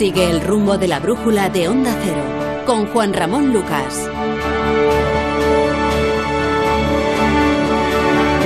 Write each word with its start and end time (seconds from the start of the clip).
Sigue 0.00 0.30
el 0.30 0.40
rumbo 0.40 0.78
de 0.78 0.88
la 0.88 0.98
brújula 0.98 1.50
de 1.50 1.68
Onda 1.68 1.94
Cero 2.02 2.64
con 2.64 2.86
Juan 2.86 3.12
Ramón 3.12 3.52
Lucas. 3.52 4.08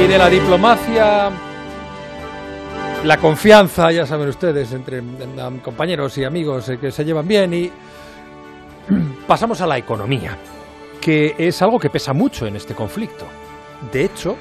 Y 0.02 0.06
de 0.08 0.18
la 0.18 0.28
diplomacia, 0.28 1.30
la 3.04 3.16
confianza, 3.18 3.92
ya 3.92 4.04
saben 4.04 4.30
ustedes, 4.30 4.72
entre 4.72 5.00
compañeros 5.62 6.18
y 6.18 6.24
amigos 6.24 6.70
eh, 6.70 6.78
que 6.80 6.90
se 6.90 7.04
llevan 7.04 7.28
bien 7.28 7.54
y 7.54 7.70
pasamos 9.28 9.60
a 9.60 9.68
la 9.68 9.78
economía, 9.78 10.36
que 11.00 11.36
es 11.38 11.62
algo 11.62 11.78
que 11.78 11.88
pesa 11.88 12.12
mucho 12.12 12.48
en 12.48 12.56
este 12.56 12.74
conflicto. 12.74 13.26
De 13.92 14.04
hecho, 14.04 14.36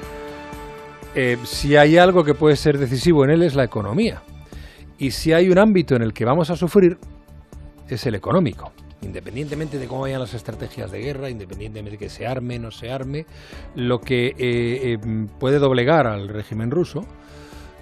eh, 1.14 1.38
si 1.44 1.76
hay 1.76 1.96
algo 1.96 2.24
que 2.24 2.34
puede 2.34 2.56
ser 2.56 2.76
decisivo 2.76 3.22
en 3.22 3.30
él 3.30 3.44
es 3.44 3.54
la 3.54 3.62
economía. 3.62 4.20
Y 4.98 5.10
si 5.10 5.32
hay 5.32 5.48
un 5.50 5.58
ámbito 5.58 5.96
en 5.96 6.02
el 6.02 6.12
que 6.12 6.24
vamos 6.24 6.50
a 6.50 6.56
sufrir, 6.56 6.98
es 7.88 8.06
el 8.06 8.14
económico. 8.14 8.72
Independientemente 9.02 9.78
de 9.78 9.86
cómo 9.86 10.02
vayan 10.02 10.20
las 10.20 10.34
estrategias 10.34 10.90
de 10.90 11.00
guerra, 11.00 11.28
independientemente 11.28 11.92
de 11.92 11.98
que 11.98 12.08
se 12.08 12.26
arme, 12.26 12.56
o 12.56 12.60
no 12.60 12.70
se 12.70 12.90
arme, 12.90 13.26
lo 13.74 14.00
que 14.00 14.28
eh, 14.28 14.34
eh, 14.38 14.98
puede 15.38 15.58
doblegar 15.58 16.06
al 16.06 16.28
régimen 16.28 16.70
ruso, 16.70 17.04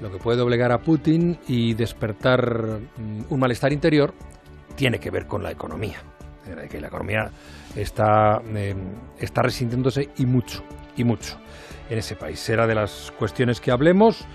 lo 0.01 0.11
que 0.11 0.19
puede 0.19 0.39
doblegar 0.39 0.73
a 0.73 0.79
Putin 0.79 1.39
y 1.47 1.75
despertar 1.75 2.81
mm, 2.97 3.33
un 3.33 3.41
malestar 3.41 3.73
interior, 3.73 4.15
tiene 4.75 4.99
que 4.99 5.11
ver 5.11 5.27
con 5.27 5.43
la 5.43 5.53
economía. 5.53 6.03
Que 6.69 6.81
la 6.81 6.89
economía 6.89 7.31
está, 7.77 8.43
está 9.17 9.43
resintiéndose 9.43 10.09
y 10.19 10.27
mucho, 10.27 10.65
y 10.97 11.05
mucho 11.05 11.39
en 11.89 11.99
ese 11.99 12.17
país. 12.17 12.41
Será 12.41 12.67
de 12.67 12.75
las 12.75 13.13
cuestiones 13.17 13.61
que 13.61 13.71
hablemos 13.71 14.27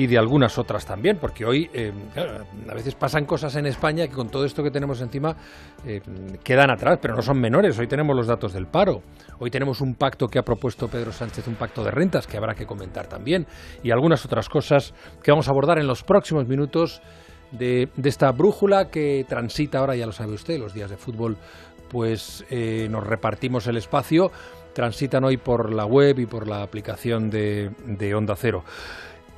y 0.00 0.06
de 0.06 0.16
algunas 0.16 0.56
otras 0.56 0.86
también, 0.86 1.18
porque 1.20 1.44
hoy 1.44 1.68
eh, 1.74 1.92
a 2.16 2.74
veces 2.74 2.94
pasan 2.94 3.26
cosas 3.26 3.54
en 3.56 3.66
España 3.66 4.08
que 4.08 4.14
con 4.14 4.30
todo 4.30 4.46
esto 4.46 4.62
que 4.62 4.70
tenemos 4.70 5.02
encima 5.02 5.36
eh, 5.84 6.00
quedan 6.42 6.70
atrás, 6.70 6.98
pero 7.02 7.14
no 7.14 7.20
son 7.20 7.38
menores. 7.38 7.78
Hoy 7.78 7.86
tenemos 7.86 8.16
los 8.16 8.26
datos 8.26 8.54
del 8.54 8.66
paro, 8.66 9.02
hoy 9.40 9.50
tenemos 9.50 9.82
un 9.82 9.94
pacto 9.96 10.26
que 10.26 10.38
ha 10.38 10.42
propuesto 10.42 10.88
Pedro 10.88 11.12
Sánchez, 11.12 11.46
un 11.48 11.56
pacto 11.56 11.84
de 11.84 11.90
rentas 11.90 12.26
que 12.26 12.38
habrá 12.38 12.54
que 12.54 12.64
comentar 12.64 13.08
también, 13.08 13.46
y 13.82 13.90
algunas 13.90 14.24
otras 14.24 14.48
cosas 14.48 14.94
que 15.22 15.32
vamos 15.32 15.48
a 15.48 15.50
abordar 15.50 15.78
en 15.78 15.86
los 15.86 16.02
próximos 16.02 16.48
minutos 16.48 17.02
de, 17.52 17.90
esta 18.02 18.32
brújula 18.32 18.88
que 18.88 19.26
transita 19.28 19.80
ahora, 19.80 19.96
ya 19.96 20.06
lo 20.06 20.12
sabe 20.12 20.32
usted, 20.32 20.58
los 20.58 20.72
días 20.72 20.88
de 20.88 20.96
fútbol, 20.96 21.36
pues 21.90 22.46
eh, 22.48 22.88
nos 22.90 23.06
repartimos 23.06 23.66
el 23.66 23.76
espacio 23.76 24.30
transitan 24.72 25.24
hoy 25.24 25.36
por 25.36 25.72
la 25.72 25.84
web 25.84 26.18
y 26.18 26.26
por 26.26 26.48
la 26.48 26.62
aplicación 26.62 27.30
de, 27.30 28.14
Onda 28.14 28.34
Cero. 28.36 28.64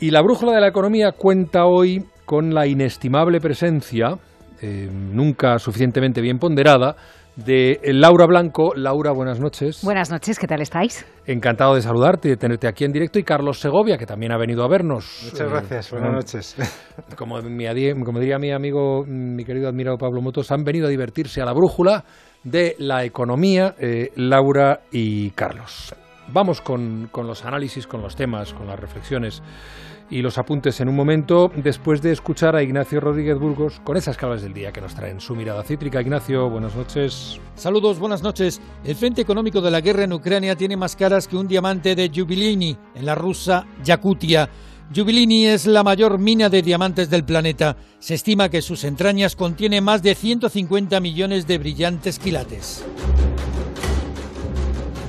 Y 0.02 0.10
la 0.10 0.20
brújula 0.20 0.50
de 0.50 0.60
la 0.60 0.66
economía 0.66 1.12
cuenta 1.12 1.64
hoy 1.64 2.04
con 2.24 2.52
la 2.52 2.66
inestimable 2.66 3.38
presencia, 3.38 4.18
eh, 4.60 4.88
nunca 4.90 5.60
suficientemente 5.60 6.20
bien 6.20 6.40
ponderada, 6.40 6.96
de 7.36 7.78
Laura 7.84 8.26
Blanco. 8.26 8.74
Laura, 8.74 9.12
buenas 9.12 9.38
noches. 9.38 9.84
Buenas 9.84 10.10
noches, 10.10 10.40
¿qué 10.40 10.48
tal 10.48 10.60
estáis? 10.60 11.06
Encantado 11.24 11.76
de 11.76 11.82
saludarte 11.82 12.26
y 12.26 12.30
de 12.32 12.36
tenerte 12.36 12.66
aquí 12.66 12.84
en 12.84 12.90
directo. 12.90 13.20
Y 13.20 13.22
Carlos 13.22 13.60
Segovia, 13.60 13.96
que 13.96 14.04
también 14.04 14.32
ha 14.32 14.38
venido 14.38 14.64
a 14.64 14.68
vernos. 14.68 15.20
Muchas 15.22 15.48
gracias, 15.48 15.92
buenas 15.92 16.12
noches. 16.12 16.56
Como, 17.16 17.36
como 17.36 18.18
diría 18.18 18.38
mi 18.40 18.50
amigo, 18.50 19.04
mi 19.06 19.44
querido 19.44 19.68
admirado 19.68 19.98
Pablo 19.98 20.20
Motos, 20.20 20.50
han 20.50 20.64
venido 20.64 20.88
a 20.88 20.90
divertirse 20.90 21.40
a 21.42 21.44
la 21.44 21.52
brújula 21.52 22.02
de 22.42 22.74
la 22.80 23.04
economía, 23.04 23.76
eh, 23.78 24.10
Laura 24.16 24.80
y 24.90 25.30
Carlos. 25.30 25.94
Vamos 26.28 26.60
con, 26.60 27.08
con, 27.10 27.26
los 27.26 27.44
análisis, 27.44 27.86
con 27.86 28.02
los 28.02 28.16
temas, 28.16 28.52
con 28.52 28.66
las 28.66 28.78
reflexiones 28.78 29.42
y 30.12 30.20
los 30.20 30.36
apuntes 30.36 30.78
en 30.80 30.90
un 30.90 30.94
momento, 30.94 31.50
después 31.56 32.02
de 32.02 32.12
escuchar 32.12 32.54
a 32.54 32.62
Ignacio 32.62 33.00
Rodríguez 33.00 33.38
Burgos 33.38 33.80
con 33.82 33.96
esas 33.96 34.18
claves 34.18 34.42
del 34.42 34.52
día 34.52 34.70
que 34.70 34.82
nos 34.82 34.94
traen 34.94 35.20
su 35.20 35.34
mirada 35.34 35.62
cítrica. 35.62 36.02
Ignacio, 36.02 36.50
buenas 36.50 36.76
noches. 36.76 37.40
Saludos, 37.54 37.98
buenas 37.98 38.22
noches. 38.22 38.60
El 38.84 38.94
frente 38.94 39.22
económico 39.22 39.62
de 39.62 39.70
la 39.70 39.80
guerra 39.80 40.04
en 40.04 40.12
Ucrania 40.12 40.54
tiene 40.54 40.76
más 40.76 40.96
caras 40.96 41.26
que 41.26 41.36
un 41.36 41.48
diamante 41.48 41.96
de 41.96 42.10
Jubilini 42.14 42.76
en 42.94 43.06
la 43.06 43.14
rusa 43.14 43.66
Yakutia. 43.82 44.50
Jubilini 44.94 45.46
es 45.46 45.64
la 45.64 45.82
mayor 45.82 46.18
mina 46.18 46.50
de 46.50 46.60
diamantes 46.60 47.08
del 47.08 47.24
planeta. 47.24 47.78
Se 47.98 48.12
estima 48.12 48.50
que 48.50 48.60
sus 48.60 48.84
entrañas 48.84 49.34
contienen 49.34 49.82
más 49.82 50.02
de 50.02 50.14
150 50.14 51.00
millones 51.00 51.46
de 51.46 51.56
brillantes 51.56 52.18
quilates. 52.18 52.84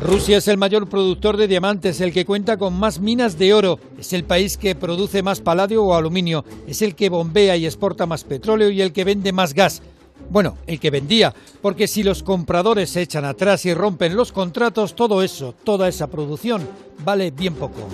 Rusia 0.03 0.39
es 0.39 0.49
el 0.49 0.57
mayor 0.57 0.89
productor 0.89 1.37
de 1.37 1.47
diamantes, 1.47 2.01
el 2.01 2.11
que 2.11 2.25
cuenta 2.25 2.57
con 2.57 2.77
más 2.77 2.99
minas 2.99 3.37
de 3.37 3.53
oro. 3.53 3.79
Es 3.97 4.11
el 4.11 4.25
país 4.25 4.57
que 4.57 4.75
produce 4.75 5.23
más 5.23 5.39
paladio 5.39 5.81
o 5.81 5.93
aluminio. 5.93 6.43
Es 6.67 6.81
el 6.81 6.93
que 6.93 7.07
bombea 7.07 7.55
y 7.55 7.65
exporta 7.65 8.05
más 8.05 8.25
petróleo 8.25 8.69
y 8.69 8.81
el 8.81 8.91
que 8.91 9.05
vende 9.05 9.31
más 9.31 9.53
gas. 9.53 9.81
Bueno, 10.29 10.57
el 10.67 10.81
que 10.81 10.89
vendía, 10.89 11.33
porque 11.61 11.87
si 11.87 12.03
los 12.03 12.21
compradores 12.21 12.89
se 12.89 13.01
echan 13.01 13.23
atrás 13.23 13.65
y 13.65 13.73
rompen 13.73 14.17
los 14.17 14.33
contratos, 14.33 14.93
todo 14.93 15.23
eso, 15.23 15.55
toda 15.63 15.87
esa 15.87 16.07
producción, 16.07 16.67
vale 17.05 17.31
bien 17.31 17.55
poco. 17.55 17.87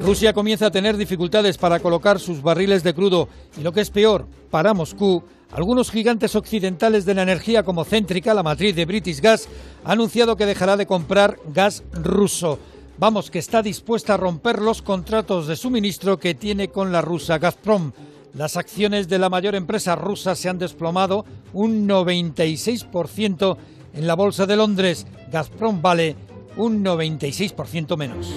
Rusia 0.00 0.32
comienza 0.32 0.66
a 0.66 0.70
tener 0.72 0.96
dificultades 0.96 1.56
para 1.56 1.78
colocar 1.78 2.18
sus 2.18 2.42
barriles 2.42 2.82
de 2.82 2.94
crudo 2.94 3.28
y 3.56 3.60
lo 3.60 3.72
que 3.72 3.82
es 3.82 3.90
peor, 3.90 4.26
para 4.50 4.74
Moscú, 4.74 5.22
algunos 5.52 5.90
gigantes 5.90 6.34
occidentales 6.34 7.04
de 7.04 7.14
la 7.14 7.22
energía 7.22 7.62
como 7.62 7.84
Céntrica, 7.84 8.34
la 8.34 8.42
matriz 8.42 8.74
de 8.74 8.86
British 8.86 9.20
Gas, 9.20 9.48
ha 9.84 9.92
anunciado 9.92 10.36
que 10.36 10.46
dejará 10.46 10.76
de 10.76 10.86
comprar 10.86 11.38
gas 11.52 11.84
ruso. 11.92 12.58
Vamos, 12.98 13.30
que 13.30 13.38
está 13.38 13.62
dispuesta 13.62 14.14
a 14.14 14.16
romper 14.16 14.60
los 14.60 14.80
contratos 14.80 15.46
de 15.46 15.56
suministro 15.56 16.18
que 16.18 16.34
tiene 16.34 16.68
con 16.68 16.90
la 16.90 17.02
rusa 17.02 17.38
Gazprom. 17.38 17.92
Las 18.34 18.56
acciones 18.56 19.08
de 19.08 19.18
la 19.18 19.28
mayor 19.28 19.54
empresa 19.54 19.94
rusa 19.94 20.34
se 20.34 20.48
han 20.48 20.58
desplomado 20.58 21.26
un 21.52 21.86
96% 21.86 23.56
en 23.92 24.06
la 24.06 24.14
bolsa 24.14 24.46
de 24.46 24.56
Londres. 24.56 25.06
Gazprom 25.30 25.82
vale 25.82 26.16
un 26.56 26.82
96% 26.82 27.96
menos. 27.98 28.28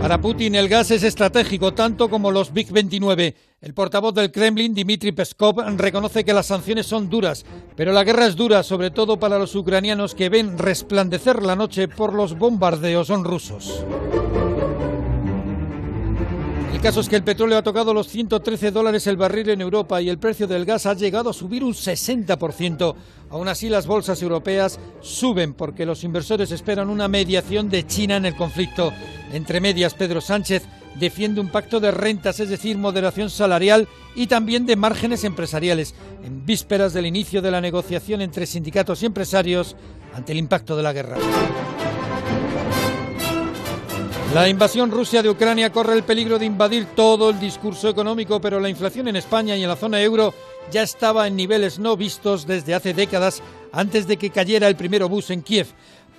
Para 0.00 0.20
Putin 0.20 0.54
el 0.54 0.68
gas 0.68 0.90
es 0.92 1.02
estratégico 1.02 1.74
tanto 1.74 2.08
como 2.08 2.30
los 2.30 2.52
Big 2.52 2.70
29. 2.70 3.34
El 3.66 3.74
portavoz 3.74 4.14
del 4.14 4.30
Kremlin, 4.30 4.72
Dmitry 4.72 5.10
Peskov, 5.10 5.56
reconoce 5.76 6.24
que 6.24 6.32
las 6.32 6.46
sanciones 6.46 6.86
son 6.86 7.10
duras, 7.10 7.44
pero 7.74 7.92
la 7.92 8.04
guerra 8.04 8.26
es 8.26 8.36
dura 8.36 8.62
sobre 8.62 8.92
todo 8.92 9.18
para 9.18 9.40
los 9.40 9.56
ucranianos 9.56 10.14
que 10.14 10.28
ven 10.28 10.56
resplandecer 10.56 11.42
la 11.42 11.56
noche 11.56 11.88
por 11.88 12.14
los 12.14 12.38
bombardeos 12.38 13.08
rusos. 13.08 13.84
El 16.72 16.80
caso 16.80 17.00
es 17.00 17.08
que 17.08 17.16
el 17.16 17.24
petróleo 17.24 17.58
ha 17.58 17.64
tocado 17.64 17.92
los 17.92 18.06
113 18.06 18.70
dólares 18.70 19.04
el 19.08 19.16
barril 19.16 19.48
en 19.48 19.60
Europa 19.60 20.00
y 20.00 20.10
el 20.10 20.18
precio 20.18 20.46
del 20.46 20.64
gas 20.64 20.86
ha 20.86 20.94
llegado 20.94 21.30
a 21.30 21.34
subir 21.34 21.64
un 21.64 21.72
60%. 21.72 22.94
Aún 23.30 23.48
así, 23.48 23.68
las 23.68 23.88
bolsas 23.88 24.22
europeas 24.22 24.78
suben 25.00 25.54
porque 25.54 25.86
los 25.86 26.04
inversores 26.04 26.52
esperan 26.52 26.88
una 26.88 27.08
mediación 27.08 27.68
de 27.68 27.84
China 27.84 28.14
en 28.14 28.26
el 28.26 28.36
conflicto. 28.36 28.92
Entre 29.32 29.60
medias, 29.60 29.94
Pedro 29.94 30.20
Sánchez 30.20 30.68
defiende 30.98 31.40
un 31.40 31.48
pacto 31.48 31.80
de 31.80 31.90
rentas, 31.90 32.40
es 32.40 32.48
decir, 32.48 32.78
moderación 32.78 33.30
salarial 33.30 33.88
y 34.14 34.26
también 34.26 34.66
de 34.66 34.76
márgenes 34.76 35.24
empresariales, 35.24 35.94
en 36.24 36.44
vísperas 36.46 36.92
del 36.92 37.06
inicio 37.06 37.42
de 37.42 37.50
la 37.50 37.60
negociación 37.60 38.20
entre 38.20 38.46
sindicatos 38.46 39.02
y 39.02 39.06
empresarios 39.06 39.76
ante 40.14 40.32
el 40.32 40.38
impacto 40.38 40.76
de 40.76 40.82
la 40.82 40.92
guerra. 40.92 41.16
La 44.34 44.48
invasión 44.48 44.90
rusa 44.90 45.22
de 45.22 45.30
Ucrania 45.30 45.72
corre 45.72 45.94
el 45.94 46.02
peligro 46.02 46.38
de 46.38 46.44
invadir 46.44 46.86
todo 46.94 47.30
el 47.30 47.40
discurso 47.40 47.88
económico, 47.88 48.40
pero 48.40 48.60
la 48.60 48.68
inflación 48.68 49.08
en 49.08 49.16
España 49.16 49.56
y 49.56 49.62
en 49.62 49.68
la 49.68 49.76
zona 49.76 50.02
euro 50.02 50.34
ya 50.70 50.82
estaba 50.82 51.26
en 51.26 51.36
niveles 51.36 51.78
no 51.78 51.96
vistos 51.96 52.46
desde 52.46 52.74
hace 52.74 52.92
décadas 52.92 53.42
antes 53.72 54.06
de 54.06 54.16
que 54.16 54.30
cayera 54.30 54.68
el 54.68 54.76
primer 54.76 55.02
obús 55.02 55.30
en 55.30 55.42
Kiev. 55.42 55.68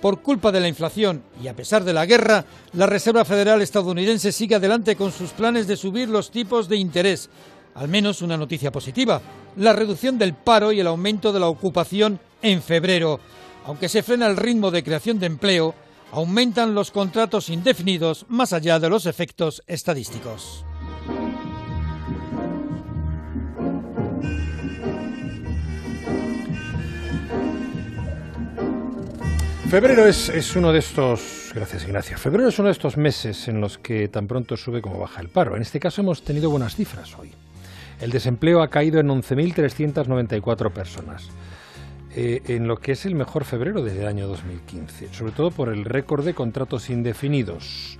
Por 0.00 0.22
culpa 0.22 0.52
de 0.52 0.60
la 0.60 0.68
inflación 0.68 1.24
y 1.42 1.48
a 1.48 1.56
pesar 1.56 1.82
de 1.82 1.92
la 1.92 2.06
guerra, 2.06 2.44
la 2.72 2.86
Reserva 2.86 3.24
Federal 3.24 3.60
estadounidense 3.62 4.30
sigue 4.30 4.54
adelante 4.54 4.94
con 4.94 5.10
sus 5.10 5.30
planes 5.30 5.66
de 5.66 5.76
subir 5.76 6.08
los 6.08 6.30
tipos 6.30 6.68
de 6.68 6.76
interés. 6.76 7.28
Al 7.74 7.88
menos 7.88 8.22
una 8.22 8.36
noticia 8.36 8.70
positiva, 8.70 9.20
la 9.56 9.72
reducción 9.72 10.16
del 10.16 10.34
paro 10.34 10.70
y 10.70 10.80
el 10.80 10.86
aumento 10.86 11.32
de 11.32 11.40
la 11.40 11.48
ocupación 11.48 12.20
en 12.42 12.62
febrero. 12.62 13.18
Aunque 13.66 13.88
se 13.88 14.02
frena 14.02 14.26
el 14.28 14.36
ritmo 14.36 14.70
de 14.70 14.84
creación 14.84 15.18
de 15.18 15.26
empleo, 15.26 15.74
aumentan 16.12 16.74
los 16.74 16.90
contratos 16.90 17.50
indefinidos 17.50 18.24
más 18.28 18.52
allá 18.52 18.78
de 18.78 18.88
los 18.88 19.06
efectos 19.06 19.62
estadísticos. 19.66 20.64
Febrero 29.68 30.06
es, 30.06 30.56
uno 30.56 30.72
de 30.72 30.78
estos, 30.78 31.52
gracias 31.54 31.84
Ignacio, 31.84 32.16
febrero 32.16 32.48
es 32.48 32.58
uno 32.58 32.68
de 32.68 32.72
estos 32.72 32.96
meses 32.96 33.48
en 33.48 33.60
los 33.60 33.76
que 33.76 34.08
tan 34.08 34.26
pronto 34.26 34.56
sube 34.56 34.80
como 34.80 34.98
baja 34.98 35.20
el 35.20 35.28
paro. 35.28 35.56
En 35.56 35.60
este 35.60 35.78
caso 35.78 36.00
hemos 36.00 36.22
tenido 36.24 36.48
buenas 36.48 36.74
cifras 36.74 37.18
hoy. 37.18 37.32
El 38.00 38.10
desempleo 38.10 38.62
ha 38.62 38.68
caído 38.68 38.98
en 38.98 39.08
11.394 39.08 40.72
personas. 40.72 41.28
Eh, 42.16 42.40
en 42.46 42.66
lo 42.66 42.78
que 42.78 42.92
es 42.92 43.04
el 43.04 43.14
mejor 43.14 43.44
febrero 43.44 43.82
desde 43.82 44.00
el 44.00 44.06
año 44.06 44.26
2015, 44.26 45.12
sobre 45.12 45.32
todo 45.32 45.50
por 45.50 45.68
el 45.68 45.84
récord 45.84 46.24
de 46.24 46.32
contratos 46.32 46.88
indefinidos. 46.88 47.98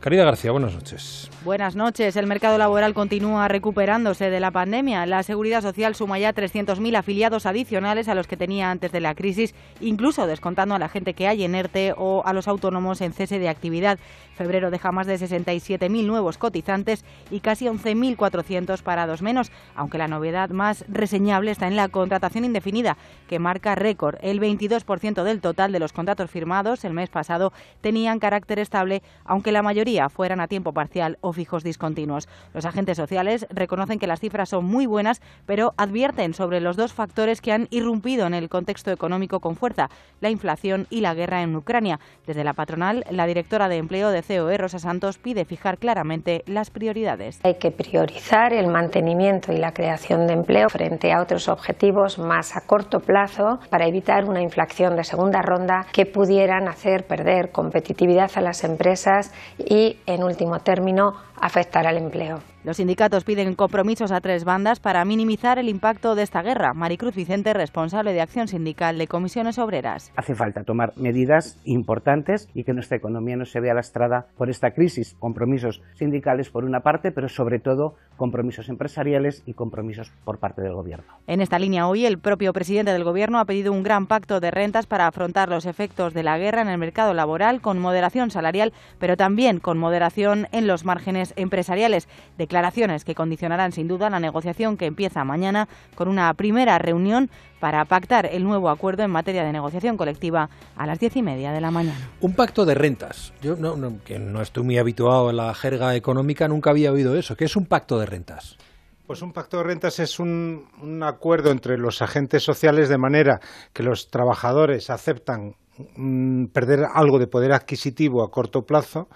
Caridad 0.00 0.24
García, 0.24 0.52
buenas 0.52 0.72
noches. 0.72 1.28
Buenas 1.44 1.76
noches. 1.76 2.16
El 2.16 2.26
mercado 2.26 2.56
laboral 2.56 2.94
continúa 2.94 3.48
recuperándose 3.48 4.30
de 4.30 4.40
la 4.40 4.50
pandemia. 4.50 5.04
La 5.04 5.22
Seguridad 5.22 5.60
Social 5.60 5.94
suma 5.94 6.18
ya 6.18 6.32
300.000 6.32 6.96
afiliados 6.96 7.44
adicionales 7.44 8.08
a 8.08 8.14
los 8.14 8.26
que 8.26 8.38
tenía 8.38 8.70
antes 8.70 8.92
de 8.92 9.00
la 9.00 9.14
crisis, 9.14 9.54
incluso 9.82 10.26
descontando 10.26 10.74
a 10.74 10.78
la 10.78 10.88
gente 10.88 11.12
que 11.12 11.28
hay 11.28 11.44
en 11.44 11.54
ERTE 11.54 11.92
o 11.98 12.22
a 12.24 12.32
los 12.32 12.48
autónomos 12.48 13.02
en 13.02 13.12
cese 13.12 13.38
de 13.38 13.50
actividad. 13.50 13.98
Febrero 14.34 14.70
deja 14.70 14.90
más 14.90 15.06
de 15.06 15.16
67.000 15.16 16.06
nuevos 16.06 16.38
cotizantes 16.38 17.04
y 17.30 17.40
casi 17.40 17.66
11.400 17.66 18.82
parados 18.82 19.20
menos, 19.20 19.52
aunque 19.76 19.98
la 19.98 20.08
novedad 20.08 20.48
más 20.48 20.86
reseñable 20.88 21.50
está 21.50 21.68
en 21.68 21.76
la 21.76 21.88
contratación 21.88 22.46
indefinida, 22.46 22.96
que 23.28 23.38
marca 23.38 23.74
récord. 23.74 24.16
El 24.22 24.40
22% 24.40 25.22
del 25.22 25.42
total 25.42 25.72
de 25.72 25.78
los 25.78 25.92
contratos 25.92 26.30
firmados 26.30 26.86
el 26.86 26.94
mes 26.94 27.10
pasado 27.10 27.52
tenían 27.82 28.18
carácter 28.18 28.58
estable, 28.58 29.02
aunque 29.26 29.52
la 29.52 29.62
mayoría 29.62 30.08
fueran 30.08 30.40
a 30.40 30.48
tiempo 30.48 30.72
parcial 30.72 31.18
o 31.20 31.33
fijos 31.34 31.64
discontinuos. 31.64 32.28
Los 32.52 32.64
agentes 32.64 32.96
sociales 32.96 33.46
reconocen 33.50 33.98
que 33.98 34.06
las 34.06 34.20
cifras 34.20 34.48
son 34.48 34.64
muy 34.64 34.86
buenas, 34.86 35.20
pero 35.46 35.74
advierten 35.76 36.34
sobre 36.34 36.60
los 36.60 36.76
dos 36.76 36.92
factores 36.92 37.40
que 37.40 37.52
han 37.52 37.68
irrumpido 37.70 38.26
en 38.26 38.34
el 38.34 38.48
contexto 38.48 38.90
económico 38.90 39.40
con 39.40 39.56
fuerza, 39.56 39.90
la 40.20 40.30
inflación 40.30 40.86
y 40.90 41.00
la 41.00 41.14
guerra 41.14 41.42
en 41.42 41.54
Ucrania. 41.56 42.00
Desde 42.26 42.44
la 42.44 42.54
patronal, 42.54 43.04
la 43.10 43.26
directora 43.26 43.68
de 43.68 43.76
empleo 43.76 44.10
de 44.10 44.22
COE, 44.22 44.56
Rosa 44.56 44.78
Santos, 44.78 45.18
pide 45.18 45.44
fijar 45.44 45.78
claramente 45.78 46.42
las 46.46 46.70
prioridades. 46.70 47.40
Hay 47.44 47.54
que 47.54 47.70
priorizar 47.70 48.52
el 48.52 48.68
mantenimiento 48.68 49.52
y 49.52 49.56
la 49.56 49.72
creación 49.72 50.26
de 50.26 50.34
empleo 50.34 50.68
frente 50.68 51.12
a 51.12 51.20
otros 51.20 51.48
objetivos 51.48 52.18
más 52.18 52.56
a 52.56 52.62
corto 52.62 53.00
plazo 53.00 53.58
para 53.70 53.86
evitar 53.86 54.24
una 54.24 54.40
inflación 54.40 54.96
de 54.96 55.04
segunda 55.04 55.42
ronda 55.42 55.86
que 55.92 56.06
pudieran 56.06 56.68
hacer 56.68 57.06
perder 57.06 57.50
competitividad 57.50 58.30
a 58.34 58.40
las 58.40 58.64
empresas 58.64 59.32
y, 59.58 59.98
en 60.06 60.22
último 60.22 60.60
término, 60.60 61.14
afectar 61.40 61.86
al 61.86 61.96
empleo. 61.96 62.53
Los 62.64 62.78
sindicatos 62.78 63.24
piden 63.24 63.54
compromisos 63.56 64.10
a 64.10 64.22
tres 64.22 64.44
bandas 64.44 64.80
para 64.80 65.04
minimizar 65.04 65.58
el 65.58 65.68
impacto 65.68 66.14
de 66.14 66.22
esta 66.22 66.40
guerra. 66.40 66.72
Maricruz 66.72 67.14
Vicente, 67.14 67.52
responsable 67.52 68.14
de 68.14 68.22
Acción 68.22 68.48
Sindical 68.48 68.96
de 68.96 69.06
Comisiones 69.06 69.58
Obreras. 69.58 70.10
Hace 70.16 70.34
falta 70.34 70.64
tomar 70.64 70.94
medidas 70.96 71.60
importantes 71.66 72.48
y 72.54 72.64
que 72.64 72.72
nuestra 72.72 72.96
economía 72.96 73.36
no 73.36 73.44
se 73.44 73.60
vea 73.60 73.74
lastrada 73.74 74.28
por 74.38 74.48
esta 74.48 74.70
crisis. 74.70 75.14
Compromisos 75.18 75.82
sindicales 75.96 76.48
por 76.48 76.64
una 76.64 76.80
parte, 76.80 77.12
pero 77.12 77.28
sobre 77.28 77.58
todo 77.58 77.96
compromisos 78.16 78.70
empresariales 78.70 79.42
y 79.44 79.52
compromisos 79.52 80.10
por 80.24 80.38
parte 80.38 80.62
del 80.62 80.72
Gobierno. 80.72 81.04
En 81.26 81.42
esta 81.42 81.58
línea 81.58 81.86
hoy 81.86 82.06
el 82.06 82.18
propio 82.18 82.54
presidente 82.54 82.92
del 82.92 83.04
Gobierno 83.04 83.40
ha 83.40 83.44
pedido 83.44 83.72
un 83.72 83.82
gran 83.82 84.06
pacto 84.06 84.40
de 84.40 84.50
rentas 84.50 84.86
para 84.86 85.06
afrontar 85.06 85.50
los 85.50 85.66
efectos 85.66 86.14
de 86.14 86.22
la 86.22 86.38
guerra 86.38 86.62
en 86.62 86.68
el 86.68 86.78
mercado 86.78 87.12
laboral 87.12 87.60
con 87.60 87.78
moderación 87.78 88.30
salarial, 88.30 88.72
pero 88.98 89.16
también 89.18 89.58
con 89.58 89.78
moderación 89.78 90.46
en 90.52 90.66
los 90.66 90.84
márgenes 90.84 91.34
empresariales 91.36 92.08
declaraciones 92.54 93.04
que 93.04 93.16
condicionarán 93.16 93.72
sin 93.72 93.88
duda 93.88 94.08
la 94.10 94.20
negociación 94.20 94.76
que 94.76 94.86
empieza 94.86 95.24
mañana 95.24 95.66
con 95.96 96.06
una 96.06 96.32
primera 96.34 96.78
reunión 96.78 97.28
para 97.58 97.84
pactar 97.84 98.26
el 98.26 98.44
nuevo 98.44 98.70
acuerdo 98.70 99.02
en 99.02 99.10
materia 99.10 99.42
de 99.42 99.50
negociación 99.50 99.96
colectiva 99.96 100.48
a 100.76 100.86
las 100.86 101.00
diez 101.00 101.16
y 101.16 101.22
media 101.22 101.50
de 101.50 101.60
la 101.60 101.72
mañana. 101.72 101.98
Un 102.20 102.34
pacto 102.34 102.64
de 102.64 102.76
rentas. 102.76 103.32
Yo, 103.42 103.56
no, 103.56 103.74
que 104.04 104.20
no 104.20 104.40
estoy 104.40 104.62
muy 104.62 104.78
habituado 104.78 105.30
a 105.30 105.32
la 105.32 105.52
jerga 105.52 105.96
económica, 105.96 106.46
nunca 106.46 106.70
había 106.70 106.92
oído 106.92 107.16
eso. 107.16 107.34
¿Qué 107.34 107.46
es 107.46 107.56
un 107.56 107.66
pacto 107.66 107.98
de 107.98 108.06
rentas? 108.06 108.56
Pues 109.04 109.20
un 109.20 109.32
pacto 109.32 109.56
de 109.56 109.64
rentas 109.64 109.98
es 109.98 110.20
un, 110.20 110.68
un, 110.80 111.02
acuerdo 111.02 111.50
entre 111.50 111.76
los 111.76 112.02
agentes 112.02 112.44
sociales 112.44 112.88
de 112.88 112.98
manera 112.98 113.40
que 113.72 113.82
los 113.82 114.10
trabajadores 114.10 114.90
aceptan 114.90 115.56
mm, 115.96 116.46
perder 116.52 116.86
algo 116.94 117.18
de 117.18 117.26
poder 117.26 117.50
adquisitivo 117.50 118.22
a 118.22 118.30
corto 118.30 118.62
plazo 118.62 119.08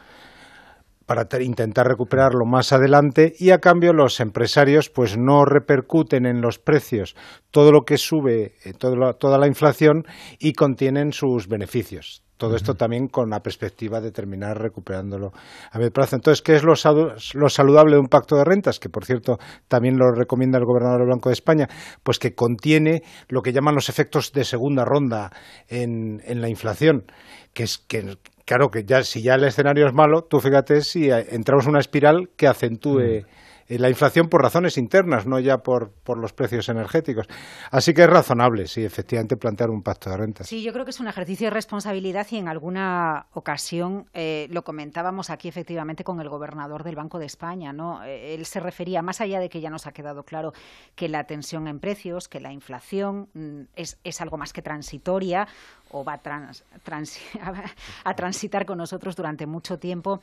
para 1.08 1.26
intentar 1.40 1.86
recuperarlo 1.86 2.44
más 2.44 2.74
adelante 2.74 3.32
y 3.38 3.50
a 3.50 3.60
cambio 3.60 3.94
los 3.94 4.20
empresarios 4.20 4.90
pues 4.90 5.16
no 5.16 5.46
repercuten 5.46 6.26
en 6.26 6.42
los 6.42 6.58
precios 6.58 7.16
todo 7.50 7.72
lo 7.72 7.80
que 7.86 7.96
sube, 7.96 8.52
eh, 8.62 8.74
toda 8.74 9.38
la 9.38 9.46
inflación 9.46 10.04
y 10.38 10.52
contienen 10.52 11.12
sus 11.12 11.48
beneficios. 11.48 12.22
Todo 12.36 12.56
esto 12.56 12.74
también 12.74 13.08
con 13.08 13.30
la 13.30 13.40
perspectiva 13.40 14.00
de 14.02 14.12
terminar 14.12 14.60
recuperándolo 14.60 15.32
a 15.72 15.78
medio 15.78 15.90
plazo. 15.90 16.14
Entonces, 16.14 16.42
¿qué 16.42 16.54
es 16.54 16.62
lo, 16.62 16.76
saludable 16.76 17.94
de 17.94 18.00
un 18.00 18.06
pacto 18.06 18.36
de 18.36 18.44
rentas? 18.44 18.78
Que, 18.78 18.90
por 18.90 19.04
cierto, 19.04 19.38
también 19.66 19.96
lo 19.96 20.12
recomienda 20.12 20.58
el 20.58 20.64
gobernador 20.64 21.00
del 21.00 21.08
Banco 21.08 21.30
de 21.30 21.32
España, 21.32 21.68
pues 22.04 22.20
que 22.20 22.36
contiene 22.36 23.02
lo 23.28 23.42
que 23.42 23.52
llaman 23.52 23.74
los 23.74 23.88
efectos 23.88 24.30
de 24.32 24.44
segunda 24.44 24.84
ronda 24.84 25.32
en, 25.66 26.20
en 26.24 26.40
la 26.40 26.48
inflación, 26.48 27.06
que 27.54 27.64
es 27.64 27.78
que 27.78 28.18
claro 28.48 28.70
que 28.70 28.84
ya 28.84 29.02
si 29.02 29.20
ya 29.20 29.34
el 29.34 29.44
escenario 29.44 29.86
es 29.86 29.92
malo, 29.92 30.24
tú 30.24 30.40
fíjate 30.40 30.80
si 30.80 31.10
entramos 31.10 31.66
en 31.66 31.70
una 31.70 31.80
espiral 31.80 32.30
que 32.34 32.46
acentúe 32.46 33.20
mm. 33.20 33.24
Eh, 33.68 33.78
la 33.78 33.88
inflación 33.90 34.28
por 34.28 34.42
razones 34.42 34.78
internas, 34.78 35.26
no 35.26 35.38
ya 35.38 35.58
por, 35.58 35.92
por 35.92 36.18
los 36.18 36.32
precios 36.32 36.68
energéticos. 36.68 37.26
Así 37.70 37.92
que 37.92 38.02
es 38.02 38.10
razonable, 38.10 38.66
sí, 38.66 38.84
efectivamente, 38.84 39.36
plantear 39.36 39.70
un 39.70 39.82
pacto 39.82 40.10
de 40.10 40.16
rentas. 40.16 40.46
Sí, 40.48 40.62
yo 40.62 40.72
creo 40.72 40.84
que 40.84 40.90
es 40.90 41.00
un 41.00 41.08
ejercicio 41.08 41.46
de 41.46 41.50
responsabilidad 41.50 42.26
y 42.30 42.38
en 42.38 42.48
alguna 42.48 43.26
ocasión 43.32 44.06
eh, 44.14 44.48
lo 44.50 44.62
comentábamos 44.62 45.30
aquí 45.30 45.48
efectivamente 45.48 46.02
con 46.02 46.20
el 46.20 46.28
gobernador 46.28 46.82
del 46.82 46.96
Banco 46.96 47.18
de 47.18 47.26
España. 47.26 47.72
¿no? 47.72 48.02
Eh, 48.04 48.34
él 48.34 48.46
se 48.46 48.60
refería, 48.60 49.02
más 49.02 49.20
allá 49.20 49.38
de 49.38 49.48
que 49.48 49.60
ya 49.60 49.70
nos 49.70 49.86
ha 49.86 49.92
quedado 49.92 50.22
claro 50.22 50.52
que 50.94 51.08
la 51.08 51.24
tensión 51.24 51.68
en 51.68 51.78
precios, 51.78 52.28
que 52.28 52.40
la 52.40 52.52
inflación 52.52 53.28
mm, 53.34 53.60
es, 53.76 53.98
es 54.02 54.20
algo 54.20 54.38
más 54.38 54.52
que 54.52 54.62
transitoria 54.62 55.46
o 55.90 56.04
va 56.04 56.20
a, 56.22 58.14
transitar 58.16 58.66
con 58.66 58.78
nosotros 58.78 59.16
durante 59.16 59.46
mucho 59.46 59.78
tiempo 59.78 60.20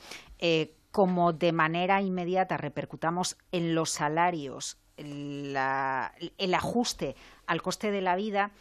como 0.96 1.34
de 1.34 1.52
manera 1.52 2.00
inmediata 2.00 2.56
repercutamos 2.56 3.36
en 3.52 3.74
los 3.74 3.90
salarios 3.90 4.78
el 4.96 5.54
ajuste 6.54 7.16
al 7.46 7.60
coste 7.60 7.90
de 7.90 8.00
la 8.00 8.16
vida, 8.16 8.52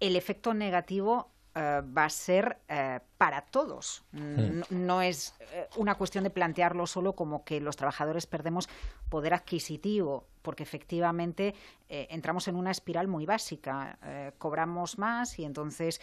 el 0.00 0.16
efecto 0.16 0.54
negativo 0.54 1.30
eh, 1.58 1.82
va 1.82 2.04
a 2.04 2.10
ser 2.10 2.58
eh, 2.68 3.00
para 3.16 3.40
todos. 3.40 4.04
Hmm. 4.12 4.60
No, 4.70 5.02
es 5.02 5.34
eh, 5.40 5.66
una 5.76 5.96
cuestión 5.96 6.22
de 6.22 6.30
plantearlo 6.30 6.86
solo 6.86 7.14
como 7.14 7.44
que 7.44 7.60
los 7.60 7.74
trabajadores 7.74 8.28
perdemos 8.28 8.68
poder 9.08 9.34
adquisitivo, 9.34 10.28
porque 10.42 10.62
efectivamente 10.62 11.54
entramos 11.88 12.46
en 12.48 12.56
una 12.56 12.70
espiral 12.70 13.08
muy 13.08 13.26
básica. 13.26 13.98
cobramos 14.38 14.98
más 14.98 15.38
y 15.38 15.44
entonces 15.44 16.00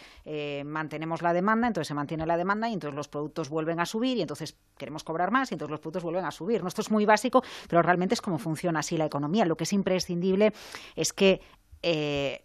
mantenemos 0.64 1.22
la 1.22 1.32
demanda, 1.32 1.68
entonces 1.68 1.88
se 1.88 1.94
mantiene 1.94 2.26
la 2.26 2.36
demanda 2.36 2.68
y 2.68 2.74
entonces 2.74 2.96
los 2.96 3.08
productos 3.08 3.48
vuelven 3.48 3.80
a 3.80 3.86
subir 3.86 4.18
y 4.18 4.22
entonces 4.22 4.56
queremos 4.76 5.04
cobrar 5.04 5.30
más 5.30 5.50
y 5.50 5.54
entonces 5.54 5.70
los 5.70 5.80
productos 5.80 6.02
vuelven 6.02 6.24
a 6.24 6.32
subir. 6.32 6.62
¿no? 6.62 6.68
Esto 6.68 6.80
es 6.80 6.90
muy 6.90 7.06
básico, 7.06 7.42
pero 7.68 7.82
realmente 7.82 8.14
es 8.14 8.20
como 8.20 8.38
funciona 8.38 8.80
así 8.80 8.96
la 8.96 9.06
economía. 9.06 9.44
Lo 9.46 9.56
que 9.56 9.64
es 9.64 9.72
imprescindible 9.72 10.52
es 10.96 11.12
que 11.12 11.40
eh, 11.88 12.42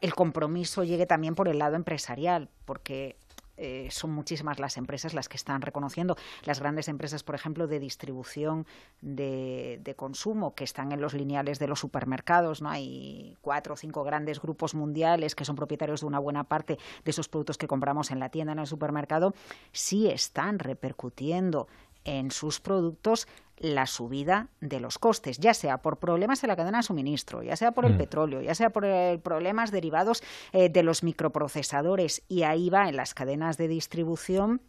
el 0.00 0.14
compromiso 0.14 0.82
llegue 0.82 1.04
también 1.04 1.34
por 1.34 1.48
el 1.48 1.58
lado 1.58 1.76
empresarial, 1.76 2.48
porque 2.64 3.16
eh, 3.58 3.88
son 3.90 4.12
muchísimas 4.12 4.58
las 4.58 4.78
empresas 4.78 5.12
las 5.12 5.28
que 5.28 5.36
están 5.36 5.60
reconociendo. 5.60 6.16
Las 6.44 6.60
grandes 6.60 6.88
empresas, 6.88 7.22
por 7.22 7.34
ejemplo, 7.34 7.66
de 7.66 7.80
distribución 7.80 8.66
de, 9.02 9.94
consumo 9.96 10.54
que 10.54 10.64
están 10.64 10.92
en 10.92 11.02
los 11.02 11.12
lineales 11.12 11.58
de 11.58 11.68
los 11.68 11.80
supermercados. 11.80 12.62
¿no? 12.62 12.70
Hay 12.70 13.36
cuatro 13.42 13.74
o 13.74 13.76
cinco 13.76 14.04
grandes 14.04 14.40
grupos 14.40 14.74
mundiales 14.74 15.34
que 15.34 15.44
son 15.44 15.56
propietarios 15.56 16.00
de 16.00 16.06
una 16.06 16.20
buena 16.20 16.44
parte 16.44 16.78
de 17.04 17.10
esos 17.10 17.28
productos 17.28 17.58
que 17.58 17.68
compramos 17.68 18.10
en 18.10 18.20
la 18.20 18.30
tienda, 18.30 18.52
en 18.52 18.60
el 18.60 18.66
supermercado, 18.66 19.34
sí 19.72 20.08
están 20.08 20.60
repercutiendo 20.60 21.68
en 22.04 22.30
sus 22.30 22.60
productos 22.60 23.26
la 23.60 23.86
subida 23.86 24.48
de 24.60 24.80
los 24.80 24.98
costes, 24.98 25.38
ya 25.38 25.54
sea 25.54 25.78
por 25.78 25.98
problemas 25.98 26.42
en 26.44 26.48
la 26.48 26.56
cadena 26.56 26.78
de 26.78 26.84
suministro, 26.84 27.42
ya 27.42 27.56
sea 27.56 27.72
por 27.72 27.84
el 27.84 27.94
mm. 27.94 27.98
petróleo, 27.98 28.40
ya 28.40 28.54
sea 28.54 28.70
por 28.70 28.84
problemas 29.20 29.70
derivados 29.70 30.22
eh, 30.52 30.68
de 30.68 30.82
los 30.82 31.02
microprocesadores 31.02 32.22
y 32.28 32.42
ahí 32.42 32.70
va 32.70 32.88
en 32.88 32.96
las 32.96 33.14
cadenas 33.14 33.56
de 33.56 33.68
distribución 33.68 34.62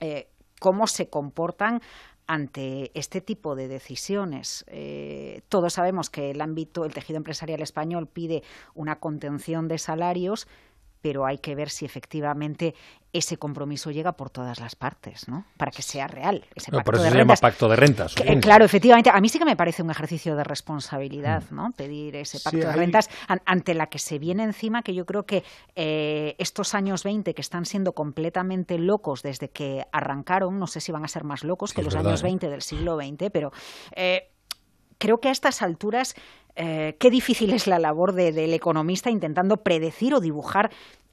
eh, 0.00 0.28
cómo 0.58 0.86
se 0.86 1.08
comportan 1.08 1.80
ante 2.26 2.92
este 2.94 3.20
tipo 3.20 3.56
de 3.56 3.68
decisiones. 3.68 4.64
Eh, 4.68 5.42
todos 5.48 5.74
sabemos 5.74 6.08
que 6.08 6.30
el 6.30 6.40
ámbito, 6.40 6.84
el 6.84 6.94
tejido 6.94 7.16
empresarial 7.16 7.60
español 7.60 8.06
pide 8.06 8.42
una 8.74 9.00
contención 9.00 9.68
de 9.68 9.78
salarios, 9.78 10.46
pero 11.02 11.26
hay 11.26 11.38
que 11.38 11.54
ver 11.54 11.68
si 11.68 11.84
efectivamente 11.84 12.74
ese 13.12 13.36
compromiso 13.36 13.90
llega 13.90 14.12
por 14.12 14.30
todas 14.30 14.58
las 14.58 14.74
partes, 14.74 15.28
¿no? 15.28 15.44
Para 15.58 15.70
que 15.70 15.82
sea 15.82 16.06
real 16.06 16.46
ese 16.54 16.70
pacto 16.70 16.84
por 16.84 16.94
eso 16.94 17.10
se 17.10 17.18
llama 17.18 17.34
pacto 17.34 17.68
de 17.68 17.76
rentas. 17.76 18.14
claro, 18.40 18.64
efectivamente. 18.64 19.10
A 19.10 19.20
mí 19.20 19.28
sí 19.28 19.38
que 19.38 19.44
me 19.44 19.56
parece 19.56 19.82
un 19.82 19.90
ejercicio 19.90 20.34
de 20.34 20.44
responsabilidad, 20.44 21.42
mm. 21.50 21.54
¿no? 21.54 21.72
Pedir 21.72 22.16
ese 22.16 22.40
pacto 22.40 22.66
de 22.66 22.72
rentas 22.72 23.10
ante 23.44 23.74
la 23.74 23.88
que 23.88 23.98
se 23.98 24.18
viene 24.18 24.44
encima, 24.44 24.82
que 24.82 24.94
yo 24.94 25.04
creo 25.04 25.26
que 25.26 25.44
eh, 25.74 26.36
estos 26.38 26.74
años 26.74 27.04
20 27.04 27.34
que 27.34 27.42
están 27.42 27.66
siendo 27.66 27.92
completamente 27.92 28.78
locos 28.78 29.22
desde 29.22 29.50
que 29.50 29.84
arrancaron, 29.92 30.58
no 30.58 30.66
sé 30.66 30.80
si 30.80 30.90
van 30.90 31.04
a 31.04 31.08
ser 31.08 31.24
más 31.24 31.44
locos 31.44 31.74
que 31.74 31.82
los 31.82 31.94
años 31.94 32.22
20 32.22 32.46
¿eh? 32.46 32.50
del 32.50 32.62
siglo 32.62 32.96
XX, 32.96 33.30
pero 33.30 33.52
eh, 33.94 34.30
creo 35.02 35.18
que 35.18 35.28
a 35.28 35.32
estas 35.32 35.62
alturas 35.62 36.14
qué 36.54 37.08
difícil 37.10 37.52
es 37.52 37.66
la 37.66 37.78
labor 37.78 38.12
del 38.12 38.52
economista 38.54 39.10
intentando 39.10 39.58
predecir 39.58 40.14
o 40.14 40.20
dibujar 40.20 40.70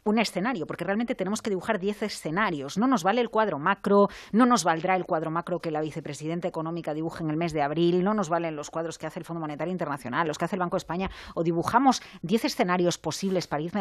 un 0.10 0.20
escenario, 0.20 0.66
porque 0.66 0.84
realmente 0.84 1.16
tenemos 1.16 1.42
que 1.42 1.50
dibujar 1.50 1.80
10 1.80 2.04
escenarios. 2.04 2.78
No 2.78 2.88
nos 2.88 3.04
vale 3.04 3.22
el 3.22 3.30
cuadro 3.30 3.60
macro, 3.60 4.08
no 4.32 4.46
nos 4.46 4.64
valdrá 4.64 4.96
el 4.96 5.06
cuadro 5.06 5.32
macro 5.32 5.60
que 5.60 5.72
la 5.72 5.82
vicepresidenta 5.82 6.48
económica 6.48 6.94
dibuje 6.94 7.24
en 7.24 7.30
el 7.30 7.38
mes 7.38 7.54
de 7.54 7.62
abril, 7.62 8.04
no 8.04 8.14
nos 8.14 8.30
valen 8.30 8.56
los 8.56 8.70
cuadros 8.70 8.98
que 8.98 9.08
hace 9.08 9.20
el 9.20 9.26
Fondo 9.26 9.40
Monetario 9.40 9.72
Internacional, 9.72 10.28
los 10.28 10.38
que 10.38 10.46
hace 10.46 10.56
el 10.56 10.60
Banco 10.60 10.76
de 10.76 10.80
España, 10.80 11.10
o 11.36 11.44
dibujamos 11.44 12.02
10 12.24 12.46
escenarios 12.46 12.98
posibles 12.98 13.48
para 13.48 13.62
ir 13.64 13.72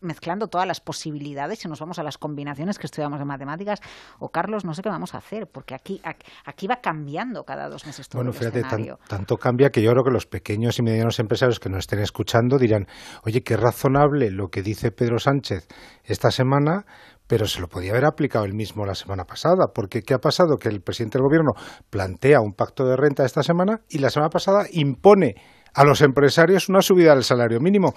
mezclando 0.00 0.48
todas 0.48 0.66
las 0.66 0.80
posibilidades 0.80 1.64
y 1.64 1.68
nos 1.68 1.80
vamos 1.80 1.98
a 1.98 2.02
las 2.02 2.18
combinaciones 2.18 2.78
que 2.78 2.86
estudiamos 2.86 3.20
en 3.20 3.26
matemáticas, 3.26 3.80
o 4.18 4.28
Carlos, 4.30 4.64
no 4.64 4.74
sé 4.74 4.82
qué 4.82 4.88
vamos 4.88 5.14
a 5.14 5.18
hacer, 5.18 5.46
porque 5.46 5.74
aquí, 5.74 6.00
aquí 6.44 6.66
va 6.66 6.76
cambiando 6.76 7.44
cada 7.44 7.68
dos 7.68 7.84
meses 7.86 8.08
todo 8.08 8.20
bueno, 8.20 8.30
el 8.30 8.38
fíjate, 8.38 8.60
escenario. 8.60 8.98
tanto 9.08 9.36
cambia 9.36 9.70
que 9.70 9.82
yo 9.82 9.90
creo 9.90 10.04
que 10.04 10.10
los 10.10 10.26
pequeños 10.26 10.78
y 10.78 10.82
medianos 10.82 11.18
empresarios 11.18 11.58
que 11.58 11.68
nos 11.68 11.80
estén 11.80 11.98
escuchando 11.98 12.58
dirán, 12.58 12.86
oye, 13.24 13.42
qué 13.42 13.56
razonable 13.56 14.30
lo 14.30 14.48
que 14.48 14.62
dice 14.62 14.90
Pedro 14.92 15.18
Sánchez 15.18 15.63
esta 16.04 16.30
semana, 16.30 16.84
pero 17.26 17.46
se 17.46 17.60
lo 17.60 17.68
podía 17.68 17.92
haber 17.92 18.04
aplicado 18.04 18.44
él 18.44 18.54
mismo 18.54 18.84
la 18.84 18.94
semana 18.94 19.24
pasada, 19.24 19.66
porque 19.74 20.02
¿qué 20.02 20.14
ha 20.14 20.18
pasado? 20.18 20.56
Que 20.56 20.68
el 20.68 20.82
presidente 20.82 21.18
del 21.18 21.24
gobierno 21.24 21.52
plantea 21.90 22.40
un 22.40 22.52
pacto 22.52 22.84
de 22.84 22.96
renta 22.96 23.24
esta 23.24 23.42
semana 23.42 23.80
y 23.88 23.98
la 23.98 24.10
semana 24.10 24.30
pasada 24.30 24.66
impone 24.72 25.34
a 25.74 25.84
los 25.84 26.02
empresarios 26.02 26.68
una 26.68 26.82
subida 26.82 27.14
del 27.14 27.24
salario 27.24 27.60
mínimo. 27.60 27.92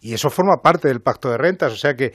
Y 0.00 0.14
eso 0.14 0.30
forma 0.30 0.56
parte 0.62 0.88
del 0.88 1.00
pacto 1.00 1.30
de 1.30 1.38
rentas. 1.38 1.72
O 1.72 1.76
sea 1.76 1.94
que 1.94 2.12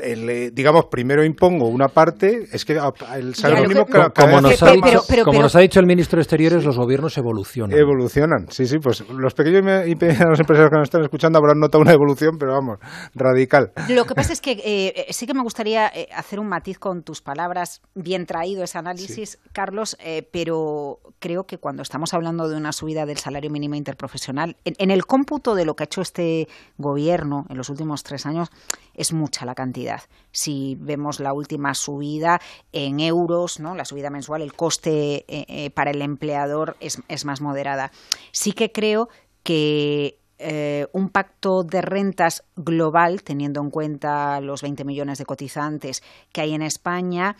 eh, 0.00 0.50
digamos, 0.52 0.86
primero 0.86 1.24
impongo 1.24 1.68
una 1.68 1.88
parte, 1.88 2.48
es 2.52 2.64
que 2.64 2.78
el 3.16 3.34
salario 3.34 3.68
mínimo... 3.68 3.86
como, 4.14 4.40
nos, 4.40 4.62
ha 4.62 4.72
dicho, 4.72 5.02
como 5.24 5.42
nos 5.42 5.56
ha 5.56 5.60
dicho 5.60 5.80
el 5.80 5.86
ministro 5.86 6.18
de 6.18 6.22
Exteriores, 6.22 6.64
los 6.64 6.76
gobiernos 6.76 7.16
evolucionan. 7.18 7.76
Evolucionan, 7.76 8.46
sí, 8.50 8.66
sí, 8.66 8.78
pues 8.78 9.08
los 9.08 9.34
pequeños 9.34 9.86
y 9.86 9.94
los 10.28 10.40
empresarios 10.40 10.70
que 10.70 10.76
nos 10.76 10.88
están 10.88 11.02
escuchando 11.02 11.38
habrán 11.38 11.58
notado 11.58 11.82
una 11.82 11.92
evolución, 11.92 12.36
pero 12.38 12.52
vamos, 12.52 12.78
radical. 13.14 13.72
Lo 13.88 14.04
que 14.04 14.14
pasa 14.14 14.32
es 14.32 14.40
que 14.40 14.60
eh, 14.64 15.06
sí 15.10 15.26
que 15.26 15.34
me 15.34 15.42
gustaría 15.42 15.88
eh, 15.88 16.08
hacer 16.14 16.40
un 16.40 16.48
matiz 16.48 16.78
con 16.78 17.02
tus 17.02 17.20
palabras, 17.22 17.80
bien 17.94 18.26
traído 18.26 18.62
ese 18.62 18.78
análisis, 18.78 19.38
Carlos, 19.52 19.96
pero 20.30 21.00
creo 21.18 21.44
que 21.44 21.58
cuando 21.58 21.82
estamos 21.82 22.14
hablando 22.14 22.48
de 22.48 22.56
una 22.56 22.72
subida 22.72 23.06
del 23.06 23.18
salario 23.18 23.50
mínimo 23.50 23.74
interprofesional, 23.74 24.56
en 24.64 24.90
el 24.90 25.06
cómputo 25.06 25.54
de 25.54 25.64
lo 25.64 25.74
que 25.74 25.84
ha 25.84 25.86
hecho 25.86 26.02
este 26.02 26.48
gobierno 26.76 27.46
en 27.48 27.56
los 27.56 27.68
últimos 27.70 28.02
tres 28.02 28.26
años, 28.26 28.48
es 28.94 29.12
mucha 29.12 29.44
la 29.44 29.54
cantidad. 29.54 29.87
Si 30.32 30.76
vemos 30.80 31.20
la 31.20 31.32
última 31.32 31.74
subida 31.74 32.40
en 32.72 33.00
euros, 33.00 33.58
la 33.60 33.84
subida 33.84 34.10
mensual, 34.10 34.42
el 34.42 34.54
coste 34.54 35.24
eh, 35.28 35.46
eh, 35.48 35.70
para 35.70 35.90
el 35.90 36.02
empleador 36.02 36.76
es, 36.80 37.24
más 37.24 37.40
moderada. 37.40 37.90
Sí 38.32 38.52
que 38.52 38.72
creo 38.72 39.08
que 39.42 40.18
eh, 40.38 40.86
un 40.92 41.08
pacto 41.08 41.64
de 41.64 41.82
rentas 41.82 42.44
global, 42.56 43.22
teniendo 43.22 43.60
en 43.60 43.70
cuenta 43.70 44.40
los 44.40 44.62
20 44.62 44.84
millones 44.84 45.18
de 45.18 45.24
cotizantes 45.24 46.02
que 46.32 46.42
hay 46.42 46.54
en 46.54 46.62
España, 46.62 47.36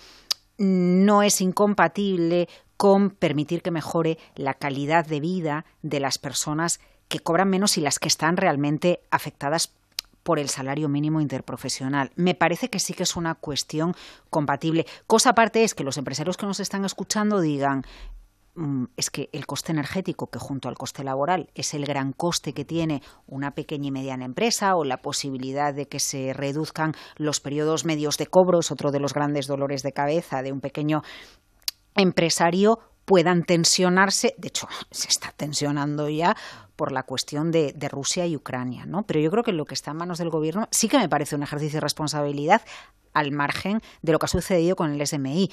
no 0.59 1.23
es 1.23 1.41
incompatible 1.41 2.49
con 2.77 3.11
permitir 3.11 3.63
que 3.63 3.71
mejore 3.71 4.19
la 4.35 4.55
calidad 4.55 5.07
de 5.07 5.21
vida 5.21 5.65
de 5.83 6.01
las 6.01 6.19
personas 6.19 6.81
que 7.09 7.21
cobran 7.21 7.49
menos 7.49 7.79
y 7.79 7.81
las 7.81 7.99
que 7.99 8.09
están 8.09 8.37
realmente 8.37 9.01
afectadas 9.11 9.73
por 10.29 10.39
el 10.39 10.51
salario 10.51 10.91
mínimo 10.91 11.23
interprofesional. 11.23 12.11
Me 12.15 12.35
parece 12.35 12.69
que 12.69 12.81
sí 12.81 12.93
que 12.93 13.05
es 13.05 13.17
una 13.17 13.35
cuestión 13.35 13.95
compatible. 14.29 14.85
Cosa 15.07 15.31
aparte 15.31 15.65
es 15.65 15.75
que 15.75 15.85
los 15.85 15.97
empresarios 15.97 16.37
que 16.37 16.45
nos 16.45 16.61
están 16.61 16.85
escuchando 16.85 17.41
digan, 17.41 17.81
mm, 18.55 18.85
es 18.99 19.09
que 19.09 19.31
el 19.33 19.47
coste 19.47 19.73
energético, 19.73 20.27
que 20.27 20.39
junto 20.39 20.69
al 20.69 20.75
coste 20.75 21.03
laboral 21.03 21.49
es 21.55 21.73
el 21.73 21.87
gran 21.87 22.13
coste 22.13 22.53
que 22.53 22.67
tiene 22.67 23.01
una 23.27 23.53
pequeña 23.53 23.89
y 23.89 23.91
mediana 23.91 24.27
empresa, 24.27 24.77
o 24.77 24.85
la 24.85 24.99
posibilidad 24.99 25.73
de 25.73 25.87
que 25.87 25.99
se 25.99 26.35
reduzcan 26.35 26.93
los 27.17 27.41
periodos 27.41 27.87
medios 27.87 28.19
de 28.19 28.27
cobro, 28.27 28.59
es 28.59 28.71
otro 28.71 28.91
de 28.91 29.01
los 29.01 29.15
grandes 29.15 29.47
dolores 29.47 29.83
de 29.83 29.93
cabeza 29.93 30.43
de 30.43 30.53
un 30.53 30.61
pequeño 30.61 31.01
empresario, 31.95 32.81
puedan 33.07 33.45
tensionarse, 33.45 34.35
de 34.37 34.49
hecho 34.49 34.69
se 34.91 35.09
está 35.09 35.33
tensionando 35.35 36.11
ya 36.11 36.37
por 36.79 36.93
la 36.93 37.03
cuestión 37.03 37.51
de, 37.51 37.75
Rusia 37.91 38.25
y 38.27 38.37
Ucrania, 38.37 38.87
¿no? 38.87 39.03
Pero 39.03 39.19
yo 39.19 39.33
creo 39.33 39.43
que 39.43 39.51
lo 39.51 39.65
que 39.65 39.75
está 39.75 39.91
en 39.91 39.97
manos 39.97 40.19
del 40.19 40.31
gobierno 40.31 40.69
sí 40.71 40.89
que 40.89 40.97
me 40.97 41.09
parece 41.09 41.35
un 41.35 41.43
ejercicio 41.43 41.79
de 41.79 41.81
responsabilidad 41.81 42.63
al 43.15 43.33
margen 43.33 43.83
de 44.03 44.13
lo 44.13 44.21
que 44.21 44.27
ha 44.27 44.29
sucedido 44.29 44.77
con 44.77 44.93
el 44.93 45.05
SMI. 45.05 45.51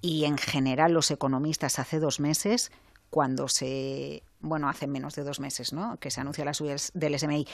Y 0.00 0.24
en 0.24 0.36
general 0.36 0.92
los 0.92 1.12
economistas 1.12 1.78
hace 1.78 2.00
dos 2.00 2.18
meses, 2.18 2.72
cuando 3.10 3.46
se, 3.46 4.24
bueno, 4.40 4.68
hace 4.68 4.88
menos 4.88 5.14
de 5.14 5.22
dos 5.22 5.38
meses, 5.38 5.72
¿no? 5.72 5.98
Que 6.00 6.10
se 6.10 6.20
anunció 6.20 6.44
la 6.44 6.52
subida 6.52 6.74
del 6.94 7.16
SMI, 7.16 7.46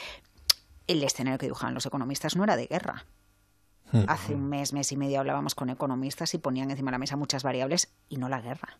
el 0.86 1.04
escenario 1.04 1.38
que 1.38 1.46
dibujaban 1.46 1.74
los 1.74 1.84
economistas 1.84 2.34
no 2.34 2.44
era 2.44 2.56
de 2.56 2.66
guerra. 2.66 3.04
Hmm. 3.92 4.04
Hace 4.08 4.34
un 4.34 4.48
mes, 4.48 4.72
mes 4.72 4.90
y 4.90 4.96
medio 4.96 5.20
hablábamos 5.20 5.54
con 5.54 5.68
economistas 5.68 6.32
y 6.32 6.38
ponían 6.38 6.70
encima 6.70 6.90
de 6.90 6.92
la 6.92 6.98
mesa 6.98 7.16
muchas 7.16 7.42
variables 7.42 7.92
y 8.08 8.16
no 8.16 8.30
la 8.30 8.40
guerra. 8.40 8.78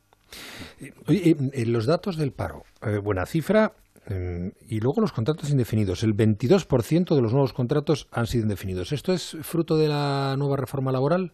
Oye, 1.06 1.36
los 1.66 1.84
datos 1.84 2.16
del 2.16 2.32
paro, 2.32 2.64
eh, 2.80 2.96
buena 2.96 3.26
cifra, 3.26 3.74
eh, 3.91 3.91
y 4.08 4.80
luego 4.80 5.00
los 5.00 5.12
contratos 5.12 5.50
indefinidos. 5.50 6.02
El 6.02 6.16
22% 6.16 7.14
de 7.14 7.22
los 7.22 7.32
nuevos 7.32 7.52
contratos 7.52 8.08
han 8.10 8.26
sido 8.26 8.42
indefinidos. 8.42 8.92
¿Esto 8.92 9.12
es 9.12 9.36
fruto 9.42 9.76
de 9.76 9.88
la 9.88 10.34
nueva 10.36 10.56
reforma 10.56 10.92
laboral? 10.92 11.32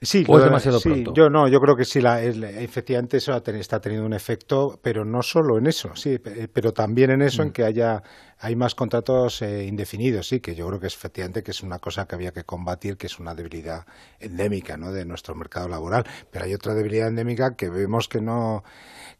Sí, 0.00 0.24
¿O 0.28 0.38
es 0.38 0.44
demasiado 0.44 0.80
pronto? 0.80 1.12
Yo 1.12 1.28
no, 1.28 1.48
yo 1.48 1.60
creo 1.60 1.74
que 1.74 1.84
sí, 1.84 2.00
la, 2.00 2.22
efectivamente 2.22 3.16
eso 3.16 3.34
está 3.34 3.80
teniendo 3.80 4.06
un 4.06 4.12
efecto, 4.12 4.78
pero 4.80 5.04
no 5.04 5.22
solo 5.22 5.58
en 5.58 5.66
eso, 5.66 5.90
sí, 5.96 6.20
pero 6.52 6.72
también 6.72 7.10
en 7.10 7.22
eso, 7.22 7.42
en 7.42 7.48
mm. 7.48 7.52
que 7.52 7.64
haya 7.64 8.02
hay 8.40 8.54
más 8.56 8.74
contratos 8.74 9.42
eh, 9.42 9.64
indefinidos, 9.64 10.28
sí, 10.28 10.40
que 10.40 10.54
yo 10.54 10.66
creo 10.68 10.80
que 10.80 10.86
es 10.86 10.94
efectivamente 10.94 11.42
que 11.42 11.50
es 11.50 11.62
una 11.62 11.78
cosa 11.78 12.06
que 12.06 12.14
había 12.14 12.32
que 12.32 12.44
combatir, 12.44 12.96
que 12.96 13.06
es 13.06 13.18
una 13.18 13.34
debilidad 13.34 13.86
endémica, 14.20 14.76
¿no? 14.76 14.92
De 14.92 15.04
nuestro 15.04 15.34
mercado 15.34 15.68
laboral, 15.68 16.04
pero 16.30 16.44
hay 16.44 16.54
otra 16.54 16.74
debilidad 16.74 17.08
endémica 17.08 17.56
que 17.56 17.68
vemos 17.68 18.08
que 18.08 18.20
no 18.20 18.62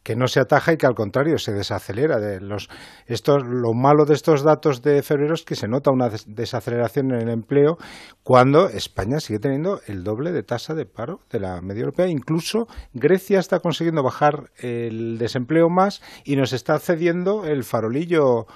que 0.03 0.15
no 0.15 0.27
se 0.27 0.39
ataja 0.39 0.73
y 0.73 0.77
que 0.77 0.85
al 0.85 0.95
contrario 0.95 1.37
se 1.37 1.51
desacelera. 1.51 2.19
De 2.19 2.39
los, 2.39 2.69
esto, 3.05 3.39
lo 3.39 3.73
malo 3.73 4.05
de 4.05 4.13
estos 4.13 4.43
datos 4.43 4.81
de 4.81 5.03
febrero 5.03 5.33
es 5.33 5.43
que 5.43 5.55
se 5.55 5.67
nota 5.67 5.91
una 5.91 6.09
desaceleración 6.25 7.11
en 7.11 7.21
el 7.21 7.29
empleo 7.29 7.77
cuando 8.23 8.69
España 8.69 9.19
sigue 9.19 9.39
teniendo 9.39 9.81
el 9.87 10.03
doble 10.03 10.31
de 10.31 10.43
tasa 10.43 10.73
de 10.73 10.85
paro 10.85 11.19
de 11.29 11.39
la 11.39 11.61
media 11.61 11.81
europea. 11.81 12.07
Incluso 12.07 12.67
Grecia 12.93 13.39
está 13.39 13.59
consiguiendo 13.59 14.01
bajar 14.01 14.51
el 14.57 15.17
desempleo 15.17 15.69
más 15.69 16.01
y 16.23 16.37
nos 16.37 16.53
está 16.53 16.79
cediendo 16.79 17.45
el 17.45 17.63
farolillo 17.63 18.47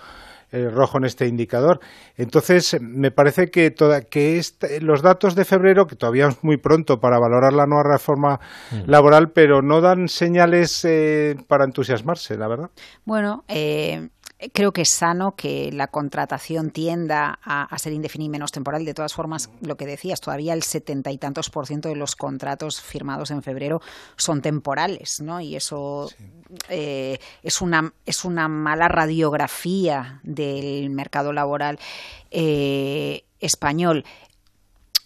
eh, 0.54 0.70
rojo 0.70 1.00
en 1.00 1.06
este 1.06 1.28
indicador. 1.28 1.80
Entonces, 2.16 2.78
me 2.80 3.10
parece 3.10 3.50
que, 3.50 3.72
toda, 3.72 4.02
que 4.02 4.40
los 4.82 5.02
datos 5.02 5.34
de 5.34 5.46
febrero, 5.46 5.88
que 5.88 5.96
todavía 5.96 6.28
es 6.28 6.44
muy 6.44 6.58
pronto 6.58 7.00
para 7.00 7.18
valorar 7.20 7.54
la 7.54 7.66
nueva 7.66 7.84
reforma 7.92 8.40
mm. 8.72 8.90
laboral, 8.90 9.32
pero 9.32 9.64
no 9.64 9.82
dan 9.82 10.08
señales 10.08 10.86
eh, 10.86 11.36
para 11.48 11.66
entusiasmarse, 11.66 12.38
la 12.38 12.48
verdad. 12.48 12.70
Bueno, 13.04 13.44
eh, 13.48 14.10
creo 14.52 14.72
que 14.74 14.82
es 14.82 14.90
sano 14.90 15.36
que 15.36 15.72
la 15.72 15.88
contratación 15.88 16.72
tienda 16.72 17.40
a, 17.44 17.78
ser 17.78 17.94
indefinida 17.94 18.26
y 18.26 18.30
menos 18.30 18.52
temporal. 18.52 18.86
De 18.86 18.94
todas 18.94 19.14
formas, 19.14 19.50
lo 19.62 19.78
que 19.78 19.86
decías, 19.86 20.22
todavía 20.22 20.54
el 20.54 20.64
setenta 20.64 21.12
y 21.12 21.18
tantos 21.18 21.50
por 21.50 21.68
ciento 21.68 21.90
de 21.90 21.96
los 21.96 22.16
contratos 22.16 22.82
firmados 22.82 23.32
en 23.32 23.44
febrero 23.44 23.82
son 24.16 24.42
temporales, 24.42 25.22
¿no? 25.22 25.40
Y 25.40 25.56
eso 25.56 26.10
eh, 26.70 27.20
es, 27.42 27.62
una, 27.62 27.94
es 28.06 28.26
una 28.26 28.48
mala 28.48 28.88
radiografía 28.88 30.20
del 30.24 30.90
mercado 30.90 31.34
laboral 31.34 31.80
eh, 32.32 33.24
español. 33.40 34.04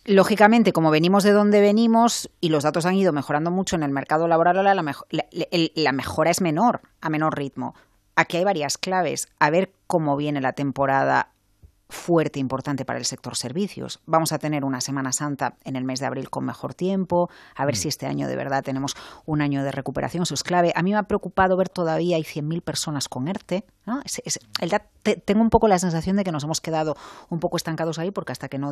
Lógicamente, 0.05 0.71
como 0.71 0.89
venimos 0.89 1.25
de 1.25 1.31
donde 1.31 1.59
venimos 1.59 2.29
y 2.39 2.47
los 2.47 2.63
datos 2.63 2.85
han 2.85 2.95
ido 2.95 3.11
mejorando 3.11 3.51
mucho 3.51 3.75
en 3.75 3.83
el 3.83 3.91
mercado 3.91 4.29
laboral, 4.29 4.63
la, 4.63 4.95
la 5.75 5.91
mejora 5.91 6.31
es 6.31 6.39
menor, 6.39 6.81
a 7.01 7.09
menor 7.09 7.37
ritmo. 7.37 7.75
Aquí 8.19 8.37
hay 8.37 8.43
varias 8.43 8.79
claves. 8.79 9.27
A 9.37 9.51
ver 9.51 9.71
cómo 9.85 10.17
viene 10.17 10.41
la 10.41 10.53
temporada 10.53 11.29
fuerte, 11.89 12.39
importante 12.39 12.85
para 12.85 12.99
el 12.99 13.05
sector 13.05 13.35
servicios. 13.35 13.99
Vamos 14.05 14.31
a 14.31 14.39
tener 14.39 14.65
una 14.65 14.81
Semana 14.81 15.11
Santa 15.11 15.55
en 15.63 15.75
el 15.75 15.83
mes 15.83 15.99
de 15.99 16.05
abril 16.05 16.29
con 16.29 16.45
mejor 16.45 16.73
tiempo, 16.73 17.29
a 17.55 17.65
ver 17.65 17.75
mm. 17.75 17.77
si 17.77 17.87
este 17.87 18.05
año 18.05 18.27
de 18.27 18.35
verdad 18.35 18.63
tenemos 18.63 18.95
un 19.25 19.41
año 19.41 19.63
de 19.63 19.71
recuperación, 19.71 20.23
eso 20.23 20.33
es 20.33 20.43
clave. 20.43 20.71
A 20.75 20.83
mí 20.83 20.91
me 20.91 20.97
ha 20.97 21.03
preocupado 21.03 21.55
ver 21.57 21.69
todavía 21.69 22.17
hay 22.17 22.23
100.000 22.23 22.61
personas 22.61 23.07
con 23.07 23.27
ERTE. 23.27 23.65
tengo 25.25 25.41
un 25.41 25.49
poco 25.49 25.67
la 25.67 25.79
sensación 25.79 26.17
de 26.17 26.23
que 26.23 26.31
nos 26.31 26.43
hemos 26.43 26.61
quedado 26.61 26.95
un 27.29 27.39
poco 27.39 27.57
estancados 27.57 27.99
ahí 27.99 28.11
porque 28.11 28.31
hasta 28.31 28.49
que 28.49 28.57
no 28.57 28.71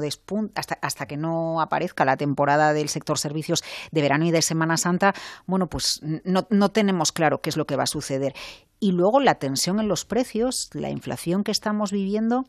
hasta, 0.55 0.77
hasta 0.81 1.05
que 1.05 1.17
no 1.17 1.61
aparezca 1.61 2.05
la 2.05 2.17
temporada 2.17 2.73
del 2.73 2.89
sector 2.89 3.17
servicios 3.17 3.63
de 3.91 4.01
verano 4.01 4.25
y 4.25 4.31
de 4.31 4.41
Semana 4.41 4.77
Santa, 4.77 5.13
bueno, 5.45 5.67
pues 5.67 6.01
no, 6.03 6.47
no 6.49 6.69
tenemos 6.69 7.11
claro 7.11 7.39
qué 7.41 7.49
es 7.49 7.57
lo 7.57 7.65
que 7.65 7.75
va 7.75 7.83
a 7.83 7.87
suceder. 7.87 8.33
Y 8.79 8.91
luego 8.91 9.19
la 9.19 9.35
tensión 9.35 9.79
en 9.79 9.87
los 9.87 10.05
precios, 10.05 10.69
la 10.73 10.89
inflación 10.89 11.43
que 11.43 11.51
estamos 11.51 11.91
viviendo, 11.91 12.43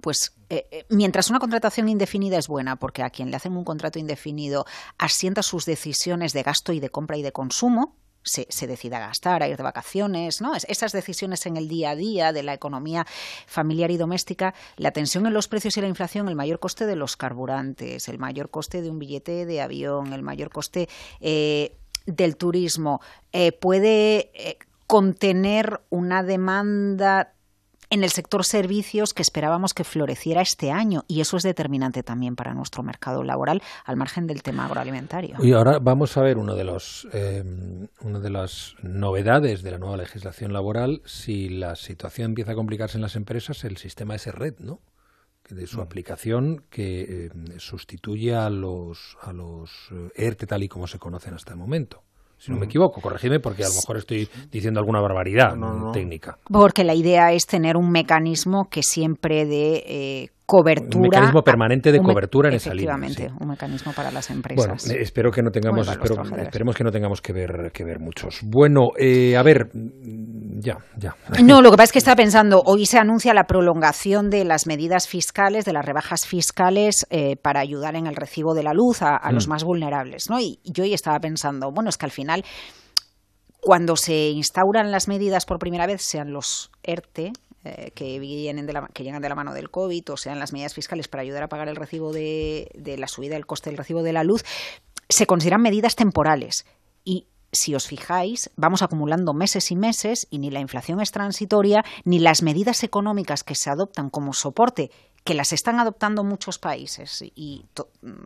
pues 0.00 0.34
eh, 0.48 0.66
eh, 0.70 0.86
mientras 0.88 1.30
una 1.30 1.38
contratación 1.38 1.88
indefinida 1.88 2.38
es 2.38 2.48
buena, 2.48 2.76
porque 2.76 3.02
a 3.02 3.10
quien 3.10 3.30
le 3.30 3.36
hacen 3.36 3.56
un 3.56 3.64
contrato 3.64 3.98
indefinido 3.98 4.64
asienta 4.98 5.42
sus 5.42 5.64
decisiones 5.66 6.32
de 6.32 6.42
gasto 6.42 6.72
y 6.72 6.80
de 6.80 6.90
compra 6.90 7.16
y 7.16 7.22
de 7.22 7.32
consumo, 7.32 7.96
se, 8.24 8.46
se, 8.50 8.66
decida 8.66 8.98
gastar, 8.98 9.42
a 9.42 9.48
ir 9.48 9.56
de 9.56 9.62
vacaciones, 9.62 10.40
¿no? 10.40 10.54
esas 10.54 10.92
decisiones 10.92 11.44
en 11.46 11.56
el 11.56 11.68
día 11.68 11.90
a 11.90 11.96
día 11.96 12.32
de 12.32 12.42
la 12.42 12.54
economía 12.54 13.06
familiar 13.46 13.90
y 13.90 13.96
doméstica, 13.96 14.54
la 14.76 14.92
tensión 14.92 15.26
en 15.26 15.32
los 15.32 15.48
precios 15.48 15.76
y 15.76 15.80
la 15.80 15.88
inflación, 15.88 16.28
el 16.28 16.36
mayor 16.36 16.60
coste 16.60 16.86
de 16.86 16.96
los 16.96 17.16
carburantes, 17.16 18.08
el 18.08 18.18
mayor 18.18 18.50
coste 18.50 18.80
de 18.82 18.90
un 18.90 18.98
billete 18.98 19.44
de 19.44 19.60
avión, 19.60 20.12
el 20.12 20.22
mayor 20.22 20.50
coste 20.50 20.88
eh, 21.20 21.76
del 22.06 22.36
turismo, 22.36 23.00
eh, 23.32 23.52
puede 23.52 24.30
eh, 24.34 24.58
contener 24.86 25.80
una 25.90 26.22
demanda 26.22 27.34
en 27.92 28.02
el 28.04 28.10
sector 28.10 28.42
servicios 28.46 29.12
que 29.12 29.20
esperábamos 29.20 29.74
que 29.74 29.84
floreciera 29.84 30.40
este 30.40 30.70
año 30.70 31.04
y 31.08 31.20
eso 31.20 31.36
es 31.36 31.42
determinante 31.42 32.02
también 32.02 32.36
para 32.36 32.54
nuestro 32.54 32.82
mercado 32.82 33.22
laboral 33.22 33.62
al 33.84 33.96
margen 33.98 34.26
del 34.26 34.42
tema 34.42 34.64
agroalimentario. 34.64 35.36
Y 35.42 35.52
ahora 35.52 35.78
vamos 35.78 36.16
a 36.16 36.22
ver 36.22 36.38
uno 36.38 36.54
de 36.54 36.64
los 36.64 37.06
eh, 37.12 37.44
una 38.00 38.18
de 38.18 38.30
las 38.30 38.76
novedades 38.82 39.62
de 39.62 39.72
la 39.72 39.78
nueva 39.78 39.98
legislación 39.98 40.54
laboral 40.54 41.02
si 41.04 41.50
la 41.50 41.76
situación 41.76 42.30
empieza 42.30 42.52
a 42.52 42.54
complicarse 42.54 42.96
en 42.96 43.02
las 43.02 43.14
empresas 43.14 43.62
el 43.64 43.76
sistema 43.76 44.14
S-Red, 44.14 44.60
¿no? 44.60 44.80
de 45.50 45.66
su 45.66 45.78
mm. 45.78 45.82
aplicación 45.82 46.64
que 46.70 47.26
eh, 47.26 47.30
sustituye 47.58 48.34
a 48.34 48.48
los 48.48 49.18
a 49.20 49.34
los 49.34 49.90
ERTE 50.14 50.46
tal 50.46 50.62
y 50.62 50.68
como 50.68 50.86
se 50.86 50.98
conocen 50.98 51.34
hasta 51.34 51.52
el 51.52 51.58
momento 51.58 52.04
si 52.42 52.50
no 52.50 52.58
me 52.58 52.66
equivoco, 52.66 53.00
corregidme 53.00 53.38
porque 53.38 53.62
a 53.62 53.68
lo 53.68 53.74
mejor 53.74 53.98
estoy 53.98 54.28
diciendo 54.50 54.80
alguna 54.80 55.00
barbaridad 55.00 55.54
técnica. 55.92 56.38
Porque 56.50 56.82
la 56.82 56.92
idea 56.92 57.30
es 57.30 57.46
tener 57.46 57.76
un 57.76 57.92
mecanismo 57.92 58.68
que 58.68 58.82
siempre 58.82 59.46
dé 59.46 59.84
eh, 59.86 60.28
cobertura. 60.44 60.96
Un 60.96 61.02
mecanismo 61.02 61.42
permanente 61.42 61.92
de 61.92 62.00
cobertura 62.00 62.48
en 62.48 62.56
esa 62.56 62.74
línea. 62.74 62.96
Efectivamente, 62.96 63.32
un 63.40 63.48
mecanismo 63.48 63.92
para 63.92 64.10
las 64.10 64.28
empresas. 64.30 64.84
Bueno, 64.88 65.00
espero 65.00 65.30
que 65.30 65.40
no 65.40 65.52
tengamos, 65.52 65.88
esperemos 65.88 66.74
que 66.74 66.82
no 66.82 66.90
tengamos 66.90 67.20
que 67.20 67.32
ver, 67.32 67.70
que 67.72 67.84
ver 67.84 68.00
muchos. 68.00 68.40
Bueno, 68.42 68.88
eh, 68.98 69.36
a 69.36 69.42
ver, 69.44 69.70
ya, 70.62 70.78
ya. 70.96 71.16
No, 71.42 71.60
lo 71.60 71.70
que 71.70 71.76
pasa 71.76 71.84
es 71.84 71.92
que 71.92 71.98
estaba 71.98 72.16
pensando, 72.16 72.62
hoy 72.64 72.86
se 72.86 72.98
anuncia 72.98 73.34
la 73.34 73.44
prolongación 73.44 74.30
de 74.30 74.44
las 74.44 74.66
medidas 74.66 75.08
fiscales, 75.08 75.64
de 75.64 75.72
las 75.72 75.84
rebajas 75.84 76.26
fiscales 76.26 77.06
eh, 77.10 77.36
para 77.36 77.60
ayudar 77.60 77.96
en 77.96 78.06
el 78.06 78.14
recibo 78.14 78.54
de 78.54 78.62
la 78.62 78.72
luz 78.72 79.02
a, 79.02 79.30
los 79.32 79.46
mm. 79.46 79.50
más 79.50 79.64
vulnerables, 79.64 80.30
¿no? 80.30 80.38
Y 80.40 80.60
yo 80.64 80.84
hoy 80.84 80.94
estaba 80.94 81.18
pensando, 81.18 81.70
bueno, 81.72 81.90
es 81.90 81.98
que 81.98 82.06
al 82.06 82.12
final 82.12 82.44
cuando 83.60 83.96
se 83.96 84.30
instauran 84.30 84.90
las 84.90 85.08
medidas 85.08 85.46
por 85.46 85.58
primera 85.58 85.86
vez, 85.86 86.02
sean 86.02 86.32
los 86.32 86.70
ERTE, 86.82 87.32
eh, 87.64 87.92
que, 87.94 88.18
vienen 88.18 88.66
de 88.66 88.72
la, 88.72 88.88
que 88.92 89.04
llegan 89.04 89.22
de 89.22 89.28
la 89.28 89.36
mano 89.36 89.54
del 89.54 89.70
COVID, 89.70 90.10
o 90.10 90.16
sean 90.16 90.38
las 90.40 90.52
medidas 90.52 90.74
fiscales 90.74 91.06
para 91.06 91.22
ayudar 91.22 91.44
a 91.44 91.48
pagar 91.48 91.68
el 91.68 91.76
recibo 91.76 92.12
de, 92.12 92.70
de 92.74 92.98
la 92.98 93.06
subida 93.06 93.34
del 93.34 93.46
coste 93.46 93.70
del 93.70 93.78
recibo 93.78 94.02
de 94.02 94.12
la 94.12 94.24
luz, 94.24 94.44
se 95.08 95.26
consideran 95.26 95.62
medidas 95.62 95.94
temporales. 95.94 96.66
Y 97.04 97.26
si 97.52 97.74
os 97.74 97.86
fijáis, 97.86 98.50
vamos 98.56 98.82
acumulando 98.82 99.34
meses 99.34 99.70
y 99.70 99.76
meses 99.76 100.26
y 100.30 100.38
ni 100.38 100.50
la 100.50 100.60
inflación 100.60 101.00
es 101.00 101.12
transitoria, 101.12 101.84
ni 102.04 102.18
las 102.18 102.42
medidas 102.42 102.82
económicas 102.82 103.44
que 103.44 103.54
se 103.54 103.70
adoptan 103.70 104.10
como 104.10 104.32
soporte 104.32 104.90
que 105.24 105.34
las 105.34 105.52
están 105.52 105.78
adoptando 105.78 106.24
muchos 106.24 106.58
países. 106.58 107.22
Y 107.36 107.64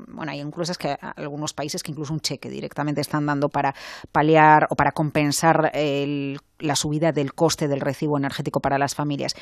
bueno 0.08 0.32
hay 0.32 0.40
incluso 0.40 0.72
algunos 1.16 1.52
países 1.52 1.82
que 1.82 1.90
incluso 1.90 2.14
un 2.14 2.20
cheque 2.20 2.48
directamente 2.48 3.02
están 3.02 3.26
dando 3.26 3.50
para 3.50 3.74
paliar 4.12 4.66
o 4.70 4.76
para 4.76 4.92
compensar 4.92 5.72
la 5.74 6.76
subida 6.76 7.12
del 7.12 7.34
coste 7.34 7.68
del 7.68 7.80
recibo 7.80 8.16
energético 8.16 8.60
para 8.60 8.78
las 8.78 8.94
familias. 8.94 9.34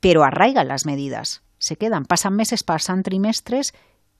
Pero 0.00 0.24
arraigan 0.24 0.68
las 0.68 0.86
medidas 0.86 1.42
se 1.58 1.76
quedan 1.76 2.04
pasan 2.04 2.34
meses 2.36 2.62
pasan 2.62 3.02
trimestres 3.02 3.74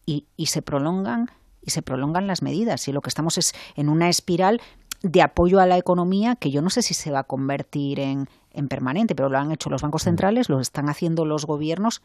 y, 0.05 0.27
y 0.37 0.47
se 0.47 0.63
prolongan 0.63 1.31
y 1.63 1.71
se 1.71 1.83
prolongan 1.83 2.27
las 2.27 2.43
medidas. 2.43 2.87
Y 2.89 2.93
lo 2.93 3.01
que 3.01 3.09
estamos 3.09 3.39
es 3.39 3.55
en 3.75 3.89
una 3.89 4.09
espiral 4.09 4.61
de 5.03 5.23
apoyo 5.23 5.61
a 5.61 5.67
la 5.67 5.79
economía 5.79 6.37
que 6.37 6.51
yo 6.51 6.63
no 6.63 6.71
sé 6.71 6.83
si 6.83 6.95
se 6.95 7.11
va 7.11 7.21
a 7.21 7.25
convertir 7.25 8.01
en, 8.01 8.29
en 8.53 8.69
permanente, 8.69 9.15
pero 9.15 9.29
lo 9.29 9.39
han 9.39 9.53
hecho 9.53 9.71
los 9.71 9.83
bancos 9.83 10.05
centrales, 10.05 10.49
lo 10.49 10.61
están 10.61 10.89
haciendo 10.89 11.25
los 11.25 11.47
gobiernos 11.47 12.03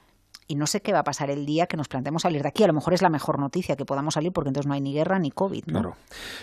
y 0.47 0.55
no 0.55 0.67
sé 0.67 0.81
qué 0.81 0.91
va 0.91 0.99
a 0.99 1.03
pasar 1.05 1.29
el 1.29 1.45
día 1.45 1.67
que 1.67 1.77
nos 1.77 1.87
planteemos 1.87 2.23
salir 2.23 2.41
de 2.41 2.49
aquí. 2.49 2.63
A 2.63 2.67
lo 2.67 2.73
mejor 2.73 2.93
es 2.93 3.01
la 3.01 3.09
mejor 3.09 3.39
noticia 3.39 3.77
que 3.77 3.85
podamos 3.85 4.15
salir 4.15 4.33
porque 4.33 4.49
entonces 4.49 4.67
no 4.67 4.73
hay 4.73 4.81
ni 4.81 4.93
guerra 4.93 5.17
ni 5.17 5.31
COVID. 5.31 5.65
¿no? 5.67 5.95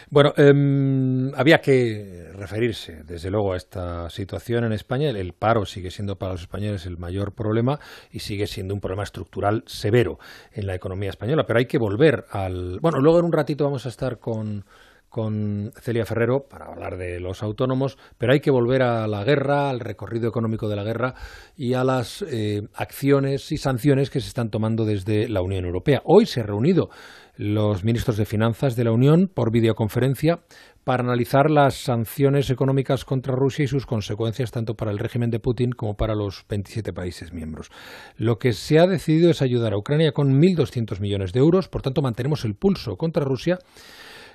Bueno, 0.09 0.33
em, 0.39 1.35
había 1.35 1.61
que 1.61 2.31
referirse 2.35 3.03
desde 3.05 3.31
luego 3.31 3.53
a 3.53 3.59
esta 3.59 4.09
situación 4.09 4.65
en 4.65 4.73
España. 4.73 5.11
El, 5.11 5.35
paro 5.35 5.67
sigue 5.67 5.91
siendo 5.91 6.17
para 6.17 6.33
los 6.33 6.41
españoles 6.41 6.87
el 6.87 6.97
mayor 6.97 7.33
problema 7.33 7.81
y 8.11 8.21
sigue 8.21 8.47
siendo 8.47 8.73
un 8.73 8.81
problema 8.81 9.03
estructural 9.03 9.63
severo 9.67 10.19
en 10.53 10.67
la 10.67 10.75
economía 10.75 11.11
española. 11.11 11.45
Pero 11.47 11.59
hay 11.59 11.67
que 11.67 11.77
volver 11.77 12.25
al... 12.31 12.81
Bueno, 12.81 13.01
luego 13.01 13.19
en 13.19 13.27
un 13.27 13.33
ratito 13.33 13.65
vamos 13.65 13.85
a 13.85 13.91
estar 13.91 14.19
con 14.19 14.65
con 15.09 15.73
Celia 15.81 16.05
Ferrero 16.05 16.47
para 16.49 16.67
hablar 16.67 16.97
de 16.97 17.21
los 17.21 17.43
autónomos, 17.43 17.99
pero 18.19 18.33
hay 18.33 18.41
que 18.41 18.51
volver 18.51 18.83
a 18.83 19.07
la 19.07 19.25
guerra, 19.25 19.71
al 19.71 19.81
recorrido 19.81 20.29
económico 20.29 20.69
de 20.69 20.77
la 20.77 20.85
guerra 20.85 21.15
y 21.57 21.75
a 21.75 21.85
las 21.85 22.23
eh, 22.23 22.63
acciones 22.75 23.51
y 23.53 23.57
sanciones 23.57 24.11
que 24.11 24.21
se 24.21 24.29
están 24.29 24.51
tomando 24.51 24.85
desde 24.85 25.29
la 25.29 25.43
Unión 25.43 25.65
Europea. 25.65 26.03
Hoy 26.05 26.27
se 26.27 26.41
han 26.41 26.47
reunido 26.47 26.91
los 27.37 27.85
ministros 27.85 28.17
de 28.17 28.25
Finanzas 28.25 28.75
de 28.75 28.85
la 28.85 28.91
Unión 28.91 29.31
por 29.33 29.53
videoconferencia 29.53 30.41
para 30.83 31.05
analizar 31.05 31.51
las 31.51 31.75
sanciones 31.75 32.51
económicas 32.51 33.05
contra 33.05 33.37
Rusia 33.37 33.65
y 33.65 33.69
sus 33.69 33.87
consecuencias 33.87 34.51
tanto 34.51 34.75
para 34.75 34.91
el 34.91 34.99
régimen 34.99 35.31
de 35.31 35.39
Putin 35.39 35.71
como 35.71 35.97
para 35.97 36.15
los 36.15 36.45
27 36.49 36.93
países 36.93 37.33
miembros. 37.33 37.71
Lo 38.17 38.39
que 38.39 38.53
se 38.53 38.79
ha 38.79 38.87
decidido 38.87 39.31
es 39.31 39.43
ayudar 39.43 39.75
a 39.75 39.79
Ucrania 39.79 40.13
con 40.13 40.41
1.200 40.41 40.99
millones 41.01 41.33
de 41.33 41.41
euros, 41.41 41.69
por 41.69 41.83
tanto 41.83 42.03
mantenemos 42.03 42.45
el 42.45 42.55
pulso 42.55 42.97
contra 42.97 43.25
Rusia 43.25 43.59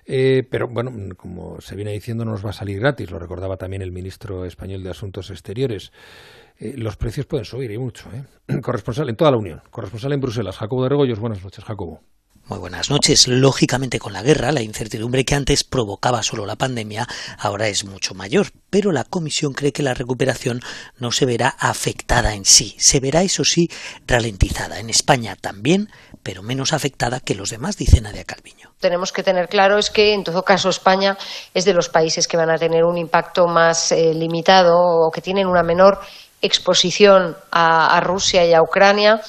eh, 0.05 0.47
pero 0.49 0.67
bueno, 0.67 0.91
como 1.15 1.61
se 1.61 1.75
viene 1.75 1.91
diciendo, 1.91 2.25
no 2.25 2.31
nos 2.31 2.45
va 2.45 2.49
a 2.49 2.53
salir 2.53 2.79
gratis, 2.79 3.11
lo 3.11 3.19
recordaba 3.19 3.57
también 3.57 3.81
el 3.81 3.91
ministro 3.91 4.45
español 4.45 4.83
de 4.83 4.89
Asuntos 4.89 5.29
Exteriores. 5.29 5.91
Eh, 6.57 6.75
los 6.77 6.97
precios 6.97 7.25
pueden 7.25 7.45
subir 7.45 7.71
y 7.71 7.77
mucho. 7.77 8.09
¿eh? 8.13 8.59
Corresponsal 8.61 9.09
en 9.09 9.15
toda 9.15 9.31
la 9.31 9.37
Unión, 9.37 9.61
corresponsal 9.69 10.13
en 10.13 10.21
Bruselas, 10.21 10.57
Jacobo 10.57 10.83
de 10.83 10.89
Regoyos. 10.89 11.19
Buenas 11.19 11.43
noches, 11.43 11.63
Jacobo. 11.63 12.01
Muy 12.45 12.59
buenas 12.59 12.89
noches. 12.89 13.29
Lógicamente 13.29 13.99
con 13.99 14.11
la 14.11 14.21
guerra, 14.21 14.51
la 14.51 14.61
incertidumbre 14.61 15.23
que 15.23 15.33
antes 15.33 15.63
provocaba 15.63 16.23
solo 16.23 16.45
la 16.45 16.57
pandemia 16.57 17.07
ahora 17.39 17.69
es 17.69 17.85
mucho 17.85 18.15
mayor, 18.15 18.47
pero 18.69 18.91
la 18.91 19.05
Comisión 19.05 19.53
cree 19.53 19.71
que 19.71 19.81
la 19.81 19.93
recuperación 19.93 20.59
no 20.99 21.13
se 21.13 21.25
verá 21.25 21.55
afectada 21.57 22.33
en 22.33 22.43
sí, 22.43 22.75
se 22.79 22.99
verá 22.99 23.21
eso 23.21 23.45
sí 23.45 23.69
ralentizada. 24.05 24.79
En 24.79 24.89
España 24.89 25.37
también, 25.39 25.87
pero 26.21 26.43
menos 26.43 26.73
afectada 26.73 27.21
que 27.21 27.33
los 27.33 27.49
demás, 27.49 27.77
dice 27.77 28.01
Nadia 28.01 28.25
Calviño. 28.25 28.73
Tenemos 28.81 29.13
que 29.13 29.23
tener 29.23 29.47
claro 29.47 29.77
es 29.77 29.89
que 29.89 30.13
en 30.13 30.25
todo 30.25 30.43
caso 30.43 30.67
España 30.67 31.17
es 31.53 31.63
de 31.63 31.73
los 31.73 31.87
países 31.87 32.27
que 32.27 32.35
van 32.35 32.49
a 32.49 32.57
tener 32.57 32.83
un 32.83 32.97
impacto 32.97 33.47
más 33.47 33.93
eh, 33.93 34.13
limitado 34.13 34.75
o 34.75 35.11
que 35.11 35.21
tienen 35.21 35.47
una 35.47 35.63
menor 35.63 36.01
exposición 36.41 37.37
a 37.51 38.01
Rusia 38.01 38.45
y 38.45 38.53
a 38.53 38.61
Ucrania 38.61 39.21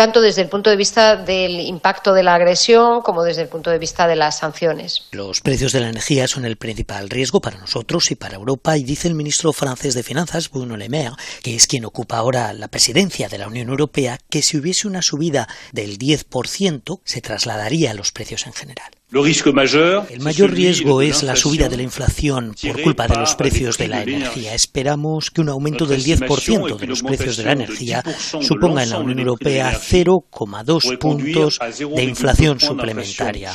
tanto 0.00 0.22
desde 0.22 0.40
el 0.40 0.48
punto 0.48 0.70
de 0.70 0.76
vista 0.76 1.14
del 1.14 1.60
impacto 1.60 2.14
de 2.14 2.22
la 2.22 2.34
agresión 2.34 3.02
como 3.02 3.22
desde 3.22 3.42
el 3.42 3.48
punto 3.48 3.68
de 3.68 3.78
vista 3.78 4.06
de 4.06 4.16
las 4.16 4.38
sanciones. 4.38 5.02
Los 5.10 5.42
precios 5.42 5.72
de 5.72 5.80
la 5.80 5.90
energía 5.90 6.26
son 6.26 6.46
el 6.46 6.56
principal 6.56 7.10
riesgo 7.10 7.42
para 7.42 7.58
nosotros 7.58 8.10
y 8.10 8.14
para 8.14 8.36
Europa 8.36 8.78
y 8.78 8.82
dice 8.82 9.08
el 9.08 9.14
ministro 9.14 9.52
francés 9.52 9.92
de 9.92 10.02
Finanzas, 10.02 10.50
Bruno 10.50 10.78
Le 10.78 10.88
Maire, 10.88 11.16
que 11.42 11.54
es 11.54 11.66
quien 11.66 11.84
ocupa 11.84 12.16
ahora 12.16 12.54
la 12.54 12.68
presidencia 12.68 13.28
de 13.28 13.36
la 13.36 13.46
Unión 13.46 13.68
Europea, 13.68 14.18
que 14.30 14.40
si 14.40 14.56
hubiese 14.56 14.88
una 14.88 15.02
subida 15.02 15.46
del 15.72 15.98
10% 15.98 17.00
se 17.04 17.20
trasladaría 17.20 17.90
a 17.90 17.94
los 17.94 18.10
precios 18.10 18.46
en 18.46 18.54
general. 18.54 18.99
El 19.12 20.20
mayor 20.20 20.52
riesgo 20.52 21.02
es 21.02 21.24
la 21.24 21.34
subida 21.34 21.68
de 21.68 21.76
la 21.76 21.82
inflación 21.82 22.54
por 22.62 22.80
culpa 22.80 23.08
de 23.08 23.16
los 23.16 23.34
precios 23.34 23.76
de 23.76 23.88
la 23.88 24.02
energía. 24.02 24.54
Esperamos 24.54 25.32
que 25.32 25.40
un 25.40 25.48
aumento 25.48 25.84
del 25.84 26.04
10% 26.04 26.78
de 26.78 26.86
los 26.86 27.02
precios 27.02 27.36
de 27.36 27.42
la 27.42 27.52
energía 27.52 28.04
suponga 28.40 28.84
en 28.84 28.90
la 28.90 28.98
Unión 28.98 29.18
Europea 29.18 29.72
0,2 29.72 30.98
puntos 30.98 31.58
de 31.58 32.04
inflación 32.04 32.60
suplementaria. 32.60 33.52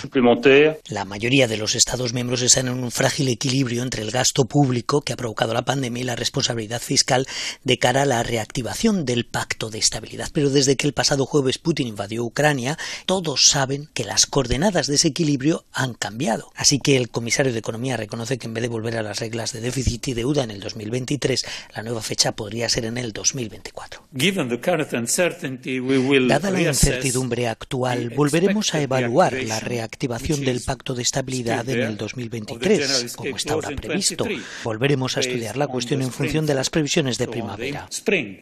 La 0.90 1.06
mayoría 1.06 1.48
de 1.48 1.56
los 1.56 1.76
Estados 1.76 2.12
miembros 2.12 2.42
están 2.42 2.68
en 2.68 2.84
un 2.84 2.92
frágil 2.92 3.30
equilibrio 3.30 3.82
entre 3.82 4.02
el 4.02 4.12
gasto 4.12 4.46
público 4.46 5.04
que 5.04 5.14
ha 5.14 5.18
provocado 5.18 5.54
la 5.54 5.64
pandemia 5.64 6.02
y 6.02 6.06
la 6.06 6.18
responsabilidad 6.18 6.82
fiscal 6.82 7.26
de 7.64 7.78
cara 7.78 8.02
a 8.02 8.06
la 8.06 8.24
reactivación 8.24 9.06
del 9.06 9.26
pacto 9.26 9.70
de 9.70 9.80
estabilidad. 9.80 10.30
Pero 10.34 10.50
desde 10.50 10.76
que 10.76 10.86
el 10.86 10.94
pasado 10.94 11.26
jueves 11.26 11.60
Putin 11.60 11.88
invadió 11.88 12.26
Ucrania, 12.26 12.78
todos 13.06 13.48
saben 13.48 13.88
que 13.94 14.04
las 14.04 14.26
coordenadas 14.26 14.88
de 14.88 14.96
ese 14.96 15.08
equilibrio 15.08 15.45
han 15.74 15.94
cambiado. 15.94 16.52
Así 16.56 16.80
que 16.80 16.98
el 16.98 17.10
comisario 17.10 17.54
de 17.54 17.60
Economía 17.60 17.98
reconoce 17.98 18.38
que 18.38 18.48
en 18.48 18.54
vez 18.54 18.62
de 18.64 18.68
volver 18.68 18.98
a 18.98 19.04
las 19.04 19.20
reglas 19.20 19.54
de 19.54 19.62
déficit 19.62 20.08
y 20.08 20.14
deuda 20.14 20.44
en 20.44 20.52
el 20.52 20.60
2023, 20.60 21.46
la 21.76 21.84
nueva 21.84 22.02
fecha 22.02 22.32
podría 22.34 22.70
ser 22.70 22.86
en 22.86 22.98
el 22.98 23.12
2024. 23.12 24.08
Dada 26.28 26.52
la 26.52 26.62
incertidumbre 26.62 27.48
actual, 27.48 28.10
volveremos 28.10 28.74
a 28.74 28.82
evaluar 28.82 29.34
la 29.34 29.60
reactivación 29.60 30.44
del 30.44 30.62
Pacto 30.62 30.96
de 30.96 31.04
Estabilidad 31.04 31.68
en 31.70 31.82
el 31.82 31.98
2023, 31.98 33.14
como 33.16 33.36
está 33.36 33.54
ahora 33.54 33.70
previsto. 33.76 34.26
Volveremos 34.64 35.18
a 35.18 35.20
estudiar 35.20 35.58
la 35.58 35.68
cuestión 35.68 36.02
en 36.02 36.12
función 36.12 36.46
de 36.46 36.56
las 36.56 36.70
previsiones 36.70 37.18
de 37.18 37.28
primavera. 37.28 37.88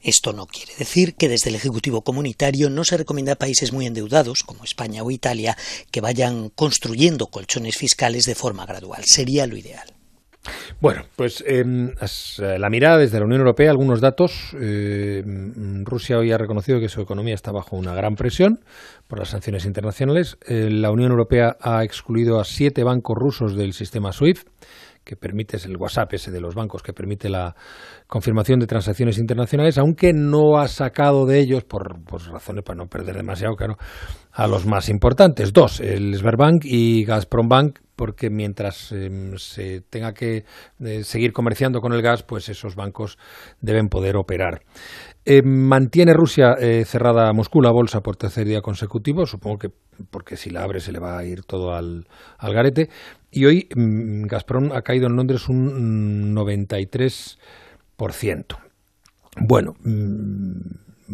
Esto 0.02 0.34
no 0.34 0.48
quiere 0.48 0.74
decir 0.78 1.16
que 1.16 1.28
desde 1.28 1.50
el 1.50 1.56
Ejecutivo 1.56 2.04
Comunitario 2.04 2.70
no 2.70 2.84
se 2.84 2.98
recomienda 2.98 3.34
a 3.34 3.36
países 3.36 3.74
muy 3.74 3.88
endeudados, 3.88 4.44
como 4.44 4.64
España 4.64 5.04
o 5.04 5.12
Italia, 5.12 5.58
que 5.92 6.02
vayan 6.02 6.50
construyendo 6.50 6.93
construyendo 6.94 7.28
colchones 7.28 7.76
fiscales 7.76 8.26
de 8.28 8.36
forma 8.36 8.68
gradual. 8.68 9.04
Sería 9.04 9.48
lo 9.48 9.58
ideal. 9.58 9.88
Bueno, 10.80 11.04
pues 11.16 11.44
em, 11.48 11.92
la 12.38 12.70
mirada 12.70 13.00
desde 13.00 13.18
la 13.18 13.26
Unión 13.26 13.40
Europea, 13.40 13.72
algunos 13.72 14.00
datos. 14.00 14.56
Eh, 14.62 15.24
Rusia 15.84 16.20
hoy 16.20 16.32
ha 16.32 16.38
reconocido 16.38 16.80
que 16.80 16.90
su 16.90 17.02
economía 17.02 17.34
está 17.34 17.52
bajo 17.52 17.78
una 17.78 17.96
gran 17.96 18.16
presión 18.16 18.60
por 19.08 19.18
las 19.18 19.30
sanciones 19.30 19.66
internacionales. 19.66 20.38
Eh, 20.46 20.70
la 20.70 20.92
Unión 20.92 21.10
Europea 21.10 21.56
ha 21.62 21.84
excluido 21.84 22.40
a 22.40 22.44
siete 22.44 22.84
bancos 22.84 23.18
rusos 23.18 23.56
del 23.56 23.74
sistema 23.74 24.12
SWIFT 24.12 24.48
que 25.04 25.16
permite, 25.16 25.58
es 25.58 25.66
el 25.66 25.78
WhatsApp 25.78 26.14
ese 26.14 26.32
de 26.32 26.40
los 26.40 26.56
bancos, 26.56 26.82
que 26.82 26.94
permite 26.94 27.30
la 27.30 27.56
confirmación 28.08 28.60
de 28.60 28.68
transacciones 28.68 29.18
internacionales, 29.18 29.78
aunque 29.78 30.14
no 30.14 30.58
ha 30.58 30.68
sacado 30.68 31.26
de 31.26 31.40
ellos, 31.40 31.64
por, 31.64 32.00
razones 32.32 32.64
para 32.64 32.78
no 32.78 32.88
perder 32.88 33.18
demasiado 33.18 33.56
claro, 33.56 33.78
a 34.32 34.48
los 34.48 34.66
más 34.66 34.90
importantes. 34.90 35.54
Dos, 35.54 35.80
el 35.80 36.16
Sberbank 36.16 36.64
y 36.66 37.04
Gazprombank, 37.06 37.80
porque 37.96 38.30
mientras 38.30 38.92
em, 38.92 39.38
se 39.38 39.82
tenga 39.82 40.14
que 40.14 40.46
eh, 40.80 41.04
seguir 41.04 41.32
comerciando 41.32 41.80
con 41.80 41.94
el 41.94 42.02
gas, 42.02 42.24
pues 42.24 42.50
esos 42.50 42.76
bancos 42.76 43.18
deben 43.62 43.88
poder 43.88 44.16
operar. 44.18 44.62
Eh, 45.26 45.42
mantiene 45.42 46.14
Rusia 46.14 46.56
eh, 46.60 46.84
cerrada 46.86 47.32
Moscú 47.32 47.62
la 47.62 47.72
bolsa 47.72 48.02
por 48.02 48.18
tercer 48.18 48.46
día 48.46 48.60
consecutivo, 48.62 49.26
supongo 49.26 49.58
que 49.58 49.70
porque 50.10 50.36
si 50.36 50.50
la 50.50 50.64
abre 50.64 50.82
se 50.82 50.92
le 50.92 51.00
va 51.00 51.18
a 51.18 51.24
ir 51.24 51.44
todo 51.44 51.74
al, 51.74 52.08
al 52.38 52.54
garete. 52.54 52.90
Y 53.32 53.46
hoy 53.46 53.70
mm, 53.74 54.24
Gazprom 54.24 54.74
ha 54.74 54.82
caído 54.82 55.08
en 55.08 55.16
Londres 55.16 55.48
un 55.48 56.36
93%. 56.36 57.38
Bueno, 59.40 59.74
mm, 59.84 60.53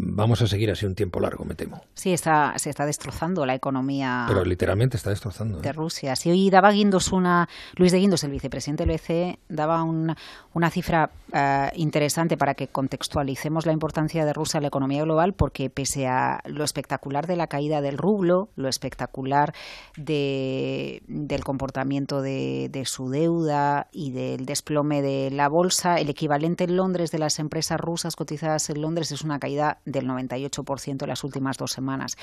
vamos 0.01 0.41
a 0.41 0.47
seguir 0.47 0.71
así 0.71 0.85
un 0.85 0.95
tiempo 0.95 1.19
largo, 1.19 1.45
me 1.45 1.55
temo. 1.55 1.81
Sí, 1.93 2.13
está, 2.13 2.53
se 2.57 2.69
está 2.69 2.85
destrozando 2.85 3.45
la 3.45 3.55
economía. 3.55 4.25
Pero 4.27 4.45
literalmente 4.45 4.97
está 4.97 5.09
destrozando. 5.09 5.59
De 5.59 5.69
¿eh? 5.69 5.73
Rusia. 5.73 6.15
Si 6.15 6.29
hoy 6.29 6.49
daba 6.49 6.71
Guindos 6.71 7.11
una. 7.11 7.49
Luis 7.75 7.91
de 7.91 7.99
Guindos, 7.99 8.23
el 8.23 8.31
vicepresidente 8.31 8.85
del 8.85 8.95
BCE, 8.95 9.39
daba 9.49 9.83
una, 9.83 10.17
una 10.53 10.69
cifra 10.69 11.11
eh, 11.33 11.69
interesante 11.75 12.37
para 12.37 12.53
que 12.53 12.67
contextualicemos 12.67 13.65
la 13.65 13.73
importancia 13.73 14.25
de 14.25 14.33
Rusia 14.33 14.57
en 14.57 14.63
la 14.63 14.69
economía 14.69 15.03
global, 15.03 15.33
porque 15.33 15.69
pese 15.69 16.07
a 16.07 16.41
lo 16.45 16.63
espectacular 16.63 17.27
de 17.27 17.35
la 17.35 17.47
caída 17.47 17.81
del 17.81 17.97
rublo, 17.97 18.49
lo 18.55 18.69
espectacular 18.69 19.53
de, 19.97 21.03
del 21.07 21.43
comportamiento 21.43 22.21
de, 22.21 22.69
de 22.71 22.85
su 22.85 23.09
deuda 23.09 23.87
y 23.91 24.11
del 24.11 24.45
desplome 24.45 25.01
de 25.01 25.31
la 25.31 25.49
bolsa, 25.49 25.99
el 25.99 26.09
equivalente 26.09 26.63
en 26.63 26.77
Londres 26.77 27.11
de 27.11 27.19
las 27.19 27.39
empresas 27.39 27.79
rusas 27.79 28.15
cotizadas 28.15 28.69
en 28.69 28.81
Londres 28.81 29.11
es 29.11 29.23
una 29.23 29.39
caída 29.39 29.79
del 29.91 30.07
98% 30.07 31.03
en 31.03 31.09
las 31.09 31.23
últimas 31.23 31.57
dos 31.57 31.71
semanas. 31.71 32.17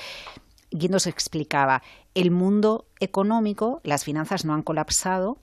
Guindos 0.71 1.07
explicaba, 1.07 1.81
el 2.13 2.31
mundo 2.31 2.87
económico, 2.99 3.79
las 3.83 4.03
finanzas 4.03 4.43
no 4.43 4.53
han 4.53 4.63
colapsado 4.63 5.37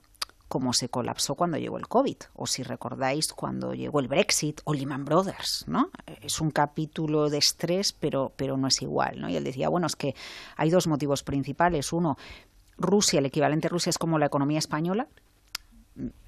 como 0.47 0.73
se 0.73 0.89
colapsó 0.89 1.35
cuando 1.35 1.57
llegó 1.57 1.77
el 1.77 1.87
COVID, 1.87 2.17
o 2.35 2.45
si 2.45 2.61
recordáis 2.63 3.33
cuando 3.33 3.73
llegó 3.73 3.99
el 3.99 4.07
Brexit 4.07 4.61
o 4.63 4.73
Lehman 4.73 5.03
Brothers, 5.03 5.65
¿no? 5.67 5.89
Es 6.21 6.39
un 6.39 6.51
capítulo 6.51 7.29
de 7.29 7.39
estrés, 7.39 7.93
pero, 7.93 8.31
pero 8.35 8.55
no 8.55 8.67
es 8.67 8.81
igual, 8.81 9.19
¿no? 9.19 9.29
Y 9.29 9.35
él 9.35 9.43
decía, 9.43 9.69
bueno, 9.69 9.87
es 9.87 9.95
que 9.95 10.15
hay 10.55 10.69
dos 10.69 10.85
motivos 10.87 11.23
principales. 11.23 11.91
Uno, 11.93 12.17
Rusia, 12.77 13.19
el 13.19 13.25
equivalente 13.25 13.67
a 13.67 13.69
Rusia 13.71 13.89
es 13.89 13.97
como 13.97 14.19
la 14.19 14.27
economía 14.27 14.59
española, 14.59 15.07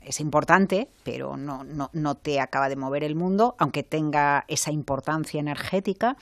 es 0.04 0.20
importante, 0.22 0.90
pero 1.04 1.36
no, 1.36 1.64
no, 1.64 1.90
no, 1.92 2.16
te 2.16 2.40
acaba 2.40 2.70
de 2.70 2.76
mover 2.78 3.04
el 3.04 3.16
mundo, 3.16 3.56
aunque 3.58 3.84
tenga 3.84 4.46
esa 4.48 4.72
importancia 4.72 5.40
energética. 5.40 6.16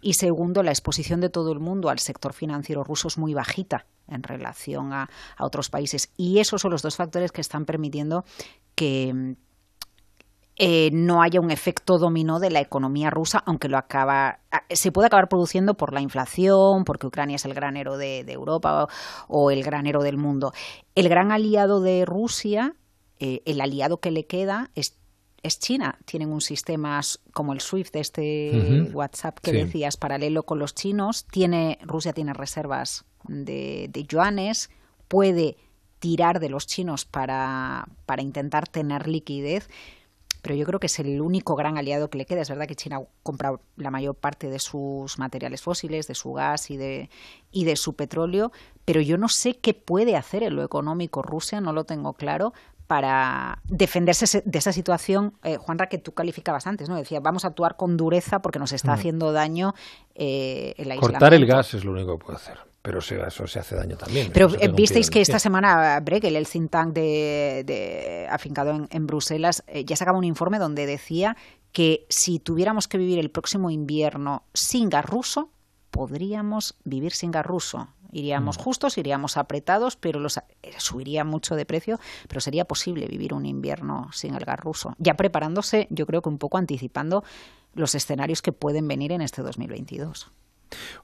Y 0.00 0.14
segundo, 0.14 0.62
la 0.62 0.72
exposición 0.72 1.20
de 1.20 1.30
todo 1.30 1.52
el 1.52 1.60
mundo 1.60 1.90
al 1.90 2.00
sector 2.00 2.32
financiero 2.32 2.82
ruso 2.82 3.08
es 3.08 3.18
muy 3.18 3.34
bajita 3.34 3.86
en 4.08 4.22
relación 4.22 4.92
a, 4.92 5.08
a 5.36 5.44
otros 5.44 5.70
países. 5.70 6.10
Y 6.16 6.38
esos 6.40 6.62
son 6.62 6.72
los 6.72 6.82
dos 6.82 6.96
factores 6.96 7.30
que 7.30 7.40
están 7.40 7.64
permitiendo 7.64 8.24
que, 8.74 9.36
eh, 10.60 10.90
no 10.92 11.22
haya 11.22 11.40
un 11.40 11.52
efecto 11.52 11.98
dominó 11.98 12.40
de 12.40 12.50
la 12.50 12.58
economía 12.58 13.10
rusa, 13.10 13.40
aunque 13.46 13.68
lo 13.68 13.78
acaba, 13.78 14.40
se 14.68 14.90
puede 14.90 15.06
acabar 15.06 15.28
produciendo 15.28 15.74
por 15.74 15.92
la 15.92 16.00
inflación, 16.00 16.84
porque 16.84 17.06
Ucrania 17.06 17.36
es 17.36 17.44
el 17.44 17.54
granero 17.54 17.96
de, 17.96 18.20
Europa 18.28 18.88
o, 19.28 19.52
el 19.52 19.62
granero 19.62 20.02
del 20.02 20.16
mundo. 20.16 20.52
El 20.96 21.08
gran 21.08 21.30
aliado 21.30 21.80
de 21.80 22.04
Rusia 22.04 22.74
eh, 23.18 23.42
el 23.44 23.60
aliado 23.60 24.00
que 24.00 24.10
le 24.10 24.26
queda 24.26 24.70
es, 24.74 24.96
es, 25.42 25.58
China. 25.58 25.98
Tienen 26.04 26.32
un 26.32 26.40
sistema 26.40 27.00
como 27.32 27.52
el 27.52 27.60
SWIFT, 27.60 27.96
este 27.96 28.90
WhatsApp 28.92 29.38
que 29.40 29.52
decías, 29.52 29.96
paralelo 29.96 30.44
con 30.44 30.58
los 30.58 30.74
chinos. 30.74 31.26
Tiene, 31.26 31.78
Rusia 31.82 32.12
tiene 32.12 32.32
reservas 32.32 33.04
de, 33.26 33.88
de 33.90 34.04
yuanes, 34.04 34.70
puede 35.08 35.56
tirar 35.98 36.38
de 36.40 36.48
los 36.48 36.66
chinos 36.66 37.04
para, 37.04 37.88
para 38.06 38.22
intentar 38.22 38.68
tener 38.68 39.08
liquidez 39.08 39.68
pero 40.42 40.54
yo 40.54 40.64
creo 40.64 40.80
que 40.80 40.86
es 40.86 40.98
el 40.98 41.20
único 41.20 41.56
gran 41.56 41.78
aliado 41.78 42.10
que 42.10 42.18
le 42.18 42.26
queda. 42.26 42.42
Es 42.42 42.48
verdad 42.48 42.66
que 42.66 42.74
China 42.74 43.00
compra 43.22 43.60
la 43.76 43.90
mayor 43.90 44.14
parte 44.14 44.48
de 44.48 44.58
sus 44.58 45.18
materiales 45.18 45.62
fósiles, 45.62 46.06
de 46.06 46.14
su 46.14 46.32
gas 46.32 46.70
y 46.70 46.76
de, 46.76 47.10
y 47.50 47.64
de 47.64 47.76
su 47.76 47.96
petróleo, 47.96 48.52
pero 48.84 49.00
yo 49.00 49.18
no 49.18 49.28
sé 49.28 49.58
qué 49.58 49.74
puede 49.74 50.16
hacer 50.16 50.42
en 50.42 50.56
lo 50.56 50.62
económico 50.62 51.22
Rusia, 51.22 51.60
no 51.60 51.72
lo 51.72 51.84
tengo 51.84 52.14
claro, 52.14 52.52
para 52.88 53.60
defenderse 53.68 54.42
de 54.44 54.58
esa 54.58 54.72
situación, 54.72 55.34
eh, 55.44 55.58
Juanra, 55.58 55.88
que 55.88 55.98
tú 55.98 56.12
calificabas 56.12 56.66
antes, 56.66 56.88
¿no? 56.88 56.96
Decía, 56.96 57.20
vamos 57.20 57.44
a 57.44 57.48
actuar 57.48 57.76
con 57.76 57.96
dureza 57.96 58.42
porque 58.42 58.58
nos 58.58 58.72
está 58.72 58.92
mm. 58.92 58.94
haciendo 58.94 59.32
daño 59.32 59.74
eh, 60.20 60.74
el 60.76 60.98
Cortar 60.98 61.32
el 61.32 61.46
gas 61.46 61.74
es 61.74 61.84
lo 61.84 61.92
único 61.92 62.18
que 62.18 62.24
puede 62.24 62.36
hacer. 62.36 62.58
Pero 62.82 63.00
eso 63.00 63.46
se 63.46 63.58
hace 63.58 63.76
daño 63.76 63.96
también. 63.96 64.30
Pero 64.32 64.50
eh, 64.58 64.68
visteis 64.68 65.10
que 65.10 65.20
esta 65.20 65.38
semana 65.38 66.00
Bregel, 66.00 66.36
el 66.36 66.48
think 66.48 66.70
tank 66.70 66.94
de, 66.94 68.26
afincado 68.30 68.86
en, 68.88 69.06
Bruselas, 69.06 69.62
eh, 69.66 69.84
ya 69.84 69.94
sacaba 69.94 70.16
un 70.16 70.24
informe 70.24 70.58
donde 70.58 70.86
decía 70.86 71.36
que 71.72 72.06
si 72.08 72.38
tuviéramos 72.38 72.88
que 72.88 72.96
vivir 72.96 73.18
el 73.18 73.30
próximo 73.30 73.70
invierno 73.70 74.44
sin 74.54 74.88
gas 74.88 75.04
ruso, 75.04 75.50
podríamos 75.90 76.76
vivir 76.84 77.12
sin 77.12 77.30
gas 77.30 77.44
ruso. 77.44 77.88
Iríamos 78.12 78.58
mm. 78.58 78.62
justos, 78.62 78.98
iríamos 78.98 79.36
apretados, 79.36 79.96
pero 79.96 80.20
los, 80.20 80.38
eh, 80.38 80.42
subiría 80.78 81.24
mucho 81.24 81.56
de 81.56 81.66
precio, 81.66 81.98
pero 82.28 82.40
sería 82.40 82.64
posible 82.64 83.06
vivir 83.06 83.34
un 83.34 83.46
invierno 83.46 84.08
sin 84.12 84.34
el 84.34 84.44
gas 84.44 84.60
ruso. 84.60 84.94
Ya 84.98 85.14
preparándose, 85.14 85.86
yo 85.90 86.06
creo 86.06 86.22
que 86.22 86.28
un 86.28 86.38
poco 86.38 86.58
anticipando 86.58 87.24
los 87.74 87.94
escenarios 87.94 88.42
que 88.42 88.52
pueden 88.52 88.88
venir 88.88 89.12
en 89.12 89.20
este 89.20 89.42
2022. 89.42 90.30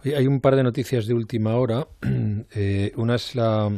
hay 0.05 0.27
un 0.27 0.40
par 0.40 0.57
de 0.57 0.62
noticias 0.62 1.07
de 1.07 1.14
última 1.14 1.57
hora. 1.57 1.87
Eh, 2.57 2.93
una 2.97 3.17
es 3.17 3.35
la, 3.35 3.71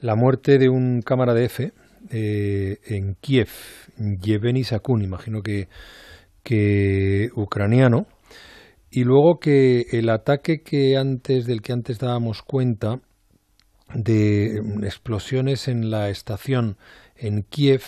la, 0.00 0.14
muerte 0.16 0.58
de 0.58 0.68
un 0.68 1.02
cámara 1.02 1.32
de 1.34 1.44
F 1.46 1.72
eh, 2.10 2.78
en 2.84 3.14
Kiev, 3.14 3.48
Yevgeny 3.96 4.64
Sakun, 4.64 5.02
imagino 5.02 5.42
que, 5.42 5.68
que 6.42 7.30
ucraniano 7.34 8.06
y 8.96 9.04
luego 9.04 9.40
que 9.40 9.88
el 9.90 10.08
ataque 10.08 10.62
que 10.62 10.96
antes 10.96 11.44
del 11.44 11.60
que 11.60 11.74
antes 11.74 11.98
dábamos 11.98 12.40
cuenta 12.40 13.02
de 13.94 14.56
explosiones 14.84 15.68
en 15.68 15.90
la 15.90 16.08
estación 16.08 16.78
en 17.14 17.42
Kiev 17.42 17.82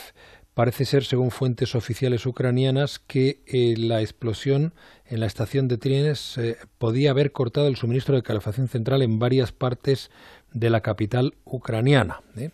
parece 0.53 0.85
ser, 0.85 1.05
según 1.05 1.31
fuentes 1.31 1.75
oficiales 1.75 2.27
ucranianas, 2.27 2.99
que 2.99 3.41
eh, 3.47 3.75
la 3.79 4.03
explosión 4.03 4.75
en 5.07 5.21
la 5.21 5.27
estación 5.27 5.67
de 5.67 5.79
trenes 5.79 6.37
eh, 6.37 6.59
podía 6.77 7.13
haber 7.13 7.33
cortado 7.33 7.69
el 7.69 7.77
suministro 7.77 8.15
de 8.15 8.23
calefacción 8.23 8.69
central 8.69 9.01
en 9.01 9.19
varias 9.19 9.51
partes 9.51 10.11
de 10.53 10.69
la 10.69 10.83
capital 10.83 11.37
ucraniana. 11.47 12.21
¿eh? 12.37 12.51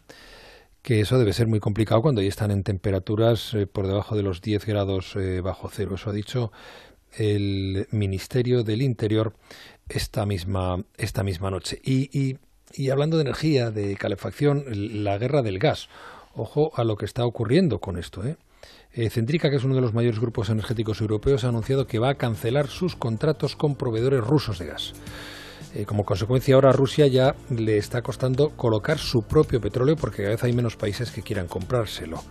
Que 0.80 1.00
eso 1.00 1.18
debe 1.18 1.32
ser 1.32 1.48
muy 1.48 1.58
complicado 1.58 2.02
cuando 2.02 2.22
ya 2.22 2.28
están 2.28 2.52
en 2.52 2.62
temperaturas 2.62 3.56
por 3.72 3.88
debajo 3.88 4.14
de 4.14 4.22
los 4.22 4.40
10 4.42 4.64
grados 4.64 5.16
bajo 5.42 5.68
cero. 5.72 5.96
Eso 5.96 6.10
ha 6.10 6.12
dicho 6.12 6.52
el 7.16 7.86
Ministerio 7.90 8.62
del 8.62 8.82
Interior 8.82 9.34
esta 9.88 10.26
misma, 10.26 10.84
esta 10.96 11.22
misma 11.22 11.50
noche. 11.50 11.80
Y, 11.82 12.38
y, 12.72 12.90
hablando 12.90 13.16
de 13.16 13.22
energía, 13.22 13.70
de 13.70 13.96
calefacción, 13.96 14.64
la 15.04 15.18
guerra 15.18 15.42
del 15.42 15.58
gas. 15.58 15.88
Ojo 16.34 16.72
a 16.74 16.82
lo 16.84 16.96
que 16.96 17.04
está 17.04 17.24
ocurriendo 17.24 17.78
con 17.78 17.96
esto. 17.96 18.24
¿eh? 18.24 18.36
eh 18.92 19.10
Centrica, 19.10 19.50
que 19.50 19.56
es 19.56 19.64
uno 19.64 19.76
de 19.76 19.80
los 19.80 19.94
mayores 19.94 20.18
grupos 20.18 20.50
energéticos 20.50 21.00
europeos, 21.00 21.44
ha 21.44 21.48
anunciado 21.48 21.86
que 21.86 22.00
va 22.00 22.10
a 22.10 22.14
cancelar 22.16 22.66
sus 22.66 22.96
contratos 22.96 23.54
con 23.54 23.76
proveedores 23.76 24.24
rusos 24.24 24.58
de 24.58 24.66
gas. 24.66 24.94
Eh, 25.74 25.86
como 25.86 26.04
consecuencia, 26.04 26.54
ahora 26.54 26.70
a 26.70 26.72
Rusia 26.72 27.06
ya 27.06 27.34
le 27.50 27.78
está 27.78 28.02
costando 28.02 28.50
colocar 28.50 28.98
su 28.98 29.22
propio 29.22 29.60
petróleo 29.60 29.96
porque 29.96 30.18
cada 30.18 30.30
vez 30.30 30.44
hay 30.44 30.52
menos 30.52 30.76
países 30.76 31.10
que 31.10 31.22
quieran 31.22 31.48
comprárselo. 31.48 32.22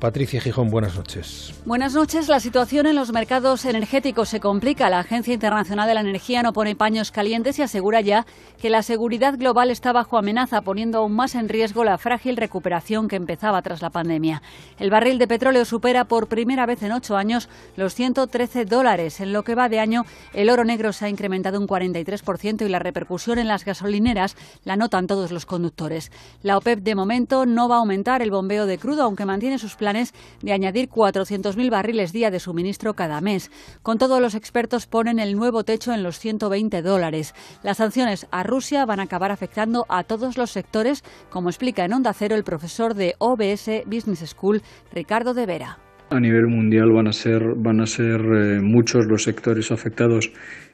Patricia 0.00 0.40
Gijón, 0.40 0.70
buenas 0.70 0.96
noches. 0.96 1.52
Buenas 1.66 1.92
noches. 1.92 2.26
La 2.28 2.40
situación 2.40 2.86
en 2.86 2.96
los 2.96 3.12
mercados 3.12 3.66
energéticos 3.66 4.30
se 4.30 4.40
complica. 4.40 4.88
La 4.88 5.00
Agencia 5.00 5.34
Internacional 5.34 5.86
de 5.86 5.92
la 5.92 6.00
Energía 6.00 6.42
no 6.42 6.54
pone 6.54 6.74
paños 6.74 7.10
calientes 7.10 7.58
y 7.58 7.62
asegura 7.62 8.00
ya 8.00 8.24
que 8.62 8.70
la 8.70 8.82
seguridad 8.82 9.36
global 9.36 9.70
está 9.70 9.92
bajo 9.92 10.16
amenaza, 10.16 10.62
poniendo 10.62 10.98
aún 10.98 11.12
más 11.12 11.34
en 11.34 11.50
riesgo 11.50 11.84
la 11.84 11.98
frágil 11.98 12.38
recuperación 12.38 13.08
que 13.08 13.16
empezaba 13.16 13.60
tras 13.60 13.82
la 13.82 13.90
pandemia. 13.90 14.40
El 14.78 14.88
barril 14.88 15.18
de 15.18 15.28
petróleo 15.28 15.66
supera 15.66 16.06
por 16.06 16.28
primera 16.28 16.64
vez 16.64 16.82
en 16.82 16.92
ocho 16.92 17.18
años 17.18 17.50
los 17.76 17.94
113 17.94 18.64
dólares. 18.64 19.20
En 19.20 19.34
lo 19.34 19.42
que 19.42 19.54
va 19.54 19.68
de 19.68 19.80
año, 19.80 20.06
el 20.32 20.48
oro 20.48 20.64
negro 20.64 20.94
se 20.94 21.04
ha 21.04 21.08
incrementado 21.10 21.60
un 21.60 21.68
43% 21.68 22.64
y 22.64 22.70
la 22.70 22.78
repercusión 22.78 23.38
en 23.38 23.48
las 23.48 23.66
gasolineras 23.66 24.34
la 24.64 24.76
notan 24.76 25.06
todos 25.06 25.30
los 25.30 25.44
conductores. 25.44 26.10
La 26.42 26.56
OPEP 26.56 26.78
de 26.80 26.94
momento 26.94 27.44
no 27.44 27.68
va 27.68 27.76
a 27.76 27.80
aumentar 27.80 28.22
el 28.22 28.30
bombeo 28.30 28.64
de 28.64 28.78
crudo, 28.78 29.02
aunque 29.02 29.26
mantiene 29.26 29.58
sus 29.58 29.74
planes 29.74 29.89
de 29.92 30.52
añadir 30.52 30.88
400.000 30.88 31.70
barriles 31.70 32.12
día 32.12 32.30
de 32.30 32.40
suministro 32.40 32.94
cada 32.94 33.20
mes. 33.20 33.50
Con 33.82 33.98
todo, 33.98 34.20
los 34.20 34.34
expertos 34.34 34.86
ponen 34.86 35.18
el 35.18 35.34
nuevo 35.34 35.64
techo 35.64 35.92
en 35.92 36.02
los 36.02 36.18
120 36.18 36.82
dólares. 36.82 37.34
Las 37.62 37.78
sanciones 37.78 38.26
a 38.30 38.42
Rusia 38.42 38.84
van 38.86 39.00
a 39.00 39.04
acabar 39.04 39.32
afectando 39.32 39.86
a 39.88 40.04
todos 40.04 40.38
los 40.38 40.50
sectores, 40.50 41.02
como 41.30 41.48
explica 41.48 41.84
en 41.84 41.92
Onda 41.92 42.12
Cero 42.12 42.36
el 42.36 42.44
profesor 42.44 42.94
de 42.94 43.14
OBS 43.18 43.84
Business 43.86 44.30
School, 44.30 44.62
Ricardo 44.92 45.34
de 45.34 45.46
Vera 45.46 45.89
a 46.10 46.18
nivel 46.18 46.48
mundial 46.48 46.90
van 46.92 47.06
a 47.06 47.12
ser, 47.12 47.42
van 47.56 47.80
a 47.80 47.86
ser 47.86 48.20
eh, 48.20 48.60
muchos 48.60 49.06
los 49.06 49.22
sectores 49.22 49.70
afectados. 49.70 50.32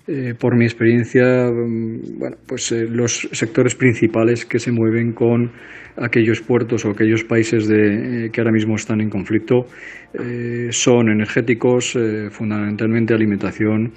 Eh, 0.09 0.35
por 0.39 0.57
mi 0.57 0.65
experiencia, 0.65 1.51
mm, 1.51 2.19
bueno, 2.19 2.37
pues 2.47 2.73
eh, 2.73 2.87
los 2.89 3.29
sectores 3.33 3.75
principales 3.75 4.47
que 4.47 4.59
se 4.59 4.73
mueven 4.73 5.13
con 5.13 5.53
aquellos 5.97 6.41
puertos 6.41 6.85
o 6.85 6.91
aquellos 6.91 7.25
países 7.25 7.69
de, 7.69 8.31
que 8.33 8.41
ahora 8.41 8.53
mismo 8.53 8.77
están 8.77 9.01
en 9.01 9.09
conflicto 9.09 9.67
son 10.71 11.11
energéticos, 11.11 11.99
fundamentalmente 12.31 13.15
alimentación, 13.15 13.93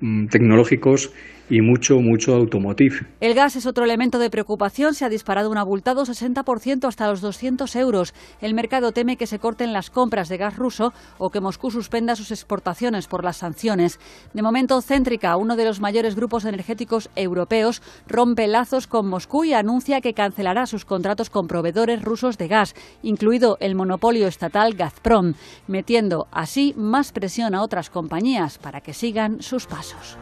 mm, 0.00 0.26
tecnológicos 0.26 1.12
y 1.50 1.60
mucho, 1.60 2.00
mucho 2.00 2.34
automotive. 2.34 3.06
El 3.20 3.34
gas 3.34 3.56
es 3.56 3.66
otro 3.66 3.84
elemento 3.84 4.18
de 4.18 4.30
preocupación. 4.30 4.94
Se 4.94 5.04
ha 5.04 5.08
disparado 5.08 5.50
un 5.50 5.58
abultado 5.58 6.04
60% 6.04 6.86
hasta 6.86 7.08
los 7.08 7.20
200 7.20 7.74
euros. 7.76 8.14
El 8.40 8.54
mercado 8.54 8.92
teme 8.92 9.16
que 9.16 9.26
se 9.26 9.38
corten 9.38 9.72
las 9.72 9.90
compras 9.90 10.28
de 10.28 10.36
gas 10.36 10.56
ruso 10.56 10.92
o 11.18 11.30
que 11.30 11.40
Moscú 11.40 11.70
suspenda 11.70 12.16
sus 12.16 12.30
exportaciones 12.30 13.06
por 13.06 13.24
las 13.24 13.38
sanciones. 13.38 13.98
De 14.34 14.42
momento, 14.42 14.80
Céntrica, 14.82 15.36
uno 15.36 15.56
de 15.56 15.64
los 15.64 15.80
mayores 15.80 16.14
grupos 16.14 16.44
energéticos 16.44 17.10
europeos, 17.16 17.82
rompe 18.06 18.46
lazos 18.46 18.86
con 18.86 19.08
Moscú 19.08 19.44
y 19.44 19.52
anuncia 19.52 20.00
que 20.00 20.14
cancelará 20.14 20.66
sus 20.66 20.84
contratos 20.84 21.30
con 21.30 21.46
proveedores 21.46 22.02
rusos 22.02 22.38
de 22.38 22.48
gas, 22.48 22.74
incluido 23.02 23.56
el 23.60 23.74
monopolio 23.74 24.26
estatal 24.26 24.74
Gazprom, 24.74 25.34
metiendo 25.66 26.26
así 26.30 26.74
más 26.76 27.12
presión 27.12 27.54
a 27.54 27.62
otras 27.62 27.90
compañías 27.90 28.58
para 28.58 28.80
que 28.80 28.94
sigan 28.94 29.42
sus 29.42 29.66
pasos. 29.66 30.18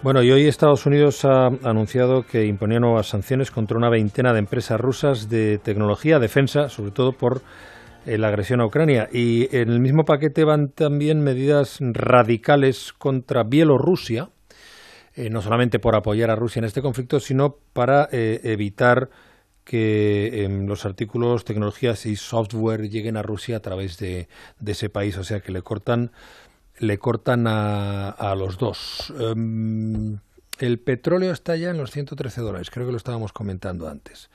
Bueno, 0.00 0.22
y 0.22 0.30
hoy 0.30 0.46
Estados 0.46 0.86
Unidos 0.86 1.24
ha 1.24 1.46
anunciado 1.46 2.22
que 2.22 2.46
imponía 2.46 2.78
nuevas 2.78 3.08
sanciones 3.08 3.50
contra 3.50 3.76
una 3.76 3.90
veintena 3.90 4.32
de 4.32 4.38
empresas 4.38 4.80
rusas 4.80 5.28
de 5.28 5.58
tecnología, 5.58 6.20
defensa, 6.20 6.68
sobre 6.68 6.92
todo 6.92 7.10
por 7.14 7.42
eh, 8.06 8.16
la 8.16 8.28
agresión 8.28 8.60
a 8.60 8.66
Ucrania. 8.66 9.08
Y 9.12 9.48
en 9.56 9.70
el 9.70 9.80
mismo 9.80 10.04
paquete 10.04 10.44
van 10.44 10.68
también 10.68 11.20
medidas 11.20 11.78
radicales 11.80 12.92
contra 12.92 13.42
Bielorrusia, 13.42 14.30
eh, 15.16 15.30
no 15.30 15.42
solamente 15.42 15.80
por 15.80 15.96
apoyar 15.96 16.30
a 16.30 16.36
Rusia 16.36 16.60
en 16.60 16.66
este 16.66 16.80
conflicto, 16.80 17.18
sino 17.18 17.56
para 17.72 18.08
eh, 18.12 18.40
evitar 18.44 19.10
que 19.64 20.44
em, 20.44 20.66
los 20.66 20.86
artículos, 20.86 21.44
tecnologías 21.44 22.06
y 22.06 22.14
software 22.14 22.88
lleguen 22.88 23.16
a 23.16 23.22
Rusia 23.22 23.56
a 23.56 23.60
través 23.60 23.98
de, 23.98 24.28
de 24.60 24.72
ese 24.72 24.90
país. 24.90 25.18
O 25.18 25.24
sea, 25.24 25.40
que 25.40 25.50
le 25.50 25.62
cortan 25.62 26.12
le 26.78 26.98
cortan 26.98 27.46
a, 27.46 28.10
a 28.10 28.34
los 28.34 28.58
dos. 28.58 29.12
Em, 29.18 30.18
el 30.58 30.80
petróleo 30.80 31.32
está 31.32 31.54
ya 31.56 31.70
en 31.70 31.78
los 31.78 31.92
113 31.92 32.40
dólares, 32.40 32.70
creo 32.70 32.86
que 32.86 32.92
lo 32.92 32.98
estábamos 32.98 33.32
comentando 33.32 33.88
antes. 33.88 34.28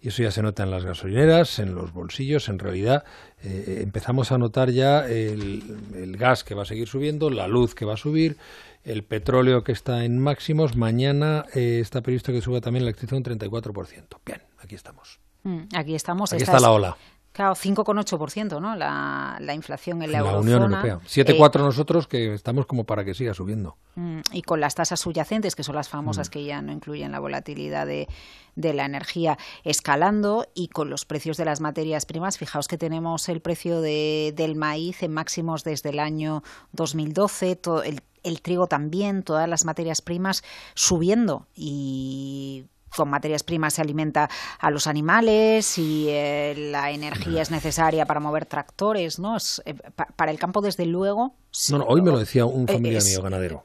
Y 0.00 0.08
eso 0.08 0.22
ya 0.22 0.30
se 0.30 0.42
nota 0.42 0.62
en 0.62 0.70
las 0.70 0.84
gasolineras, 0.84 1.58
en 1.58 1.74
los 1.74 1.92
bolsillos. 1.92 2.48
En 2.48 2.58
realidad 2.58 3.04
eh, 3.42 3.80
empezamos 3.82 4.30
a 4.30 4.38
notar 4.38 4.70
ya 4.70 5.06
el, 5.08 6.16
gas 6.18 6.44
que 6.44 6.54
va 6.54 6.62
a 6.62 6.66
seguir 6.66 6.86
subiendo, 6.86 7.30
la 7.30 7.48
luz 7.48 7.74
que 7.74 7.86
va 7.86 7.94
a 7.94 7.96
subir, 7.96 8.36
el 8.84 9.04
petróleo 9.04 9.64
que 9.64 9.72
está 9.72 10.04
en 10.04 10.18
máximos. 10.18 10.76
Mañana 10.76 11.46
eh, 11.54 11.78
está 11.80 12.02
previsto 12.02 12.32
que 12.32 12.42
suba 12.42 12.60
también 12.60 12.84
la 12.84 12.90
electricidad 12.90 13.18
un 13.18 13.24
34%. 13.24 14.18
Bien, 14.26 14.42
aquí 14.58 14.74
estamos. 14.74 15.18
Mm, 15.44 15.62
aquí 15.74 15.94
estamos. 15.94 16.32
Aquí 16.32 16.42
está 16.42 16.60
la 16.60 16.72
ola. 16.72 16.96
Claro, 17.40 17.54
5,8%, 17.54 18.60
¿no? 18.60 18.76
La, 18.76 19.38
la 19.40 19.54
inflación 19.54 20.02
en 20.02 20.12
la, 20.12 20.20
la 20.20 20.38
Unión 20.38 20.62
Europea. 20.62 20.98
7,4 20.98 21.54
eh, 21.54 21.62
nosotros 21.62 22.06
que 22.06 22.34
estamos 22.34 22.66
como 22.66 22.84
para 22.84 23.02
que 23.02 23.14
siga 23.14 23.32
subiendo. 23.32 23.78
Mm, 23.94 24.20
y 24.32 24.42
con 24.42 24.60
las 24.60 24.74
tasas 24.74 25.00
subyacentes, 25.00 25.56
que 25.56 25.62
son 25.62 25.74
las 25.74 25.88
famosas 25.88 26.28
mm. 26.28 26.32
que 26.32 26.44
ya 26.44 26.60
no 26.60 26.70
incluyen 26.70 27.12
la 27.12 27.18
volatilidad 27.18 27.86
de, 27.86 28.08
de 28.56 28.74
la 28.74 28.84
energía 28.84 29.38
escalando 29.64 30.48
y 30.54 30.68
con 30.68 30.90
los 30.90 31.06
precios 31.06 31.38
de 31.38 31.46
las 31.46 31.62
materias 31.62 32.04
primas. 32.04 32.36
Fijaos 32.36 32.68
que 32.68 32.76
tenemos 32.76 33.26
el 33.30 33.40
precio 33.40 33.80
de, 33.80 34.34
del 34.36 34.54
maíz 34.54 35.02
en 35.02 35.14
máximos 35.14 35.64
desde 35.64 35.88
el 35.88 35.98
año 35.98 36.42
2012, 36.72 37.56
todo 37.56 37.82
el, 37.82 38.02
el 38.22 38.42
trigo 38.42 38.66
también, 38.66 39.22
todas 39.22 39.48
las 39.48 39.64
materias 39.64 40.02
primas 40.02 40.44
subiendo 40.74 41.46
y 41.54 42.66
con 42.94 43.08
materias 43.08 43.42
primas 43.42 43.74
se 43.74 43.82
alimenta 43.82 44.28
a 44.58 44.70
los 44.70 44.86
animales 44.86 45.78
y 45.78 46.08
eh, 46.08 46.54
la 46.56 46.90
energía 46.90 47.42
es 47.42 47.50
necesaria 47.50 48.06
para 48.06 48.20
mover 48.20 48.46
tractores, 48.46 49.18
¿no? 49.18 49.36
Es, 49.36 49.62
eh, 49.64 49.74
para 50.16 50.30
el 50.30 50.38
campo, 50.38 50.60
desde 50.60 50.86
luego. 50.86 51.34
No, 51.70 51.78
no, 51.78 51.84
hoy 51.84 52.02
me 52.02 52.10
lo 52.10 52.18
decía 52.18 52.44
un 52.44 52.68
eh, 52.68 52.72
familiar 52.72 53.02
mío 53.02 53.22
ganadero, 53.22 53.64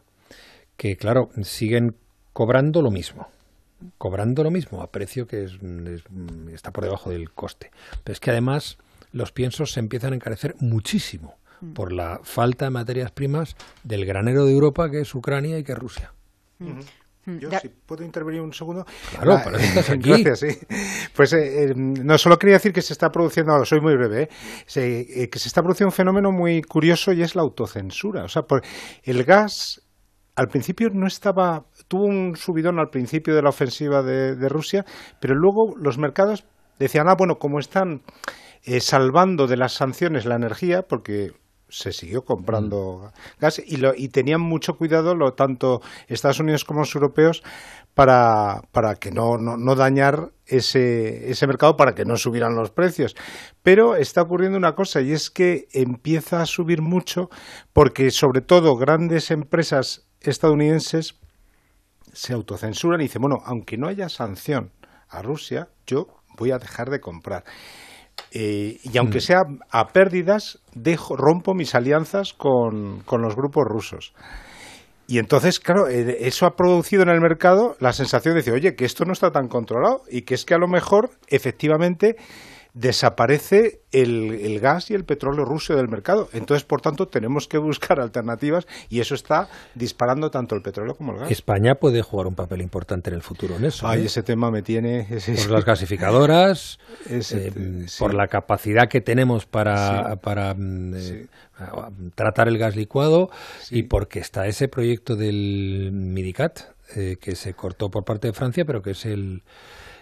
que 0.78 0.96
claro, 0.98 1.30
siguen 1.44 1.96
cobrando 2.34 2.82
lo 2.82 2.92
mismo 2.92 3.28
cobrando 3.98 4.44
lo 4.44 4.52
mismo 4.52 4.82
a 4.82 4.92
precio 4.92 5.28
que 5.28 5.48
está 6.54 6.72
por 6.72 6.84
debajo 6.84 7.10
del 7.10 7.32
coste. 7.32 7.72
Pero 8.04 8.14
es 8.14 8.20
que 8.20 8.32
además 8.32 8.78
los 9.12 9.32
piensos 9.32 9.74
se 9.74 9.80
empiezan 9.80 10.14
a 10.14 10.16
encarecer 10.16 10.56
muchísimo 10.60 11.36
mm. 11.62 11.74
por 11.74 11.92
la 11.92 12.20
falta 12.24 12.66
de 12.66 12.72
materias 12.72 13.12
primas 13.12 13.56
del 13.84 14.06
granero 14.06 14.46
de 14.46 14.54
Europa 14.54 14.90
que 14.90 15.02
es 15.02 15.14
Ucrania 15.14 15.58
y 15.58 15.64
que 15.64 15.74
es 15.74 15.78
Rusia. 15.78 16.14
Mm. 16.60 16.80
Yo, 17.26 17.50
si 17.60 17.70
puedo 17.70 18.04
intervenir 18.04 18.42
un 18.42 18.54
segundo. 18.54 18.86
Claro, 19.12 19.34
ah, 19.34 19.42
para 19.44 19.58
estás 19.58 19.90
aquí. 19.92 20.24
Gracias, 20.24 20.40
sí. 20.40 20.68
Pues 21.16 21.34
eh, 21.34 21.64
eh, 21.64 21.74
no 21.76 22.18
solo 22.18 22.38
quería 22.38 22.56
decir 22.56 22.72
que 22.72 22.82
se 22.82 22.94
está 22.94 23.10
produciendo, 23.10 23.52
ahora 23.52 23.66
soy 23.66 23.82
muy 23.82 23.96
breve, 23.96 24.30
eh, 24.76 25.30
que 25.30 25.40
se 25.40 25.48
está 25.48 25.62
produciendo 25.62 25.90
un 25.90 25.96
fenómeno 25.96 26.32
muy 26.32 26.62
curioso 26.62 27.12
y 27.14 27.24
es 27.24 27.36
la 27.36 27.42
autocensura. 27.42 28.24
O 28.24 28.28
sea, 28.28 28.44
por, 28.44 28.62
el 29.04 29.24
gas 29.24 29.82
al 30.36 30.48
principio 30.48 30.90
no 30.94 31.08
estaba, 31.08 31.66
tuvo 31.88 32.06
un 32.06 32.36
subidón 32.36 32.78
al 32.80 32.90
principio 32.90 33.34
de 33.34 33.42
la 33.42 33.50
ofensiva 33.50 34.04
de, 34.04 34.36
de 34.36 34.50
Rusia, 34.50 34.86
pero 35.20 35.34
luego 35.34 35.76
los 35.78 35.98
mercados 35.98 36.46
decían, 36.78 37.08
ah, 37.08 37.16
bueno, 37.18 37.36
como 37.40 37.60
están 37.60 38.04
salvando 38.80 39.46
de 39.48 39.58
las 39.58 39.74
sanciones 39.74 40.26
la 40.26 40.36
energía, 40.36 40.82
porque 40.82 41.32
se 41.70 41.92
siguió 41.92 42.24
comprando 42.24 43.12
mm. 43.12 43.42
gas 43.42 43.62
y, 43.66 43.78
lo, 43.78 43.94
y 43.96 44.10
tenían 44.10 44.42
mucho 44.42 44.78
cuidado, 44.78 45.16
lo, 45.16 45.34
tanto 45.34 45.82
Estados 46.08 46.40
Unidos 46.40 46.64
como 46.64 46.82
los 46.82 46.96
europeos, 46.96 47.44
para, 47.94 48.62
para 48.72 48.96
que 48.96 49.12
no, 49.12 49.38
no, 49.38 49.58
no 49.58 49.76
dañar 49.76 50.32
ese, 50.46 51.32
ese 51.32 51.48
mercado, 51.48 51.78
para 51.78 51.96
que 51.96 52.06
no 52.06 52.18
subieran 52.18 52.56
los 52.56 52.70
precios. 52.70 53.16
Pero 53.64 53.96
está 53.96 54.22
ocurriendo 54.22 54.58
una 54.58 54.76
cosa 54.76 55.02
y 55.02 55.14
es 55.14 55.30
que 55.30 55.68
empieza 55.72 56.42
a 56.42 56.46
subir 56.46 56.82
mucho 56.82 57.30
porque, 57.74 58.12
sobre 58.12 58.42
todo, 58.42 58.76
grandes 58.76 59.32
empresas 59.32 60.08
estadounidenses 60.20 61.16
se 62.12 62.34
autocensuran 62.34 63.02
y 63.02 63.06
dicen, 63.06 63.22
bueno, 63.22 63.42
aunque 63.46 63.78
no 63.78 63.88
haya 63.88 64.10
sanción 64.10 64.72
a 65.10 65.22
Rusia, 65.22 65.70
yo 65.88 66.08
voy 66.38 66.52
a 66.52 66.60
dejar 66.60 66.90
de 66.90 67.00
comprar. 67.00 67.44
Eh, 68.32 68.80
y 68.84 68.98
aunque 68.98 69.20
mm. 69.20 69.22
sea 69.22 69.42
a 69.72 69.88
pérdidas, 69.88 70.60
dejo, 70.74 71.16
rompo 71.16 71.54
mis 71.54 71.74
alianzas 71.74 72.34
con, 72.34 73.02
con 73.02 73.22
los 73.22 73.36
grupos 73.36 73.64
rusos. 73.66 74.14
Y 75.08 75.20
entonces, 75.20 75.60
claro, 75.60 75.88
eh, 75.88 76.18
eso 76.22 76.46
ha 76.46 76.56
producido 76.56 77.04
en 77.04 77.10
el 77.10 77.22
mercado 77.22 77.76
la 77.80 77.94
sensación 77.94 78.34
de 78.34 78.40
decir, 78.40 78.54
oye, 78.54 78.76
que 78.76 78.86
esto 78.86 79.06
no 79.06 79.14
está 79.14 79.32
tan 79.32 79.48
controlado 79.48 80.02
y 80.10 80.24
que 80.24 80.34
es 80.34 80.46
que 80.46 80.56
a 80.56 80.58
lo 80.58 80.68
mejor, 80.68 81.12
efectivamente, 81.28 82.16
desaparece 82.76 83.80
el, 83.94 84.60
gas 84.60 84.92
y 84.92 84.96
el 84.96 85.06
petróleo 85.06 85.46
ruso 85.46 85.76
del 85.76 85.88
mercado. 85.88 86.28
Entonces, 86.34 86.66
por 86.66 86.82
tanto, 86.82 87.08
tenemos 87.08 87.48
que 87.48 87.58
buscar 87.58 88.00
alternativas 88.02 88.68
y 88.90 89.00
eso 89.00 89.16
está 89.16 89.48
disparando 89.74 90.30
tanto 90.30 90.56
el 90.56 90.62
petróleo 90.62 90.96
como 90.96 91.14
el 91.14 91.20
gas. 91.20 91.32
España 91.32 91.76
puede 91.76 92.02
jugar 92.02 92.28
un 92.28 92.36
papel 92.36 92.62
importante 92.62 93.10
en 93.10 93.16
el 93.16 93.22
futuro 93.22 93.56
en 93.56 93.66
eso. 93.66 93.88
Ay, 93.88 94.02
¿eh? 94.02 94.06
ese 94.06 94.24
tema 94.24 94.52
me 94.52 94.62
tiene... 94.62 95.08
Por 95.46 95.52
las 95.52 95.66
gasificadoras, 95.66 96.80
eh, 97.10 97.86
por 98.00 98.14
la 98.14 98.28
capacidad 98.28 98.90
que 98.90 99.00
tenemos 99.00 99.46
para, 99.46 100.18
para 100.18 100.54
mm, 100.54 100.94
eh, 100.96 101.28
tratar 102.16 102.48
el 102.48 102.58
gas 102.58 102.76
licuado 102.76 103.30
y 103.70 103.84
porque 103.84 104.20
está 104.20 104.48
ese 104.48 104.68
proyecto 104.68 105.16
del 105.16 105.92
Midicat 105.94 106.60
que 106.94 107.36
se 107.36 107.54
cortó 107.54 107.90
por 107.90 108.04
parte 108.04 108.28
de 108.28 108.34
Francia, 108.34 108.64
pero 108.66 108.82
que 108.82 108.92
es 108.92 109.06
el 109.06 109.42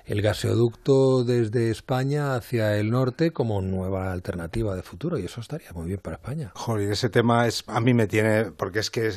el 0.06 0.22
gasoducto 0.22 1.24
desde 1.24 1.70
España 1.70 2.36
hacia 2.36 2.78
el 2.78 2.90
norte 2.90 3.32
como 3.32 3.62
nueva 3.62 4.12
alternativa 4.12 4.76
de 4.76 4.84
futuro 4.84 5.18
y 5.18 5.26
eso 5.26 5.42
estaría 5.42 5.72
muy 5.74 5.88
bien 5.88 6.00
para 6.00 6.18
España. 6.18 6.52
Joder, 6.56 6.92
ese 6.92 7.10
tema 7.10 7.48
es 7.48 7.64
a 7.68 7.80
mí 7.80 7.94
me 7.94 8.08
tiene 8.08 8.52
porque 8.52 8.80
es 8.80 8.90
que 8.90 9.10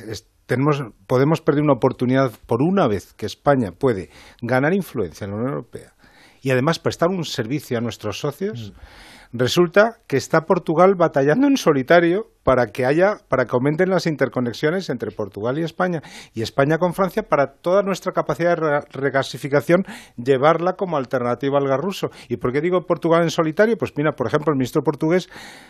tenemos 0.47 0.83
podemos 1.07 1.41
perder 1.41 1.65
una 1.65 1.75
oportunidad 1.75 2.33
por 2.47 2.63
una 2.63 2.87
vez 2.87 3.13
que 3.15 3.27
España 3.27 3.73
puede 3.73 4.11
ganar 4.41 4.75
influencia 4.75 5.25
en 5.25 5.31
la 5.33 5.37
Unión 5.37 5.53
Europea 5.53 5.95
y 6.41 6.51
además 6.51 6.79
prestar 6.79 7.09
un 7.09 7.25
servicio 7.25 7.79
a 7.79 7.81
nuestros 7.81 8.21
socios. 8.21 8.73
Mm 8.73 9.16
Resulta 9.33 9.99
que 10.07 10.17
está 10.17 10.43
Portugal 10.43 10.95
batallando 10.97 11.47
en 11.47 11.57
solitario 11.57 12.31
para 12.47 12.69
que 12.69 12.87
haya, 12.87 13.19
para 13.29 13.45
que 13.45 13.51
aumenten 13.55 13.91
las 13.91 14.07
interconexiones 14.07 14.89
entre 14.89 15.11
Portugal 15.11 15.59
y 15.59 15.65
España 15.65 16.01
y 16.33 16.43
España 16.43 16.79
con 16.79 16.95
Francia 16.95 17.25
para 17.25 17.55
toda 17.55 17.83
nuestra 17.83 18.13
capacidad 18.13 18.57
de 18.57 18.81
regasificación 18.93 19.85
llevarla 20.17 20.75
como 20.75 20.97
alternativa 20.97 21.59
al 21.59 21.67
gas 21.67 21.81
ruso. 21.81 22.11
¿Y 22.29 22.37
por 22.37 22.53
qué 22.53 22.61
digo 22.61 22.87
Portugal 22.87 23.25
en 23.25 23.31
solitario? 23.31 23.77
Pues 23.77 23.93
mira, 23.97 24.13
por 24.13 24.29
ejemplo, 24.29 24.53
el 24.53 24.59
ministro 24.59 24.83
portugués 24.83 25.29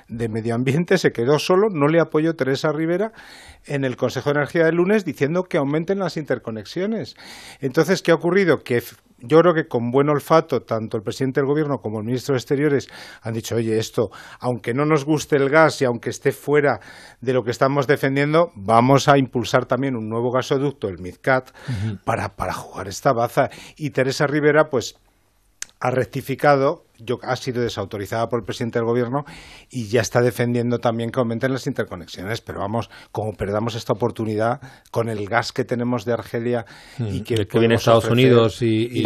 de 0.09 0.29
Medio 0.29 0.55
Ambiente 0.55 0.99
se 0.99 1.12
quedó 1.12 1.38
solo, 1.38 1.69
no 1.71 1.88
le 1.88 1.99
apoyó 1.99 2.35
Teresa 2.35 2.73
Rivera 2.73 3.12
en 3.64 3.85
el 3.85 3.97
Consejo 3.97 4.31
de 4.31 4.40
Energía 4.40 4.66
del 4.66 4.77
lunes 4.77 5.07
diciendo 5.07 5.45
que 5.45 5.57
aumenten 5.57 5.99
las 5.99 6.19
interconexiones. 6.19 7.16
Entonces, 7.61 8.03
¿qué 8.03 8.12
ha 8.12 8.16
ocurrido? 8.16 8.59
Que 8.59 8.83
yo 9.19 9.41
creo 9.41 9.55
que 9.55 9.67
con 9.67 9.91
buen 9.91 10.09
olfato, 10.09 10.63
tanto 10.63 10.97
el 10.97 11.03
presidente 11.03 11.41
del 11.41 11.47
gobierno 11.47 11.81
como 11.81 11.99
el 12.01 12.05
ministro 12.05 12.35
de 12.35 12.39
Exteriores 12.39 12.89
han 13.23 13.35
dicho, 13.35 13.57
oye, 13.57 13.79
esto, 13.79 14.11
aunque 14.41 14.75
no 14.75 14.85
nos 14.85 15.05
guste 15.05 15.37
el 15.37 15.49
gas 15.49 15.81
y 15.81 15.85
aunque 15.85 16.11
esté 16.11 16.33
fuera 16.33 16.81
de 17.21 17.33
lo 17.33 17.43
que 17.43 17.51
estamos 17.51 17.87
defendiendo, 17.87 18.53
vamos 18.55 19.09
a 19.09 19.19
impulsar 19.19 19.67
también 19.67 19.97
un 19.97 20.09
nuevo 20.09 20.31
gasoducto, 20.31 20.89
el 20.89 20.99
MidCat, 20.99 21.51
para, 22.05 22.37
para 22.37 22.53
jugar 22.53 22.89
esta 22.89 23.13
baza. 23.13 23.51
Y 23.77 23.91
Teresa 23.91 24.27
Rivera, 24.27 24.71
pues, 24.71 24.97
ha 25.81 25.91
rectificado 25.91 26.86
yo, 26.99 27.19
ha 27.23 27.37
sido 27.37 27.63
desautorizada 27.63 28.29
por 28.29 28.41
el 28.41 28.45
presidente 28.45 28.79
del 28.79 28.87
gobierno 28.87 29.25
y 29.71 29.89
ya 29.89 30.01
está 30.01 30.21
defendiendo 30.21 30.79
también 30.79 31.11
que 31.11 31.21
aumenten 31.21 31.53
las 31.53 31.67
interconexiones. 31.67 32.41
Pero 32.41 32.61
vamos, 32.61 32.91
como 33.13 33.35
perdamos 33.35 33.75
esta 33.75 33.93
oportunidad 33.93 34.61
con 34.91 35.09
el 35.09 35.29
gas 35.29 35.53
que 35.53 35.65
tenemos 35.65 36.05
de 36.05 36.13
Argelia 36.13 36.67
y 36.99 37.21
mm, 37.21 37.25
que, 37.25 37.47
viene 37.59 37.69
de 37.69 37.75
Estados 37.75 38.07
Unidos 38.07 38.63
y, 38.63 39.03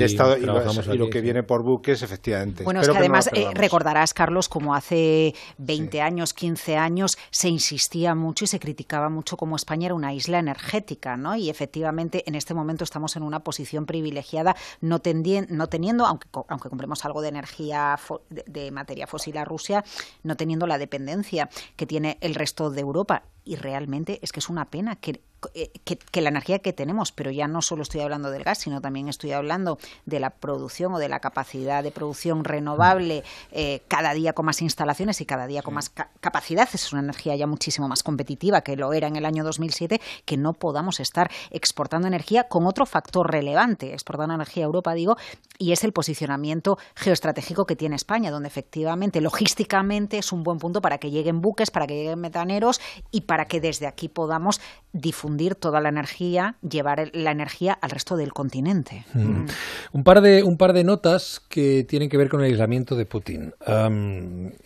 lo, 0.97 1.11
que 1.11 1.21
viene 1.21 1.43
por 1.43 1.63
buques, 1.63 2.03
efectivamente. 2.03 2.65
Bueno, 2.65 2.81
es 2.81 2.89
que, 2.89 2.97
además 2.97 3.31
eh, 3.33 3.49
recordarás, 3.55 4.15
Carlos, 4.15 4.49
como 4.49 4.75
hace 4.75 5.35
20 5.59 6.01
años, 6.01 6.35
15 6.35 6.77
años, 6.77 7.19
se 7.31 7.49
insistía 7.49 8.15
mucho 8.15 8.45
y 8.45 8.49
se 8.49 8.61
criticaba 8.61 9.09
mucho 9.09 9.37
como 9.37 9.57
España 9.57 9.87
era 9.87 9.95
una 9.95 10.13
isla 10.13 10.39
energética, 10.39 11.17
¿no? 11.17 11.37
Y 11.37 11.51
efectivamente 11.51 12.25
en 12.27 12.35
este 12.35 12.55
momento 12.55 12.85
estamos 12.85 13.17
en 13.17 13.23
una 13.23 13.41
posición 13.41 13.87
privilegiada, 13.87 14.57
no, 14.81 15.01
no 15.49 15.67
teniendo, 15.69 16.07
aunque, 16.07 16.29
aunque 16.49 16.69
compremos 16.69 17.05
algo 17.05 17.23
de 17.23 17.29
energía 17.29 17.80
de, 18.29 18.71
materia 18.71 19.07
fósil 19.07 19.37
a 19.39 19.45
Rusia, 19.45 19.85
no 20.23 20.37
teniendo 20.37 20.67
la 20.67 20.79
dependencia 20.79 21.49
que 21.77 21.87
tiene 21.87 22.19
el 22.21 22.35
resto 22.35 22.71
de 22.71 22.81
Europa. 22.81 23.25
Y 23.45 23.57
realmente 23.57 24.19
es 24.23 24.33
que 24.33 24.41
es 24.41 24.49
una 24.49 24.71
pena 24.71 24.97
que 24.97 25.23
eh, 25.55 25.71
que, 25.85 26.21
la 26.21 26.29
energía 26.29 26.59
que 26.59 26.73
tenemos, 26.75 27.13
pero 27.13 27.31
ya 27.31 27.49
no 27.49 27.63
solo 27.63 27.83
estoy 27.83 28.03
hablando 28.03 28.31
del 28.31 28.45
gas, 28.45 28.59
sino 28.59 28.81
también 28.83 29.09
estoy 29.09 29.33
hablando 29.33 29.79
de 30.05 30.21
la 30.21 30.31
producción 30.31 30.93
o 30.93 30.99
de 30.99 31.09
la 31.09 31.21
capacidad 31.21 31.83
de 31.83 31.91
producción 31.91 32.45
renovable 32.45 33.25
eh, 33.53 33.81
cada 33.89 34.13
día 34.13 34.35
con 34.35 34.45
más 34.45 34.61
instalaciones 34.61 35.21
y 35.23 35.27
cada 35.27 35.47
día 35.47 35.63
con 35.63 35.75
más 35.75 35.91
capacidad. 36.21 36.69
Es 36.73 36.93
una 36.93 37.01
energía 37.01 37.37
ya 37.37 37.47
muchísimo 37.47 37.89
más 37.89 38.03
competitiva 38.03 38.61
que 38.61 38.77
lo 38.77 38.93
era 38.93 39.09
en 39.09 39.17
el 39.17 39.25
año 39.25 39.43
2007, 39.43 40.01
que 40.27 40.37
no 40.37 40.53
podamos 40.53 41.01
estar 41.01 41.31
exportando 41.51 42.07
energía 42.07 42.45
con 42.45 42.67
otro 42.67 42.85
factor 42.85 43.31
relevante, 43.31 43.95
exportando 43.95 44.35
energía 44.35 44.65
a 44.65 44.67
Europa, 44.67 44.93
digo, 44.93 45.17
y 45.59 45.73
es 45.73 45.85
el 45.85 45.93
posicionamiento 45.93 46.77
geoestratégico 46.97 47.65
que 47.65 47.77
tiene 47.77 47.97
España, 47.97 48.31
donde 48.31 48.49
efectivamente 48.49 49.23
logísticamente 49.23 50.19
es 50.19 50.33
un 50.33 50.43
buen 50.43 50.59
punto 50.59 50.83
para 50.83 50.99
que 50.99 51.11
lleguen 51.11 51.41
buques, 51.41 51.71
para 51.71 51.87
que 51.87 51.95
lleguen 51.95 52.21
metaneros 52.21 52.81
y 53.11 53.23
para 53.23 53.47
que 53.47 53.61
desde 53.61 53.87
aquí 53.87 54.09
podamos 54.09 54.61
difundir 54.93 55.30
toda 55.55 55.81
la 55.81 55.89
energía, 55.89 56.57
llevar 56.69 57.11
la 57.13 57.31
energía 57.31 57.73
al 57.73 57.91
resto 57.91 58.17
del 58.17 58.33
continente. 58.33 59.05
Mm. 59.15 59.21
Mm. 59.21 59.47
Un, 59.93 60.05
par 60.05 60.21
de, 60.21 60.43
un 60.43 60.57
par 60.57 60.73
de 60.73 60.85
notas 60.85 61.41
que 61.49 61.85
tienen 61.85 62.09
que 62.09 62.17
ver 62.17 62.29
con 62.29 62.41
el 62.41 62.47
aislamiento 62.47 62.97
de 62.97 63.07
Putin. 63.07 63.55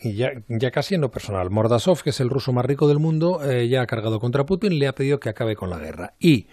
y 0.02 0.14
ya, 0.14 0.32
ya 0.48 0.70
casi 0.70 0.94
en 0.94 1.00
lo 1.00 1.10
personal. 1.10 1.50
Mordasov, 1.50 2.02
que 2.02 2.10
es 2.10 2.20
el 2.20 2.30
ruso 2.30 2.52
más 2.52 2.64
rico 2.64 2.88
del 2.88 2.98
mundo, 2.98 3.40
eh, 3.44 3.68
ya 3.68 3.82
ha 3.82 3.86
cargado 3.86 4.20
contra 4.20 4.44
Putin, 4.46 4.78
le 4.78 4.86
ha 4.86 4.94
pedido 4.94 5.20
que 5.20 5.28
acabe 5.28 5.56
con 5.56 5.70
la 5.70 5.78
guerra. 5.78 6.14
Y 6.18 6.48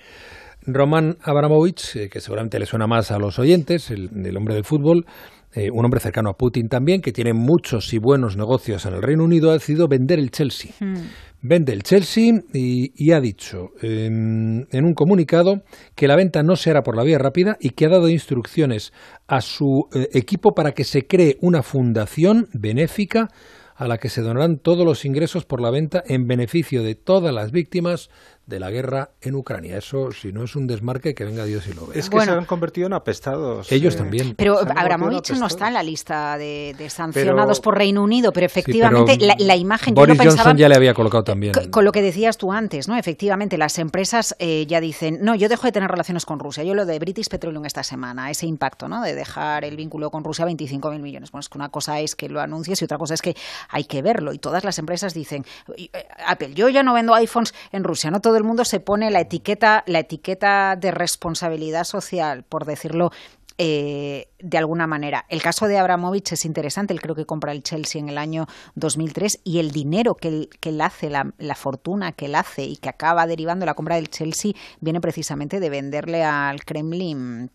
Roman 0.65 1.17
Abramovich, 1.23 1.95
eh, 1.95 2.09
que 2.09 2.21
seguramente 2.21 2.59
le 2.59 2.65
suena 2.65 2.87
más 2.87 3.11
a 3.11 3.19
los 3.19 3.39
oyentes, 3.39 3.89
el, 3.89 4.37
hombre 4.37 4.53
del 4.53 4.63
fútbol, 4.63 5.05
eh, 5.53 5.69
un 5.71 5.83
hombre 5.83 5.99
cercano 5.99 6.29
a 6.29 6.37
Putin 6.37 6.69
también, 6.69 7.01
que 7.01 7.11
tiene 7.11 7.33
muchos 7.33 7.93
y 7.93 7.97
buenos 7.97 8.37
negocios 8.37 8.85
en 8.85 8.93
el 8.93 9.01
Reino 9.01 9.23
Unido, 9.23 9.49
ha 9.49 9.53
decidido 9.53 9.87
vender 9.87 10.19
el 10.19 10.31
Chelsea. 10.31 10.71
Mm 10.79 10.95
vende 11.41 11.73
el 11.73 11.83
Chelsea 11.83 12.41
y, 12.53 13.11
ha 13.11 13.19
dicho 13.19 13.71
en, 13.81 14.67
un 14.71 14.93
comunicado 14.93 15.63
que 15.95 16.07
la 16.07 16.15
venta 16.15 16.43
no 16.43 16.55
se 16.55 16.69
hará 16.69 16.83
por 16.83 16.95
la 16.95 17.03
vía 17.03 17.17
rápida 17.17 17.57
y 17.59 17.71
que 17.71 17.85
ha 17.85 17.89
dado 17.89 18.09
instrucciones 18.09 18.93
a 19.27 19.41
su 19.41 19.89
eh, 19.93 20.09
equipo 20.13 20.53
para 20.53 20.73
que 20.73 20.83
se 20.83 21.07
cree 21.07 21.37
una 21.41 21.63
fundación 21.63 22.47
benéfica 22.53 23.29
a 23.75 23.87
la 23.87 23.97
que 23.97 24.09
se 24.09 24.21
donarán 24.21 24.59
todos 24.59 24.85
los 24.85 25.05
ingresos 25.05 25.45
por 25.45 25.61
la 25.61 25.71
venta 25.71 26.03
en 26.05 26.27
beneficio 26.27 26.83
de 26.83 26.93
todas 26.93 27.33
las 27.33 27.51
víctimas 27.51 28.11
de 28.51 28.59
la 28.59 28.69
guerra 28.69 29.09
en 29.21 29.35
Ucrania. 29.35 29.77
Eso, 29.77 30.11
si 30.11 30.31
no 30.31 30.43
es 30.43 30.55
un 30.55 30.67
desmarque, 30.67 31.15
que 31.15 31.23
venga 31.25 31.45
Dios 31.45 31.65
y 31.67 31.73
lo 31.73 31.87
vea. 31.87 31.97
Es 31.97 32.09
que 32.09 32.19
se 32.19 32.29
han 32.29 32.45
convertido 32.45 32.85
en 32.85 32.93
apestados. 32.93 33.71
Ellos 33.71 33.95
eh, 33.95 33.97
también. 33.97 34.35
Pero 34.35 34.59
Abramovich 34.59 35.31
no 35.31 35.47
está 35.47 35.69
en 35.69 35.73
la 35.73 35.83
lista 35.83 36.37
de, 36.37 36.75
sancionados 36.89 37.59
por 37.61 37.77
Reino 37.77 38.03
Unido, 38.03 38.31
pero 38.31 38.45
efectivamente 38.45 39.17
la, 39.39 39.55
imagen... 39.55 39.95
Boris 39.95 40.19
Johnson 40.19 40.57
ya 40.57 40.69
le 40.69 40.75
había 40.75 40.93
colocado 40.93 41.23
también. 41.23 41.53
Con, 41.71 41.85
lo 41.85 41.91
que 41.91 42.01
decías 42.01 42.37
tú 42.37 42.51
antes, 42.51 42.87
¿no? 42.87 42.97
Efectivamente, 42.97 43.57
las 43.57 43.79
empresas 43.79 44.35
eh, 44.39 44.65
ya 44.67 44.81
dicen, 44.81 45.19
no, 45.21 45.33
yo 45.35 45.49
dejo 45.49 45.65
de 45.65 45.71
tener 45.71 45.89
relaciones 45.89 46.25
con 46.25 46.39
Rusia. 46.39 46.63
Yo 46.63 46.75
lo 46.75 46.85
de 46.85 46.99
British 46.99 47.29
Petroleum 47.29 47.65
esta 47.65 47.83
semana, 47.83 48.29
ese 48.29 48.45
impacto, 48.45 48.89
¿no? 48.89 49.01
De 49.01 49.15
dejar 49.15 49.63
el 49.63 49.77
vínculo 49.77 50.11
con 50.11 50.23
Rusia 50.23 50.45
25.000 50.45 50.99
millones. 50.99 51.31
Bueno, 51.31 51.41
es 51.41 51.49
que 51.49 51.57
una 51.57 51.69
cosa 51.69 51.99
es 52.01 52.15
que 52.15 52.27
lo 52.27 52.41
anuncies 52.41 52.81
y 52.81 52.85
otra 52.85 52.97
cosa 52.97 53.13
es 53.13 53.21
que 53.21 53.35
hay 53.69 53.85
que 53.85 54.01
verlo. 54.01 54.33
Y 54.33 54.39
todas 54.39 54.65
las 54.65 54.77
empresas 54.77 55.13
dicen, 55.13 55.45
eh, 55.77 55.89
Apple, 56.27 56.53
yo 56.53 56.69
ya 56.69 56.83
no 56.83 56.93
vendo 56.93 57.13
iPhones 57.13 57.53
en 57.71 57.85
Rusia, 57.85 58.11
no 58.11 58.19
todo 58.19 58.40
el 58.41 58.47
mundo 58.47 58.65
se 58.65 58.79
pone 58.79 59.09
la 59.11 59.21
etiqueta, 59.21 59.83
la 59.87 59.99
etiqueta 59.99 60.75
de 60.75 60.91
responsabilidad 60.91 61.83
social, 61.83 62.43
por 62.43 62.65
decirlo 62.65 63.11
eh, 63.57 64.29
de 64.39 64.57
alguna 64.57 64.87
manera. 64.87 65.25
El 65.29 65.41
caso 65.41 65.67
de 65.67 65.77
Abramovich 65.77 66.31
es 66.31 66.45
interesante, 66.45 66.93
él 66.93 67.01
creo 67.01 67.13
que 67.13 67.27
compra 67.27 67.51
el 67.51 67.61
Chelsea 67.61 68.01
en 68.01 68.09
el 68.09 68.17
año 68.17 68.47
2003 68.73 69.41
y 69.43 69.59
el 69.59 69.71
dinero 69.71 70.15
que 70.15 70.29
él, 70.29 70.49
que 70.59 70.69
él 70.69 70.81
hace, 70.81 71.11
la, 71.11 71.55
fortuna 71.55 72.11
que 72.11 72.25
él 72.25 72.33
hace 72.33 72.63
y 72.63 72.77
que 72.77 72.89
acaba 72.89 73.27
derivando 73.27 73.67
la 73.67 73.75
compra 73.75 73.97
del 73.97 74.09
Chelsea 74.09 74.53
viene 74.79 74.99
precisamente 74.99 75.59
de 75.59 75.69
venderle 75.69 76.23
al 76.23 76.65
Kremlin 76.65 77.51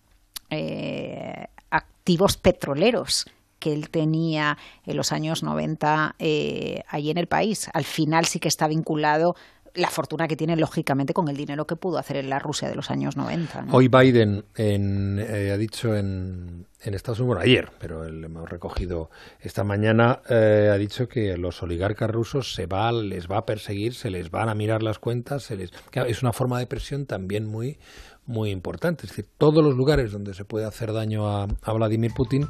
eh, 0.51 1.49
activos 1.71 2.37
petroleros 2.37 3.27
que 3.59 3.73
él 3.73 3.91
tenía 3.91 4.59
en 4.85 4.97
los 4.97 5.11
años 5.11 5.43
90 5.43 6.15
eh, 6.21 6.85
allí 6.89 7.11
en 7.11 7.19
el 7.19 7.27
país. 7.27 7.69
Al 7.73 7.85
final 7.85 8.27
sí 8.27 8.39
que 8.39 8.49
está 8.49 8.69
vinculado 8.69 9.35
la 9.77 9.91
fortuna 9.91 10.27
que 10.27 10.37
tiene, 10.37 10.57
lógicamente, 10.57 11.13
con 11.13 11.29
el 11.29 11.37
dinero 11.37 11.67
que 11.67 11.77
pudo 11.77 11.99
hacer 11.99 12.17
en 12.17 12.31
la 12.31 12.39
Rusia 12.39 12.69
de 12.69 12.75
los 12.75 12.91
años 12.91 13.17
90. 13.17 13.67
Hoy 13.71 13.89
Biden 13.89 14.45
eh, 14.57 15.51
ha 15.53 15.57
dicho 15.57 15.95
en, 15.97 16.67
Estados 16.81 17.19
Unidos, 17.19 17.37
bueno, 17.37 17.41
ayer, 17.43 17.71
pero 17.79 18.09
lo 18.09 18.27
hemos 18.27 18.49
recogido 18.49 19.11
esta 19.41 19.65
mañana, 19.65 20.21
eh, 20.31 20.71
ha 20.73 20.79
dicho 20.79 21.09
que 21.09 21.37
los 21.37 21.63
oligarcas 21.63 22.09
rusos 22.11 22.55
se 22.55 22.67
va, 22.67 22.93
les 22.93 23.29
va 23.29 23.39
a 23.39 23.47
perseguir, 23.47 23.95
se 23.95 24.09
les 24.09 24.31
van 24.31 24.49
a 24.49 24.55
mirar 24.55 24.83
las 24.85 25.01
cuentas, 25.01 25.43
se 25.43 25.57
les, 25.57 25.71
es 25.93 26.23
una 26.23 26.33
forma 26.33 26.61
de 26.61 26.67
presión 26.67 27.07
también 27.07 27.47
muy 27.47 27.79
muy 28.27 28.51
importante. 28.51 29.05
Es 29.05 29.11
decir, 29.11 29.27
todos 29.39 29.65
los 29.65 29.75
lugares 29.75 30.13
donde 30.13 30.35
se 30.35 30.45
puede 30.45 30.67
hacer 30.67 30.93
daño 30.93 31.29
a, 31.29 31.47
Vladimir 31.73 32.13
Putin, 32.15 32.49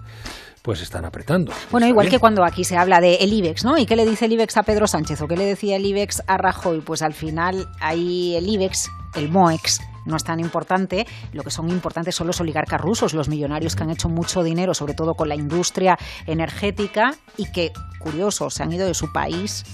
pues 0.62 0.82
están 0.82 1.04
apretando. 1.04 1.52
Bueno, 1.70 1.86
igual 1.86 2.08
que 2.08 2.18
cuando 2.18 2.44
aquí 2.44 2.64
se 2.64 2.76
habla 2.76 3.00
de 3.00 3.16
el 3.16 3.32
IBEX, 3.32 3.64
¿no? 3.64 3.78
¿Y 3.78 3.86
qué 3.86 3.96
le 3.96 4.04
dice 4.04 4.26
el 4.26 4.32
IBEX 4.32 4.56
a 4.56 4.62
Pedro 4.62 4.86
Sánchez 4.86 5.20
o 5.22 5.28
qué 5.28 5.36
le 5.36 5.44
decía 5.44 5.76
el 5.76 5.86
IBEX 5.86 6.22
a 6.26 6.38
Rajoy? 6.38 6.80
Pues 6.80 7.02
al 7.02 7.12
final 7.12 7.68
ahí 7.80 8.34
el 8.36 8.48
IBEX, 8.48 8.88
el 9.14 9.30
MOEX, 9.30 9.80
no 10.06 10.16
es 10.16 10.24
tan 10.24 10.40
importante. 10.40 11.06
Lo 11.32 11.42
que 11.42 11.50
son 11.50 11.68
importantes 11.68 12.14
son 12.14 12.26
los 12.26 12.40
oligarcas 12.40 12.80
rusos, 12.80 13.12
los 13.12 13.28
millonarios 13.28 13.76
que 13.76 13.82
han 13.82 13.90
hecho 13.90 14.08
mucho 14.08 14.42
dinero, 14.42 14.72
sobre 14.72 14.94
todo 14.94 15.14
con 15.14 15.28
la 15.28 15.34
industria 15.34 15.98
energética 16.26 17.14
y 17.36 17.50
que, 17.50 17.72
curioso, 17.98 18.48
se 18.50 18.62
han 18.62 18.72
ido 18.72 18.86
de 18.86 18.94
su 18.94 19.12
país 19.12 19.64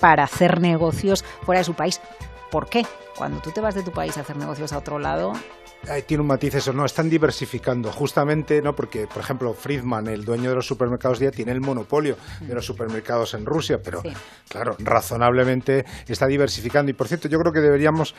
para 0.00 0.24
hacer 0.24 0.60
negocios 0.60 1.24
fuera 1.42 1.60
de 1.60 1.64
su 1.64 1.74
país. 1.74 2.00
¿Por 2.50 2.68
qué? 2.68 2.86
Cuando 3.16 3.40
tú 3.40 3.50
te 3.50 3.60
vas 3.60 3.74
de 3.74 3.82
tu 3.82 3.90
país 3.90 4.16
a 4.16 4.20
hacer 4.20 4.36
negocios 4.36 4.72
a 4.72 4.78
otro 4.78 4.98
lado, 4.98 5.32
tiene 6.06 6.20
un 6.20 6.26
matiz 6.26 6.54
eso, 6.54 6.72
no, 6.72 6.84
están 6.84 7.08
diversificando, 7.08 7.92
justamente, 7.92 8.60
¿no? 8.60 8.74
Porque, 8.74 9.06
por 9.06 9.22
ejemplo, 9.22 9.54
Friedman, 9.54 10.08
el 10.08 10.24
dueño 10.24 10.50
de 10.50 10.56
los 10.56 10.66
supermercados 10.66 11.18
día, 11.18 11.30
tiene 11.30 11.52
el 11.52 11.60
monopolio 11.60 12.16
de 12.40 12.54
los 12.54 12.66
supermercados 12.66 13.34
en 13.34 13.46
Rusia, 13.46 13.80
pero, 13.82 14.02
claro, 14.48 14.76
razonablemente 14.80 15.84
está 16.08 16.26
diversificando. 16.26 16.90
Y, 16.90 16.94
por 16.94 17.06
cierto, 17.06 17.28
yo 17.28 17.38
creo 17.38 17.52
que 17.52 17.60
deberíamos 17.60 18.14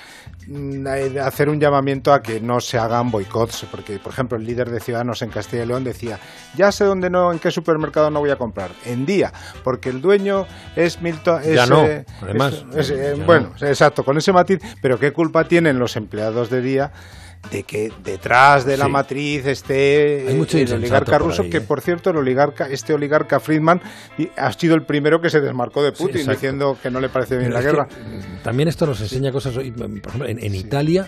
mm, 0.48 0.88
eh, 0.88 1.20
hacer 1.20 1.50
un 1.50 1.60
llamamiento 1.60 2.14
a 2.14 2.22
que 2.22 2.40
no 2.40 2.62
se 2.62 2.78
hagan 2.78 3.12
boicots, 3.12 3.66
porque, 3.70 4.00
por 4.00 4.14
ejemplo, 4.14 4.38
el 4.38 4.46
líder 4.46 4.70
de 4.70 4.80
Ciudadanos 4.80 5.22
en 5.22 5.30
Castilla 5.30 5.64
y 5.64 5.68
León 5.68 5.84
decía, 5.84 6.20
ya 6.56 6.72
sé 6.72 6.86
dónde 6.86 7.10
no, 7.10 7.32
en 7.32 7.40
qué 7.40 7.52
supermercado 7.52 8.10
no 8.10 8.20
voy 8.20 8.30
a 8.30 8.38
comprar, 8.38 8.72
en 8.86 9.06
día, 9.06 9.34
porque 9.64 9.90
el 9.90 10.02
dueño 10.02 10.48
es 10.76 11.02
Milton... 11.02 11.44
ya 11.44 11.66
no, 11.66 11.86
además. 12.22 12.64
Eh, 12.76 13.22
bueno, 13.26 13.52
exacto, 13.62 14.04
con 14.06 14.18
ese 14.18 14.32
matiz, 14.32 14.60
pero 14.82 14.98
¿qué 15.00 15.12
culpa 15.12 15.48
tienen 15.48 15.80
los 15.80 15.96
empleados 15.98 16.50
de 16.50 16.62
día? 16.62 16.92
De 17.52 17.64
que 17.64 17.92
detrás 18.04 18.66
de 18.66 18.78
la 18.78 18.86
Sí. 18.86 18.92
matriz 18.92 19.46
esté 19.46 20.26
mucho 20.36 20.58
el 20.58 20.72
oligarca 20.74 21.18
por 21.18 21.28
ruso, 21.28 21.44
que 21.50 21.58
¿eh? 21.58 21.62
por 21.62 21.82
cierto 21.82 22.10
el 22.10 22.18
oligarca, 22.18 22.68
este 22.70 22.94
oligarca 22.94 23.40
Friedman 23.40 23.82
ha 24.36 24.52
sido 24.54 24.76
el 24.76 24.84
primero 24.84 25.22
que 25.22 25.30
se 25.30 25.40
desmarcó 25.40 25.82
de 25.84 25.92
Putin 25.92 26.28
diciendo 26.28 26.78
que 26.82 26.90
no 26.92 27.00
le 27.00 27.10
parece 27.10 27.38
bien 27.38 27.52
Pero 27.52 27.62
la 27.62 27.62
que, 27.62 27.72
guerra. 27.72 27.88
también 28.44 28.68
esto 28.70 28.86
nos 28.86 29.00
enseña 29.02 29.32
cosas. 29.32 29.54
Por 29.54 29.64
ejemplo, 29.64 30.26
en, 30.28 30.44
en 30.44 30.56
Italia 30.56 31.08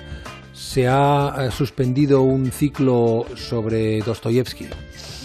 se 0.54 0.88
ha 0.88 1.34
eh, 1.40 1.52
suspendido 1.52 2.22
un 2.22 2.52
ciclo 2.52 3.26
sobre 3.36 4.00
Dostoyevsky. 4.02 4.68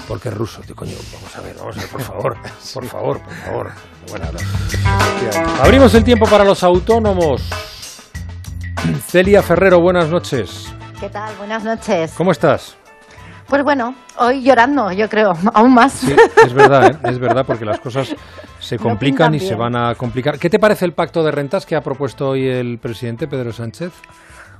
Porque 0.06 0.28
es 0.28 0.34
ruso, 0.34 0.60
tío, 0.60 0.76
coño. 0.76 0.92
Vamos 1.14 1.34
a 1.36 1.40
ver, 1.40 1.56
vamos 1.58 1.76
a 1.78 1.80
ver, 1.80 1.88
por 1.88 2.00
favor. 2.02 2.36
Por 2.74 2.84
favor, 2.86 3.20
por 3.22 3.32
favor. 3.34 3.70
Bueno, 4.10 4.26
no. 4.32 5.62
Abrimos 5.62 5.94
el 5.94 6.04
tiempo 6.04 6.26
para 6.26 6.44
los 6.44 6.62
autónomos. 6.62 7.42
Celia 9.08 9.42
Ferrero, 9.42 9.80
buenas 9.80 10.10
noches. 10.10 10.66
¿Qué 11.04 11.10
tal? 11.10 11.36
Buenas 11.36 11.62
noches. 11.62 12.14
¿Cómo 12.16 12.32
estás? 12.32 12.76
Pues 13.46 13.62
bueno, 13.62 13.94
hoy 14.16 14.42
llorando, 14.42 14.90
yo 14.90 15.06
creo, 15.10 15.36
aún 15.52 15.74
más. 15.74 15.92
Sí, 15.92 16.16
es 16.42 16.54
verdad, 16.54 16.92
¿eh? 16.92 17.10
es 17.10 17.18
verdad, 17.18 17.44
porque 17.44 17.66
las 17.66 17.78
cosas 17.78 18.16
se 18.58 18.78
complican 18.78 19.34
y 19.34 19.40
se 19.40 19.54
van 19.54 19.76
a 19.76 19.94
complicar. 19.96 20.38
¿Qué 20.38 20.48
te 20.48 20.58
parece 20.58 20.86
el 20.86 20.94
pacto 20.94 21.22
de 21.22 21.30
rentas 21.30 21.66
que 21.66 21.76
ha 21.76 21.82
propuesto 21.82 22.30
hoy 22.30 22.48
el 22.48 22.78
presidente 22.78 23.28
Pedro 23.28 23.52
Sánchez? 23.52 23.92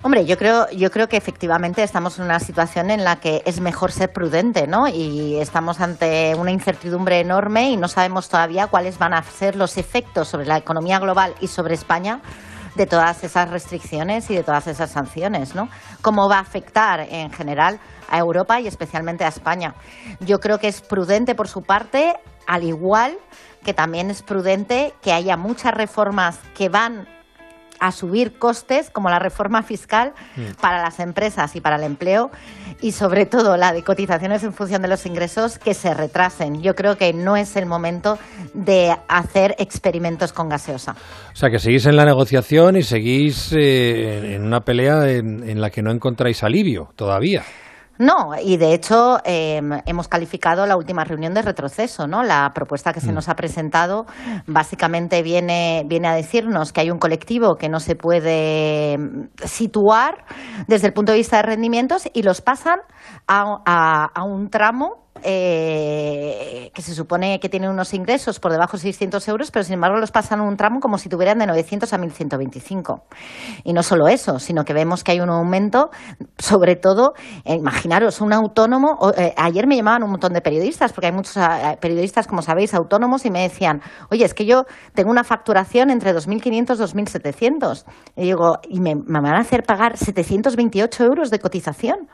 Hombre, 0.03 0.26
yo 0.26 0.36
creo, 0.36 0.68
yo 0.68 0.90
creo 0.90 1.09
que 1.09 1.16
efectivamente 1.16 1.82
estamos 1.82 2.18
en 2.18 2.26
una 2.26 2.38
situación 2.40 2.90
en 2.90 3.05
la 3.05 3.16
que 3.16 3.42
es 3.47 3.61
mejor 3.61 3.90
ser 3.90 4.12
prudente, 4.12 4.66
¿no? 4.66 4.86
Y 4.86 5.36
estamos 5.36 5.80
ante 5.80 6.34
una 6.34 6.51
incertidumbre 6.51 7.20
enorme 7.20 7.70
y 7.70 7.78
no 7.78 7.88
sabemos 7.88 8.28
todavía 8.28 8.66
cuáles 8.66 8.99
van 8.99 9.14
a 9.14 9.22
ser 9.22 9.57
los 9.57 9.78
efectos 9.78 10.28
sobre 10.28 10.45
la 10.45 10.59
economía 10.59 10.99
global 10.99 11.34
y 11.40 11.47
sobre 11.47 11.72
España 11.72 12.20
de 12.74 12.86
todas 12.86 13.22
esas 13.24 13.50
restricciones 13.50 14.30
y 14.30 14.34
de 14.34 14.42
todas 14.42 14.66
esas 14.66 14.90
sanciones, 14.90 15.54
¿no? 15.54 15.68
Cómo 16.02 16.28
va 16.28 16.38
a 16.38 16.40
afectar 16.40 17.00
en 17.00 17.30
general 17.30 17.78
a 18.10 18.18
Europa 18.18 18.60
y 18.60 18.66
especialmente 18.66 19.24
a 19.24 19.28
España. 19.28 19.74
Yo 20.20 20.40
creo 20.40 20.58
que 20.58 20.68
es 20.68 20.80
prudente 20.80 21.34
por 21.34 21.48
su 21.48 21.62
parte, 21.62 22.14
al 22.46 22.64
igual 22.64 23.16
que 23.64 23.74
también 23.74 24.10
es 24.10 24.22
prudente 24.22 24.92
que 25.02 25.12
haya 25.12 25.36
muchas 25.36 25.72
reformas 25.74 26.38
que 26.54 26.68
van 26.68 27.08
a 27.87 27.93
subir 27.93 28.39
costes, 28.39 28.91
como 28.91 29.11
la 29.11 29.18
reforma 29.18 29.62
fiscal 29.62 30.12
Mm. 30.37 30.61
para 30.61 30.82
las 30.82 31.01
empresas 31.01 31.55
y 31.57 31.61
para 31.61 31.76
el 31.76 31.82
empleo, 31.82 32.30
y 32.80 32.93
sobre 32.93 33.26
todo 33.26 33.57
la 33.57 33.72
de 33.72 33.82
cotizaciones 33.82 34.43
en 34.43 34.53
función 34.53 34.82
de 34.82 34.89
los 34.89 35.07
ingresos 35.07 35.59
que 35.59 35.74
se 35.74 35.93
retrasen. 35.95 36.62
Yo 36.62 36.74
creo 36.74 36.97
que 36.97 37.12
no 37.12 37.37
es 37.37 37.57
el 37.57 37.66
momento 37.66 38.18
de 38.53 38.95
hacer 39.09 39.55
experimentos 39.59 40.32
con 40.32 40.49
gaseosa. 40.49 40.93
O 41.32 41.37
sea, 41.37 41.51
que 41.51 41.59
seguís 41.59 41.87
en 41.87 41.97
la 41.97 42.05
negociación 42.05 42.76
y 42.76 42.82
seguís 42.82 43.53
eh, 43.53 44.35
en 44.35 44.45
una 44.45 44.61
pelea 44.61 45.09
en, 45.11 45.49
en 45.49 45.61
la 45.61 45.70
que 45.70 45.82
no 45.82 45.91
encontráis 45.91 46.43
alivio 46.43 46.89
todavía. 46.97 47.43
No, 47.99 48.32
y 48.42 48.57
de 48.57 48.74
hecho 48.74 49.18
eh, 49.24 49.61
hemos 49.86 50.09
calificado 50.09 50.66
la 50.66 50.76
última 50.76 51.05
reunión 51.05 51.32
de 51.32 51.42
retroceso, 51.42 52.07
¿no? 52.09 52.24
La 52.24 52.51
propuesta 52.55 52.92
que 52.92 53.01
se 53.01 53.12
Mm. 53.12 53.14
nos 53.14 53.28
ha 53.28 53.36
presentado 53.36 54.07
básicamente 54.49 55.22
viene, 55.22 55.84
viene 55.86 56.09
a 56.09 56.14
decirnos 56.14 56.72
que 56.72 56.80
hay 56.80 56.90
un 56.90 56.99
colectivo 56.99 57.55
que 57.55 57.68
no 57.68 57.78
se 57.78 57.95
puede 57.95 58.99
mm, 58.99 59.28
situar 59.45 60.24
desde 60.66 60.88
el 60.88 60.92
punto 60.92 61.12
de 61.12 61.18
vista 61.18 61.36
de 61.36 61.42
rendimientos 61.45 62.09
y 62.12 62.22
los 62.22 62.40
pasan 62.40 62.80
a, 63.28 63.45
a- 63.64 64.11
a 64.12 64.24
un 64.24 64.51
tramo 64.51 65.03
eh, 65.22 66.70
que 66.74 66.82
se 66.82 66.94
supone 66.94 67.38
que 67.40 67.48
tiene 67.48 67.68
unos 67.68 67.94
ingresos 67.94 68.40
por 68.40 68.52
debajo 68.52 68.76
de 68.76 68.82
600 68.82 69.26
euros, 69.28 69.50
pero 69.50 69.64
sin 69.64 69.74
embargo 69.74 69.98
los 69.98 70.10
pasan 70.10 70.40
un 70.40 70.56
tramo 70.56 70.80
como 70.80 70.98
si 70.98 71.08
tuvieran 71.08 71.38
de 71.38 71.46
900 71.46 71.92
a 71.92 71.98
1125. 71.98 73.04
Y 73.64 73.72
no 73.72 73.82
solo 73.82 74.08
eso, 74.08 74.38
sino 74.38 74.64
que 74.64 74.74
vemos 74.74 75.04
que 75.04 75.12
hay 75.12 75.20
un 75.20 75.30
aumento, 75.30 75.90
sobre 76.38 76.76
todo, 76.76 77.14
eh, 77.44 77.54
imaginaros, 77.54 78.20
un 78.20 78.32
autónomo. 78.32 78.98
eh, 79.16 79.32
ayer 79.36 79.66
me 79.66 79.76
llamaban 79.76 80.02
un 80.02 80.10
montón 80.10 80.32
de 80.32 80.40
periodistas, 80.40 80.92
porque 80.92 81.06
hay 81.06 81.12
muchos 81.12 81.36
eh, 81.36 81.78
periodistas, 81.80 82.26
como 82.26 82.42
sabéis, 82.42 82.74
autónomos, 82.74 83.24
y 83.24 83.30
me 83.30 83.42
decían, 83.42 83.80
oye, 84.10 84.24
es 84.24 84.34
que 84.34 84.46
yo 84.46 84.64
tengo 84.94 85.10
una 85.10 85.24
facturación 85.24 85.90
entre 85.90 86.12
2.500 86.14 86.44
y 86.52 87.02
2.700. 87.04 87.84
Y 88.16 88.22
digo, 88.24 88.58
y 88.68 88.80
me 88.80 88.94
van 88.94 89.34
a 89.34 89.40
hacer 89.40 89.62
pagar 89.62 89.96
728 89.96 91.04
euros 91.04 91.30
de 91.30 91.38
cotización. 91.38 92.08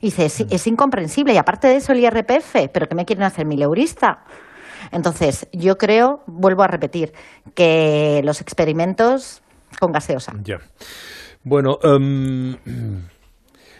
Y 0.00 0.06
dice, 0.06 0.26
es, 0.26 0.40
es 0.40 0.66
incomprensible. 0.66 1.32
Y 1.32 1.36
aparte 1.36 1.68
de 1.68 1.76
eso, 1.76 1.92
el 1.92 2.00
IRPF, 2.00 2.68
¿pero 2.72 2.88
qué 2.88 2.94
me 2.94 3.04
quieren 3.04 3.24
hacer? 3.24 3.46
¿Mileurista? 3.46 4.24
Entonces, 4.92 5.48
yo 5.52 5.78
creo, 5.78 6.22
vuelvo 6.26 6.62
a 6.62 6.68
repetir, 6.68 7.12
que 7.54 8.20
los 8.24 8.40
experimentos 8.40 9.42
con 9.80 9.92
gaseosa. 9.92 10.34
Ya. 10.42 10.60
Bueno, 11.42 11.78
em, 11.82 12.56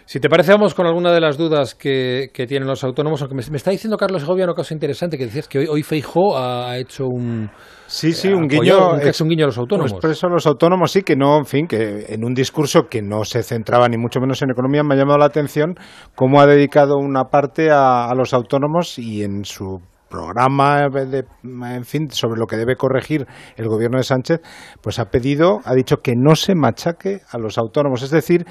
si 0.07 0.21
te 0.21 0.29
parece, 0.29 0.53
vamos 0.53 0.73
con 0.73 0.87
alguna 0.87 1.13
de 1.13 1.21
las 1.21 1.37
dudas 1.37 1.75
que, 1.75 2.31
que 2.33 2.47
tienen 2.47 2.69
los 2.69 2.85
autónomos. 2.85 3.21
Aunque 3.21 3.35
me, 3.35 3.43
me 3.51 3.57
está 3.57 3.73
diciendo 3.73 3.97
Carlos 3.97 4.23
Segovia 4.23 4.45
una 4.45 4.55
cosa 4.55 4.73
interesante, 4.73 5.19
que 5.19 5.27
decías 5.27 5.49
que 5.49 5.59
hoy, 5.59 5.67
hoy 5.67 5.83
Feijó 5.83 6.39
ha 6.39 6.79
hecho 6.79 7.07
un... 7.07 7.51
Sí, 7.89 8.13
sí, 8.13 8.29
un 8.29 8.47
guiño, 8.49 8.93
un, 8.95 9.01
es 9.01 9.21
un 9.21 9.29
guiño 9.29 9.45
a 9.45 9.47
los 9.49 9.59
autónomos. 9.59 9.95
Por 9.95 10.11
eso 10.11 10.29
los 10.29 10.47
autónomos 10.47 10.93
sí 10.93 11.03
que 11.03 11.17
no, 11.17 11.37
en 11.39 11.45
fin, 11.45 11.67
que 11.67 12.07
en 12.09 12.25
un 12.25 12.35
discurso 12.35 12.85
que 12.89 13.03
no 13.03 13.25
se 13.25 13.43
centraba 13.43 13.89
ni 13.89 13.97
mucho 13.97 14.21
menos 14.21 14.41
en 14.43 14.51
economía 14.51 14.83
me 14.83 14.95
ha 14.95 14.99
llamado 14.99 15.19
la 15.19 15.27
atención 15.27 15.75
cómo 16.15 16.41
ha 16.41 16.47
dedicado 16.47 16.97
una 16.97 17.25
parte 17.25 17.71
a, 17.71 18.07
a 18.07 18.15
los 18.15 18.33
autónomos 18.33 18.99
y 18.99 19.23
en 19.23 19.45
su 19.45 19.81
programa 20.09 20.89
de, 20.89 21.25
en 21.43 21.85
fin 21.85 22.11
sobre 22.11 22.39
lo 22.39 22.47
que 22.47 22.57
debe 22.57 22.77
corregir 22.77 23.27
el 23.57 23.69
gobierno 23.69 23.99
de 23.99 24.05
Sánchez 24.05 24.41
pues 24.81 24.99
ha 24.99 25.07
pedido 25.07 25.61
ha 25.65 25.75
dicho 25.75 25.97
que 25.99 26.15
no 26.17 26.35
se 26.37 26.55
machaque 26.55 27.21
a 27.31 27.39
los 27.39 27.59
autónomos. 27.59 28.03
Es 28.03 28.11
decir 28.11 28.45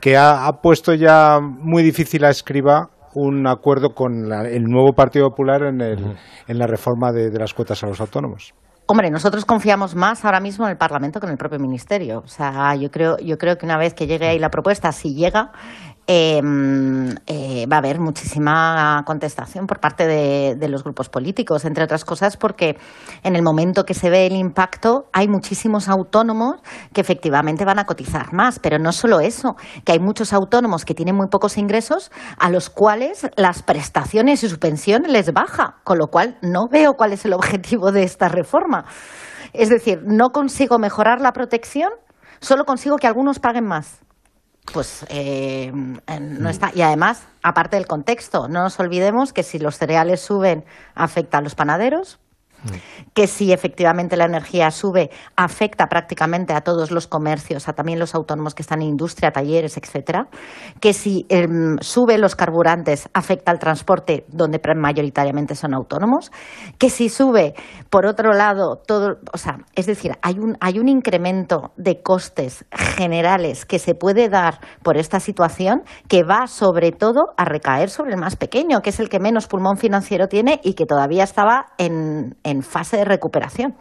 que 0.00 0.16
ha, 0.16 0.46
ha 0.46 0.60
puesto 0.60 0.94
ya 0.94 1.38
muy 1.40 1.82
difícil 1.82 2.24
a 2.24 2.30
escriba 2.30 2.90
un 3.14 3.46
acuerdo 3.46 3.94
con 3.94 4.28
la- 4.28 4.48
el 4.48 4.64
nuevo 4.64 4.92
Partido 4.92 5.30
Popular 5.30 5.62
en, 5.62 5.80
el, 5.80 6.16
en 6.48 6.58
la 6.58 6.66
reforma 6.66 7.12
de- 7.12 7.30
de 7.30 7.38
las 7.38 7.54
cuotas 7.54 7.82
a 7.82 7.86
los 7.86 8.00
autónomos. 8.00 8.52
Hombre, 8.88 9.10
nosotros 9.10 9.44
confiamos 9.44 9.96
más 9.96 10.24
ahora 10.24 10.38
mismo 10.38 10.64
en 10.66 10.70
el 10.72 10.76
Parlamento 10.76 11.18
que 11.18 11.26
en 11.26 11.32
el 11.32 11.38
propio 11.38 11.58
Ministerio. 11.58 12.20
O 12.20 12.28
sea, 12.28 12.74
yo 12.76 12.88
creo, 12.90 13.16
yo 13.18 13.36
creo 13.36 13.56
que 13.56 13.66
una 13.66 13.78
vez 13.78 13.94
que 13.94 14.06
llegue 14.06 14.28
ahí 14.28 14.38
la 14.38 14.50
propuesta, 14.50 14.92
si 14.92 15.14
llega, 15.14 15.50
eh, 16.06 16.40
eh, 17.26 17.66
va 17.70 17.76
a 17.76 17.78
haber 17.78 17.98
muchísima 18.00 19.02
contestación 19.04 19.66
por 19.66 19.80
parte 19.80 20.06
de, 20.06 20.54
de 20.56 20.68
los 20.68 20.84
grupos 20.84 21.08
políticos, 21.08 21.64
entre 21.64 21.84
otras 21.84 22.04
cosas 22.04 22.36
porque 22.36 22.78
en 23.22 23.36
el 23.36 23.42
momento 23.42 23.84
que 23.84 23.94
se 23.94 24.10
ve 24.10 24.26
el 24.26 24.36
impacto 24.36 25.08
hay 25.12 25.28
muchísimos 25.28 25.88
autónomos 25.88 26.56
que 26.92 27.00
efectivamente 27.00 27.64
van 27.64 27.78
a 27.78 27.86
cotizar 27.86 28.32
más, 28.32 28.58
pero 28.58 28.78
no 28.78 28.92
solo 28.92 29.20
eso, 29.20 29.56
que 29.84 29.92
hay 29.92 29.98
muchos 29.98 30.32
autónomos 30.32 30.84
que 30.84 30.94
tienen 30.94 31.16
muy 31.16 31.26
pocos 31.28 31.58
ingresos 31.58 32.10
a 32.38 32.50
los 32.50 32.70
cuales 32.70 33.28
las 33.36 33.62
prestaciones 33.62 34.42
y 34.42 34.48
su 34.48 34.58
pensión 34.58 35.02
les 35.08 35.32
baja, 35.32 35.76
con 35.84 35.98
lo 35.98 36.08
cual 36.08 36.38
no 36.42 36.68
veo 36.70 36.94
cuál 36.94 37.12
es 37.12 37.24
el 37.24 37.32
objetivo 37.32 37.92
de 37.92 38.04
esta 38.04 38.28
reforma. 38.28 38.84
Es 39.52 39.68
decir, 39.68 40.02
no 40.04 40.30
consigo 40.30 40.78
mejorar 40.78 41.20
la 41.20 41.32
protección, 41.32 41.90
solo 42.40 42.64
consigo 42.64 42.96
que 42.96 43.06
algunos 43.06 43.38
paguen 43.38 43.66
más. 43.66 44.05
Pues 44.72 45.06
eh, 45.08 45.72
no 45.72 46.48
está. 46.50 46.70
Y 46.74 46.82
además, 46.82 47.22
aparte 47.42 47.76
del 47.76 47.86
contexto, 47.86 48.48
no 48.48 48.62
nos 48.62 48.78
olvidemos 48.80 49.32
que 49.32 49.42
si 49.42 49.58
los 49.58 49.76
cereales 49.78 50.20
suben, 50.20 50.64
afecta 50.94 51.38
a 51.38 51.40
los 51.40 51.54
panaderos, 51.54 52.18
que 53.14 53.26
si 53.26 53.52
efectivamente 53.52 54.16
la 54.16 54.24
energía 54.24 54.70
sube, 54.70 55.10
afecta 55.36 55.86
prácticamente 55.86 56.52
a 56.52 56.60
todos 56.60 56.90
los 56.90 57.06
comercios, 57.06 57.68
a 57.68 57.72
también 57.72 57.98
los 57.98 58.14
autónomos 58.14 58.54
que 58.54 58.62
están 58.62 58.82
en 58.82 58.88
industria, 58.88 59.30
talleres, 59.30 59.76
etcétera, 59.76 60.28
que 60.80 60.92
si 60.92 61.26
em, 61.28 61.76
sube 61.80 62.18
los 62.18 62.36
carburantes, 62.36 63.08
afecta 63.14 63.50
al 63.50 63.58
transporte, 63.58 64.24
donde 64.28 64.60
mayoritariamente 64.76 65.54
son 65.54 65.74
autónomos, 65.74 66.30
que 66.78 66.90
si 66.90 67.08
sube, 67.08 67.54
por 67.90 68.06
otro 68.06 68.32
lado, 68.32 68.82
todo, 68.86 69.18
o 69.32 69.38
sea, 69.38 69.58
es 69.74 69.86
decir, 69.86 70.12
hay 70.22 70.38
un, 70.38 70.56
hay 70.60 70.78
un 70.78 70.88
incremento 70.88 71.72
de 71.76 72.02
costes 72.02 72.64
generales 72.72 73.64
que 73.64 73.78
se 73.78 73.94
puede 73.94 74.28
dar 74.28 74.60
por 74.82 74.96
esta 74.96 75.20
situación 75.20 75.82
que 76.08 76.22
va 76.22 76.46
sobre 76.46 76.92
todo 76.92 77.34
a 77.36 77.44
recaer 77.44 77.90
sobre 77.90 78.12
el 78.12 78.20
más 78.20 78.36
pequeño, 78.36 78.80
que 78.80 78.90
es 78.90 79.00
el 79.00 79.08
que 79.08 79.20
menos 79.20 79.46
pulmón 79.46 79.76
financiero 79.76 80.28
tiene 80.28 80.60
y 80.62 80.74
que 80.74 80.86
todavía 80.86 81.24
estaba 81.24 81.66
en, 81.78 82.36
en 82.42 82.55
fase 82.62 82.98
de 82.98 83.04
recuperación. 83.04 83.74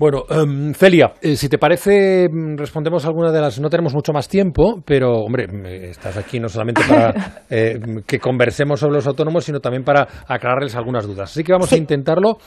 Bueno, 0.00 0.24
em, 0.30 0.72
Celia, 0.72 1.12
eh, 1.20 1.36
si 1.36 1.50
te 1.50 1.58
parece, 1.58 2.26
mm, 2.26 2.56
respondemos 2.56 3.04
alguna 3.04 3.30
de 3.32 3.40
las. 3.42 3.60
No 3.60 3.68
tenemos 3.68 3.92
mucho 3.92 4.14
más 4.14 4.28
tiempo, 4.28 4.80
pero, 4.82 5.12
hombre, 5.12 5.46
mm, 5.46 5.66
estás 5.90 6.16
aquí 6.16 6.40
no 6.40 6.48
solamente 6.48 6.80
para 6.88 7.12
eh, 7.50 7.78
que 8.06 8.18
conversemos 8.18 8.80
sobre 8.80 8.94
los 8.94 9.06
autónomos, 9.06 9.44
sino 9.44 9.60
también 9.60 9.84
para 9.84 10.08
aclararles 10.26 10.74
algunas 10.74 11.06
dudas. 11.06 11.30
Así 11.32 11.44
que 11.44 11.52
vamos 11.52 11.70
a 11.74 11.76
intentarlo. 11.76 12.38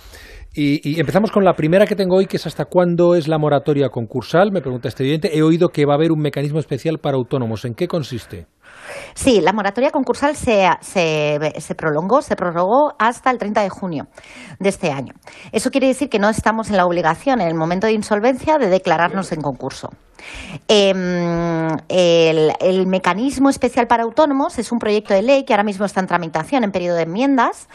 Y, 0.55 0.81
y 0.83 0.99
empezamos 0.99 1.29
con 1.29 1.43
la 1.43 1.53
primera 1.53 1.85
que 1.85 1.95
tengo 1.95 2.15
hoy, 2.15 2.25
que 2.25 2.37
es 2.37 2.47
hasta 2.47 2.65
cuándo 2.65 3.13
es 3.13 3.27
la 3.27 3.37
moratoria 3.37 3.89
concursal. 3.89 4.51
Me 4.51 4.61
pregunta 4.61 4.87
este 4.87 5.03
oyente. 5.03 5.37
He 5.37 5.43
oído 5.43 5.69
que 5.69 5.85
va 5.85 5.93
a 5.93 5.97
haber 5.97 6.11
un 6.11 6.21
mecanismo 6.21 6.57
especial 6.57 6.97
para 6.97 7.17
autónomos. 7.17 7.65
¿En 7.65 7.75
qué 7.75 7.87
consiste? 7.87 8.47
Sí, 9.13 9.41
la 9.41 9.53
moratoria 9.53 9.91
concursal 9.91 10.35
se, 10.35 10.67
se, 10.81 11.75
prolongó, 11.75 12.21
se 12.21 12.35
prorrogó 12.35 12.93
hasta 12.99 13.31
el 13.31 13.37
30 13.37 13.61
de 13.61 13.69
junio 13.69 14.07
de 14.59 14.69
este 14.69 14.91
año. 14.91 15.13
Eso 15.51 15.71
quiere 15.71 15.87
decir 15.87 16.09
que 16.09 16.19
no 16.19 16.29
estamos 16.29 16.69
en 16.69 16.77
la 16.77 16.85
obligación 16.85 17.41
en 17.41 17.47
el 17.47 17.55
momento 17.55 17.87
de 17.87 17.93
insolvencia 17.93 18.57
de 18.57 18.69
declararnos 18.69 19.31
en 19.31 19.41
concurso. 19.41 19.89
Eh, 20.67 20.93
el, 22.59 22.87
mecanismo 22.87 23.49
especial 23.49 23.87
para 23.87 24.03
autónomos 24.03 24.59
es 24.59 24.71
un 24.71 24.79
proyecto 24.79 25.13
de 25.13 25.21
ley 25.21 25.43
que 25.45 25.53
ahora 25.53 25.63
mismo 25.63 25.85
está 25.85 25.99
en 25.99 26.07
tramitación 26.07 26.63
en 26.63 26.71
periodo 26.71 26.97
de 26.97 27.03
enmiendas, 27.03 27.67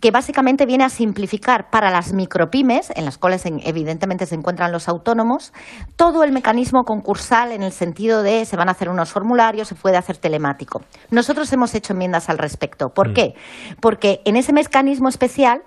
que 0.00 0.10
básicamente 0.10 0.66
viene 0.66 0.84
a 0.84 0.88
simplificar 0.88 1.70
para 1.70 1.90
las 1.90 2.12
micropymes, 2.12 2.90
en 2.94 3.04
las 3.04 3.18
cuales 3.18 3.46
en, 3.46 3.60
evidentemente 3.64 4.26
se 4.26 4.34
encuentran 4.34 4.72
los 4.72 4.88
autónomos, 4.88 5.52
todo 5.96 6.24
el 6.24 6.32
mecanismo 6.32 6.82
concursal 6.84 7.52
en 7.52 7.62
el 7.62 7.72
sentido 7.72 8.22
de 8.22 8.44
se 8.44 8.56
van 8.56 8.68
a 8.68 8.72
hacer 8.72 8.88
unos 8.88 9.10
formularios, 9.10 9.68
se 9.68 9.74
puede 9.74 9.96
hacer 9.96 10.18
Nosotros 11.10 11.52
hemos 11.52 11.74
hecho 11.74 11.92
enmiendas 11.92 12.28
al 12.28 12.38
respecto. 12.38 12.90
¿Por 12.90 13.10
mm. 13.10 13.14
qué? 13.14 13.34
Porque 13.80 14.20
en 14.24 14.36
ese 14.36 14.52
mecanismo 14.52 15.08
especial 15.08 15.62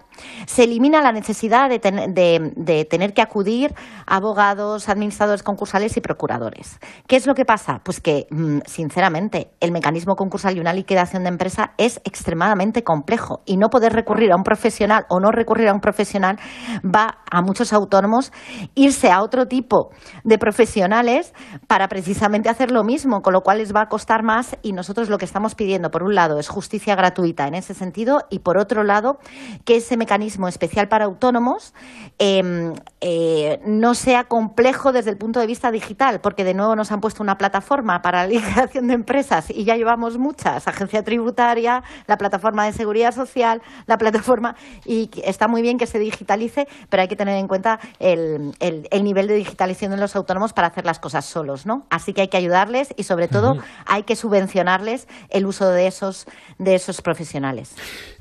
se 0.45 0.63
elimina 0.63 1.01
la 1.01 1.11
necesidad 1.11 1.69
de, 1.69 1.79
de, 1.79 2.51
de, 2.55 2.85
tener 2.85 3.13
que 3.13 3.21
acudir 3.21 3.73
a 4.05 4.17
abogados, 4.17 4.89
administradores 4.89 5.43
concursales 5.43 5.95
y 5.97 6.01
procuradores. 6.01 6.79
¿Qué 7.07 7.15
es 7.15 7.25
lo 7.25 7.35
que 7.35 7.45
pasa? 7.45 7.81
Pues 7.83 7.99
que, 8.01 8.27
mm, 8.29 8.59
sinceramente, 8.65 9.51
el 9.59 9.71
mecanismo 9.71 10.15
concursal 10.15 10.57
y 10.57 10.59
una 10.59 10.73
liquidación 10.73 11.23
de 11.23 11.29
empresa 11.29 11.73
es 11.77 12.01
extremadamente 12.03 12.83
complejo 12.83 13.41
y 13.45 13.57
no 13.57 13.69
poder 13.69 13.93
recurrir 13.93 14.31
a 14.31 14.35
un 14.35 14.43
profesional 14.43 15.05
o 15.09 15.19
no 15.19 15.31
recurrir 15.31 15.69
a 15.69 15.73
un 15.73 15.79
profesional 15.79 16.37
va 16.83 17.19
a 17.31 17.41
muchos 17.41 17.73
autónomos 17.73 18.31
irse 18.75 19.11
a 19.11 19.21
otro 19.21 19.47
tipo 19.47 19.91
de 20.23 20.37
profesionales 20.37 21.33
para 21.67 21.87
precisamente 21.87 22.49
hacer 22.49 22.71
lo 22.71 22.83
mismo, 22.83 23.21
con 23.21 23.33
lo 23.33 23.41
cual 23.41 23.59
les 23.59 23.73
va 23.73 23.81
a 23.81 23.87
costar 23.87 24.23
más 24.23 24.57
y 24.61 24.73
nosotros 24.73 25.09
lo 25.09 25.17
que 25.17 25.25
estamos 25.25 25.55
pidiendo, 25.55 25.91
por 25.91 26.03
un 26.03 26.15
lado, 26.15 26.39
es 26.39 26.49
justicia 26.49 26.95
gratuita 26.95 27.47
en 27.47 27.55
ese 27.55 27.73
sentido 27.73 28.19
y, 28.29 28.39
por 28.39 28.57
otro 28.57 28.83
lado, 28.83 29.19
que 29.65 29.77
ese 29.77 29.97
mecanismo 29.97 30.08
especial 30.47 30.87
para 30.87 31.05
autónomos 31.05 31.73
eh, 32.17 32.73
eh, 33.01 33.59
no 33.65 33.93
sea 33.95 34.25
complejo 34.25 34.91
desde 34.91 35.11
el 35.11 35.17
punto 35.17 35.39
de 35.39 35.47
vista 35.47 35.71
digital, 35.71 36.19
porque 36.19 36.43
de 36.43 36.53
nuevo 36.53 36.75
nos 36.75 36.91
han 36.91 36.99
puesto 36.99 37.23
una 37.23 37.37
plataforma 37.37 38.01
para 38.01 38.23
la 38.23 38.27
liquidación 38.33 38.87
de 38.87 38.93
empresas 38.93 39.49
y 39.49 39.63
ya 39.63 39.75
llevamos 39.75 40.17
muchas, 40.17 40.67
agencia 40.67 41.03
tributaria, 41.03 41.83
la 42.07 42.17
plataforma 42.17 42.65
de 42.65 42.73
seguridad 42.73 43.13
social, 43.13 43.61
la 43.85 43.97
plataforma, 43.97 44.55
y 44.85 45.09
está 45.23 45.47
muy 45.47 45.61
bien 45.61 45.77
que 45.77 45.87
se 45.87 45.99
digitalice, 45.99 46.67
pero 46.89 47.01
hay 47.01 47.07
que 47.07 47.15
tener 47.15 47.37
en 47.37 47.47
cuenta 47.47 47.79
el, 47.99 48.53
el, 48.59 48.87
el 48.91 49.03
nivel 49.03 49.27
de 49.27 49.35
digitalización 49.35 49.91
de 49.91 49.97
los 49.97 50.15
autónomos 50.15 50.53
para 50.53 50.67
hacer 50.67 50.85
las 50.85 50.99
cosas 50.99 51.25
solos, 51.25 51.65
¿no? 51.65 51.85
Así 51.89 52.13
que 52.13 52.21
hay 52.21 52.27
que 52.27 52.37
ayudarles 52.37 52.93
y 52.97 53.03
sobre 53.03 53.27
todo 53.27 53.53
uh 53.53 53.55
-huh. 53.55 53.63
hay 53.85 54.03
que 54.03 54.15
subvencionarles 54.15 55.07
el 55.29 55.45
uso 55.45 55.69
de 55.69 55.87
esos, 55.87 56.25
de 56.57 56.75
esos 56.75 57.01
profesionales. 57.01 57.75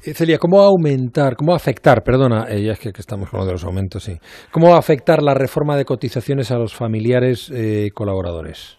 Eh, 0.08 0.14
Celia, 0.14 0.38
¿cómo 0.38 0.62
aumentar, 0.62 1.36
cómo 1.36 1.54
afectar, 1.54 2.02
perdona, 2.02 2.46
eh, 2.48 2.62
ya 2.62 2.72
es 2.72 2.78
que, 2.78 2.92
que, 2.92 3.00
estamos 3.02 3.28
con 3.28 3.40
lo 3.40 3.46
de 3.46 3.52
los 3.52 3.64
aumentos, 3.64 4.04
sí, 4.04 4.18
cómo 4.50 4.70
va 4.70 4.76
a 4.76 4.78
afectar 4.78 5.22
la 5.22 5.34
reforma 5.34 5.76
de 5.76 5.84
cotizaciones 5.84 6.50
a 6.50 6.56
los 6.56 6.74
familiares 6.74 7.50
eh, 7.54 7.90
colaboradores? 7.92 8.78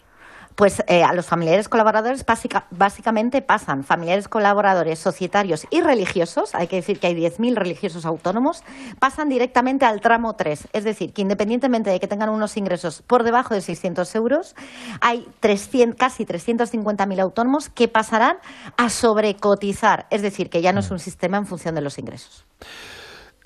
Pues 0.54 0.82
eh, 0.88 1.02
a 1.02 1.12
los 1.12 1.26
familiares 1.26 1.68
colaboradores 1.68 2.24
básica, 2.26 2.66
básicamente 2.70 3.40
pasan. 3.40 3.84
Familiares 3.84 4.28
colaboradores 4.28 4.98
societarios 4.98 5.66
y 5.70 5.80
religiosos, 5.80 6.54
hay 6.54 6.66
que 6.66 6.76
decir 6.76 7.00
que 7.00 7.06
hay 7.06 7.14
10.000 7.14 7.54
religiosos 7.54 8.04
autónomos, 8.04 8.62
pasan 8.98 9.28
directamente 9.28 9.86
al 9.86 10.00
tramo 10.00 10.34
3, 10.34 10.68
es 10.72 10.84
decir, 10.84 11.12
que 11.12 11.22
independientemente 11.22 11.90
de 11.90 12.00
que 12.00 12.08
tengan 12.08 12.28
unos 12.28 12.56
ingresos 12.56 13.02
por 13.02 13.22
debajo 13.22 13.54
de 13.54 13.60
600 13.60 14.14
euros, 14.14 14.54
hay 15.00 15.26
300, 15.40 15.98
casi 15.98 16.26
350.000 16.26 17.20
autónomos 17.20 17.68
que 17.68 17.88
pasarán 17.88 18.36
a 18.76 18.90
sobrecotizar, 18.90 20.06
es 20.10 20.22
decir, 20.22 20.50
que 20.50 20.62
ya 20.62 20.72
no 20.72 20.80
es 20.80 20.90
un 20.90 20.98
sistema 20.98 21.38
en 21.38 21.46
función 21.46 21.74
de 21.74 21.80
los 21.80 21.98
ingresos. 21.98 22.44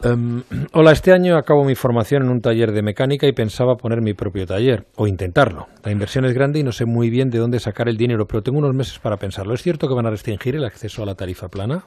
Um, 0.04 0.42
hola, 0.72 0.92
este 0.92 1.12
año 1.12 1.36
acabo 1.36 1.64
mi 1.64 1.74
formación 1.74 2.24
en 2.24 2.28
un 2.28 2.40
taller 2.40 2.72
de 2.72 2.82
mecánica 2.82 3.26
y 3.26 3.32
pensaba 3.32 3.76
poner 3.76 4.02
mi 4.02 4.12
propio 4.12 4.46
taller, 4.46 4.86
o 4.96 5.06
intentarlo. 5.06 5.68
La 5.82 5.92
inversión 5.92 6.24
es 6.26 6.34
grande 6.34 6.60
y 6.60 6.62
no 6.62 6.72
sé 6.72 6.84
muy 6.84 7.08
bien 7.08 7.30
de 7.30 7.38
dónde 7.38 7.58
sacar 7.58 7.88
el 7.88 7.96
dinero, 7.96 8.26
pero 8.26 8.42
tengo 8.42 8.58
unos 8.58 8.74
meses 8.74 8.98
para 8.98 9.16
pensarlo. 9.16 9.54
¿Es 9.54 9.62
cierto 9.62 9.88
que 9.88 9.94
van 9.94 10.06
a 10.06 10.10
restringir 10.10 10.56
el 10.56 10.64
acceso 10.64 11.02
a 11.02 11.06
la 11.06 11.14
tarifa 11.14 11.48
plana? 11.48 11.84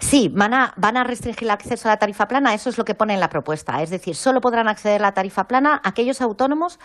Sí, 0.00 0.30
van 0.32 0.54
a, 0.54 0.72
van 0.76 0.96
a 0.96 1.04
restringir 1.04 1.44
el 1.44 1.50
acceso 1.50 1.88
a 1.88 1.92
la 1.92 1.96
tarifa 1.98 2.28
plana, 2.28 2.54
eso 2.54 2.70
es 2.70 2.78
lo 2.78 2.84
que 2.84 2.94
pone 2.94 3.14
en 3.14 3.20
la 3.20 3.28
propuesta. 3.28 3.82
Es 3.82 3.90
decir, 3.90 4.14
solo 4.14 4.40
podrán 4.40 4.68
acceder 4.68 5.00
a 5.00 5.06
la 5.06 5.12
tarifa 5.12 5.44
plana 5.44 5.80
aquellos 5.84 6.20
autónomos 6.20 6.78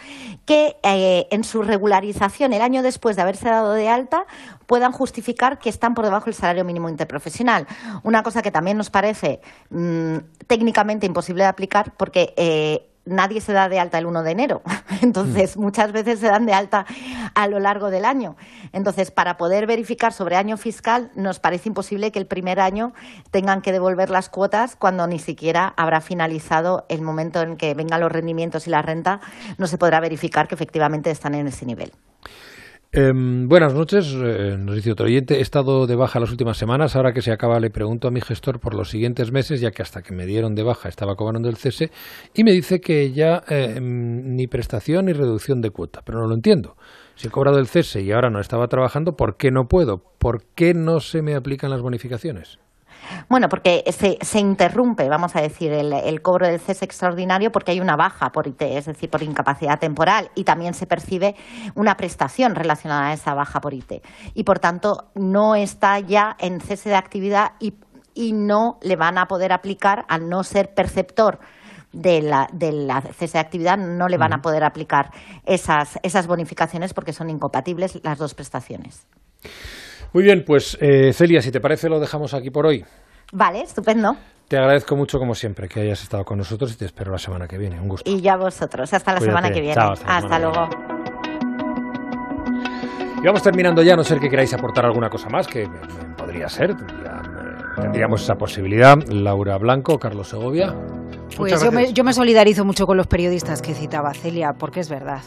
que 0.45 0.78
eh, 0.84 1.28
en 1.32 1.43
su 1.43 1.61
regularización 1.61 2.53
el 2.53 2.61
año 2.61 2.82
después 2.82 3.16
de 3.16 3.22
haberse 3.22 3.49
dado 3.49 3.74
de 3.74 3.89
alta 3.89 4.26
puedan 4.66 4.91
justificar 4.91 5.59
que 5.59 5.70
están 5.70 5.93
por 5.93 6.05
debajo 6.05 6.26
del 6.26 6.34
salario 6.34 6.66
mínimo 6.66 6.89
interprofesional. 6.89 7.68
Una 8.03 8.24
cosa 8.24 8.41
que 8.41 8.51
también 8.51 8.78
nos 8.78 8.89
parece 8.89 9.41
mmm, 9.70 10.18
técnicamente 10.47 11.05
imposible 11.05 11.43
de 11.43 11.49
aplicar 11.49 11.93
porque 11.97 12.34
eh, 12.38 12.92
nadie 13.05 13.41
se 13.41 13.53
da 13.53 13.69
de 13.69 13.79
alta 13.79 13.97
el 13.97 14.05
1 14.05 14.23
de 14.23 14.31
enero. 14.31 14.61
Entonces, 15.01 15.57
muchas 15.57 15.91
veces 15.91 16.19
se 16.19 16.27
dan 16.27 16.45
de 16.45 16.53
alta 16.53 16.85
a 17.35 17.47
lo 17.47 17.59
largo 17.59 17.89
del 17.89 18.05
año. 18.05 18.35
Entonces, 18.71 19.11
para 19.11 19.37
poder 19.37 19.67
verificar 19.67 20.13
sobre 20.13 20.35
año 20.35 20.57
fiscal, 20.57 21.11
nos 21.15 21.39
parece 21.39 21.69
imposible 21.69 22.11
que 22.11 22.19
el 22.19 22.27
primer 22.27 22.59
año 22.59 22.93
tengan 23.31 23.61
que 23.61 23.71
devolver 23.71 24.09
las 24.09 24.29
cuotas 24.29 24.75
cuando 24.75 25.07
ni 25.07 25.19
siquiera 25.19 25.73
habrá 25.77 26.01
finalizado 26.01 26.85
el 26.89 27.01
momento 27.01 27.41
en 27.41 27.57
que 27.57 27.73
vengan 27.73 28.01
los 28.01 28.11
rendimientos 28.11 28.67
y 28.67 28.69
la 28.69 28.81
renta, 28.81 29.19
no 29.57 29.67
se 29.67 29.77
podrá 29.77 29.99
verificar 29.99 30.47
que 30.47 30.55
efectivamente 30.55 31.11
están 31.11 31.35
en 31.35 31.47
ese 31.47 31.65
nivel. 31.65 31.91
Eh, 32.95 33.11
buenas 33.11 33.73
noches, 33.73 34.13
eh, 34.15 34.55
nos 34.55 34.75
dice 34.75 34.91
otro 34.91 35.07
oyente. 35.07 35.39
He 35.39 35.41
estado 35.41 35.87
de 35.87 35.95
baja 35.95 36.19
las 36.19 36.29
últimas 36.29 36.57
semanas. 36.57 36.95
Ahora 36.95 37.11
que 37.11 37.23
se 37.23 37.31
acaba, 37.31 37.59
le 37.59 37.71
pregunto 37.71 38.07
a 38.07 38.11
mi 38.11 38.21
gestor 38.21 38.59
por 38.59 38.75
los 38.75 38.91
siguientes 38.91 39.31
meses, 39.31 39.61
ya 39.61 39.71
que 39.71 39.81
hasta 39.81 40.03
que 40.03 40.13
me 40.13 40.27
dieron 40.27 40.53
de 40.53 40.61
baja 40.61 40.89
estaba 40.89 41.15
cobrando 41.15 41.49
el 41.49 41.55
cese, 41.55 41.89
y 42.35 42.43
me 42.43 42.51
dice 42.51 42.81
que 42.81 43.11
ya 43.11 43.41
eh, 43.49 43.79
ni 43.81 44.45
prestación 44.45 45.05
ni 45.05 45.13
reducción 45.13 45.59
de 45.59 45.71
cuota. 45.71 46.03
Pero 46.05 46.19
no 46.19 46.27
lo 46.27 46.35
entiendo. 46.35 46.77
Si 47.15 47.29
he 47.29 47.31
cobrado 47.31 47.57
el 47.57 47.65
cese 47.65 48.01
y 48.03 48.11
ahora 48.11 48.29
no 48.29 48.39
estaba 48.39 48.67
trabajando, 48.67 49.15
¿por 49.15 49.37
qué 49.37 49.49
no 49.49 49.67
puedo? 49.67 50.03
¿Por 50.19 50.43
qué 50.53 50.75
no 50.75 50.99
se 50.99 51.23
me 51.23 51.33
aplican 51.33 51.71
las 51.71 51.81
bonificaciones? 51.81 52.59
Bueno, 53.29 53.49
porque 53.49 53.83
se, 53.91 54.17
se 54.21 54.39
interrumpe, 54.39 55.07
vamos 55.09 55.35
a 55.35 55.41
decir, 55.41 55.71
el, 55.71 55.93
el, 55.93 56.21
cobro 56.21 56.47
del 56.47 56.59
cese 56.59 56.85
extraordinario 56.85 57.51
porque 57.51 57.71
hay 57.71 57.79
una 57.79 57.95
baja 57.95 58.31
por 58.31 58.47
IT, 58.47 58.61
es 58.61 58.85
decir, 58.85 59.09
por 59.09 59.23
incapacidad 59.23 59.79
temporal, 59.79 60.29
y 60.35 60.43
también 60.43 60.73
se 60.73 60.85
percibe 60.85 61.35
una 61.75 61.95
prestación 61.95 62.55
relacionada 62.55 63.09
a 63.09 63.13
esa 63.13 63.33
baja 63.33 63.59
por 63.61 63.73
IT. 63.73 64.03
Y, 64.33 64.43
por 64.43 64.59
tanto, 64.59 65.09
no 65.15 65.55
está 65.55 65.99
ya 65.99 66.35
en 66.39 66.59
cese 66.59 66.89
de 66.89 66.95
actividad 66.95 67.53
y, 67.59 67.75
y 68.13 68.33
no 68.33 68.77
le 68.81 68.95
van 68.95 69.17
a 69.17 69.25
poder 69.25 69.51
aplicar, 69.51 70.05
al 70.07 70.29
no 70.29 70.43
ser 70.43 70.73
perceptor 70.73 71.39
de 71.93 72.21
la, 72.21 72.47
de 72.51 72.71
la 72.71 73.01
cese 73.01 73.33
de 73.33 73.39
actividad 73.39 73.77
no 73.77 74.07
le 74.07 74.17
van 74.17 74.33
a 74.33 74.41
poder 74.41 74.63
aplicar 74.63 75.11
esas, 75.45 75.99
esas 76.01 76.27
bonificaciones 76.27 76.93
porque 76.93 77.13
son 77.13 77.29
incompatibles 77.29 77.99
las 78.03 78.17
dos 78.17 78.33
prestaciones. 78.33 79.07
Muy 80.14 80.24
bien, 80.24 80.43
pues 80.45 80.78
eh, 80.80 81.11
Celia, 81.11 81.41
si 81.41 81.51
te 81.51 81.59
parece 81.59 81.89
lo 81.89 81.99
dejamos 81.99 82.34
aquí 82.36 82.51
por 82.51 82.68
hoy. 82.68 82.86
Vale, 83.32 83.61
estupendo. 83.61 84.16
Te 84.47 84.57
agradezco 84.57 84.95
mucho, 84.95 85.18
como 85.18 85.34
siempre, 85.34 85.68
que 85.68 85.82
hayas 85.82 86.03
estado 86.03 86.24
con 86.24 86.38
nosotros 86.38 86.72
y 86.74 86.76
te 86.76 86.86
espero 86.86 87.11
la 87.11 87.18
semana 87.18 87.47
que 87.47 87.57
viene. 87.57 87.80
Un 87.80 87.88
gusto. 87.88 88.09
Y 88.09 88.22
ya 88.22 88.38
vosotros. 88.38 88.93
Hasta 88.93 89.14
la 89.14 89.18
Cuídate. 89.18 89.38
semana 89.38 89.53
que 89.53 89.61
viene. 89.61 89.76
Chao, 89.76 89.93
hasta, 89.93 90.18
hasta 90.18 90.39
luego. 90.39 90.70
Y 93.24 93.26
vamos 93.26 93.41
terminando 93.41 93.82
ya, 93.82 93.93
a 93.93 93.95
no 93.95 94.03
ser 94.03 94.20
que 94.20 94.30
queráis 94.30 94.53
aportar 94.53 94.86
alguna 94.86 95.09
cosa 95.09 95.30
más, 95.30 95.47
que 95.47 95.68
podría 96.16 96.47
ser. 96.47 96.76
Tendríamos 97.82 98.22
esa 98.22 98.36
posibilidad. 98.36 98.97
Laura 99.07 99.57
Blanco, 99.57 99.97
Carlos 99.97 100.28
Segovia. 100.28 100.76
Pues 101.36 101.59
yo 101.64 101.72
me, 101.72 101.91
yo 101.91 102.03
me 102.03 102.14
solidarizo 102.14 102.66
mucho 102.66 102.86
con 102.86 102.97
los 102.97 103.07
periodistas 103.07 103.64
que 103.64 103.74
citaba 103.74 104.14
Celia, 104.14 104.53
porque 104.53 104.82
es 104.82 104.89
verdad 104.89 105.22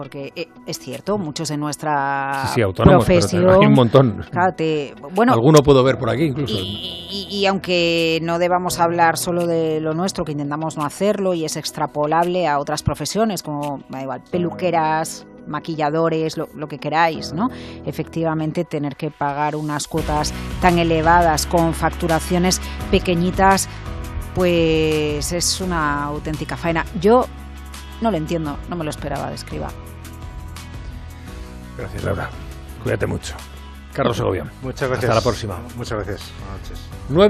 porque 0.00 0.32
eh, 0.34 0.48
es 0.64 0.78
cierto, 0.78 1.18
muchos 1.18 1.50
de 1.50 1.58
nuestra 1.58 2.46
sí, 2.46 2.62
sí, 2.62 2.82
profesión, 2.82 3.50
hay 3.50 3.66
un 3.66 3.74
montón. 3.74 4.24
Claro, 4.30 4.54
te, 4.56 4.94
bueno, 5.14 5.34
alguno 5.34 5.58
puedo 5.58 5.84
ver 5.84 5.98
por 5.98 6.08
aquí 6.08 6.22
incluso. 6.22 6.54
Y, 6.56 7.06
y, 7.10 7.26
y, 7.30 7.44
aunque 7.44 8.18
no 8.22 8.38
debamos 8.38 8.80
hablar 8.80 9.18
solo 9.18 9.46
de 9.46 9.78
lo 9.78 9.92
nuestro, 9.92 10.24
que 10.24 10.32
intentamos 10.32 10.78
no 10.78 10.86
hacerlo 10.86 11.34
y 11.34 11.44
es 11.44 11.58
extrapolable 11.58 12.48
a 12.48 12.58
otras 12.58 12.82
profesiones 12.82 13.42
como 13.42 13.80
igual, 14.00 14.22
peluqueras, 14.30 15.26
maquilladores, 15.46 16.38
lo, 16.38 16.48
lo, 16.54 16.66
que 16.66 16.78
queráis, 16.78 17.34
¿no? 17.34 17.48
Efectivamente, 17.84 18.64
tener 18.64 18.96
que 18.96 19.10
pagar 19.10 19.54
unas 19.54 19.86
cuotas 19.86 20.32
tan 20.62 20.78
elevadas 20.78 21.44
con 21.44 21.74
facturaciones 21.74 22.58
pequeñitas, 22.90 23.68
pues 24.34 25.30
es 25.30 25.60
una 25.60 26.04
auténtica 26.04 26.56
faena. 26.56 26.86
Yo 26.98 27.26
no 28.00 28.10
lo 28.10 28.16
entiendo, 28.16 28.58
no 28.68 28.76
me 28.76 28.84
lo 28.84 28.90
esperaba 28.90 29.28
de 29.28 29.34
escriba. 29.34 29.70
Gracias, 31.76 32.04
Laura. 32.04 32.30
Cuídate 32.82 33.06
mucho. 33.06 33.34
Carlos 33.92 34.16
Segovia. 34.16 34.44
Muchas 34.62 34.88
gracias. 34.88 35.10
Hasta 35.10 35.14
la 35.14 35.22
próxima. 35.22 35.58
Muchas 35.76 35.98
gracias. 35.98 36.30
Buenas 36.40 36.70
noches. 36.70 36.89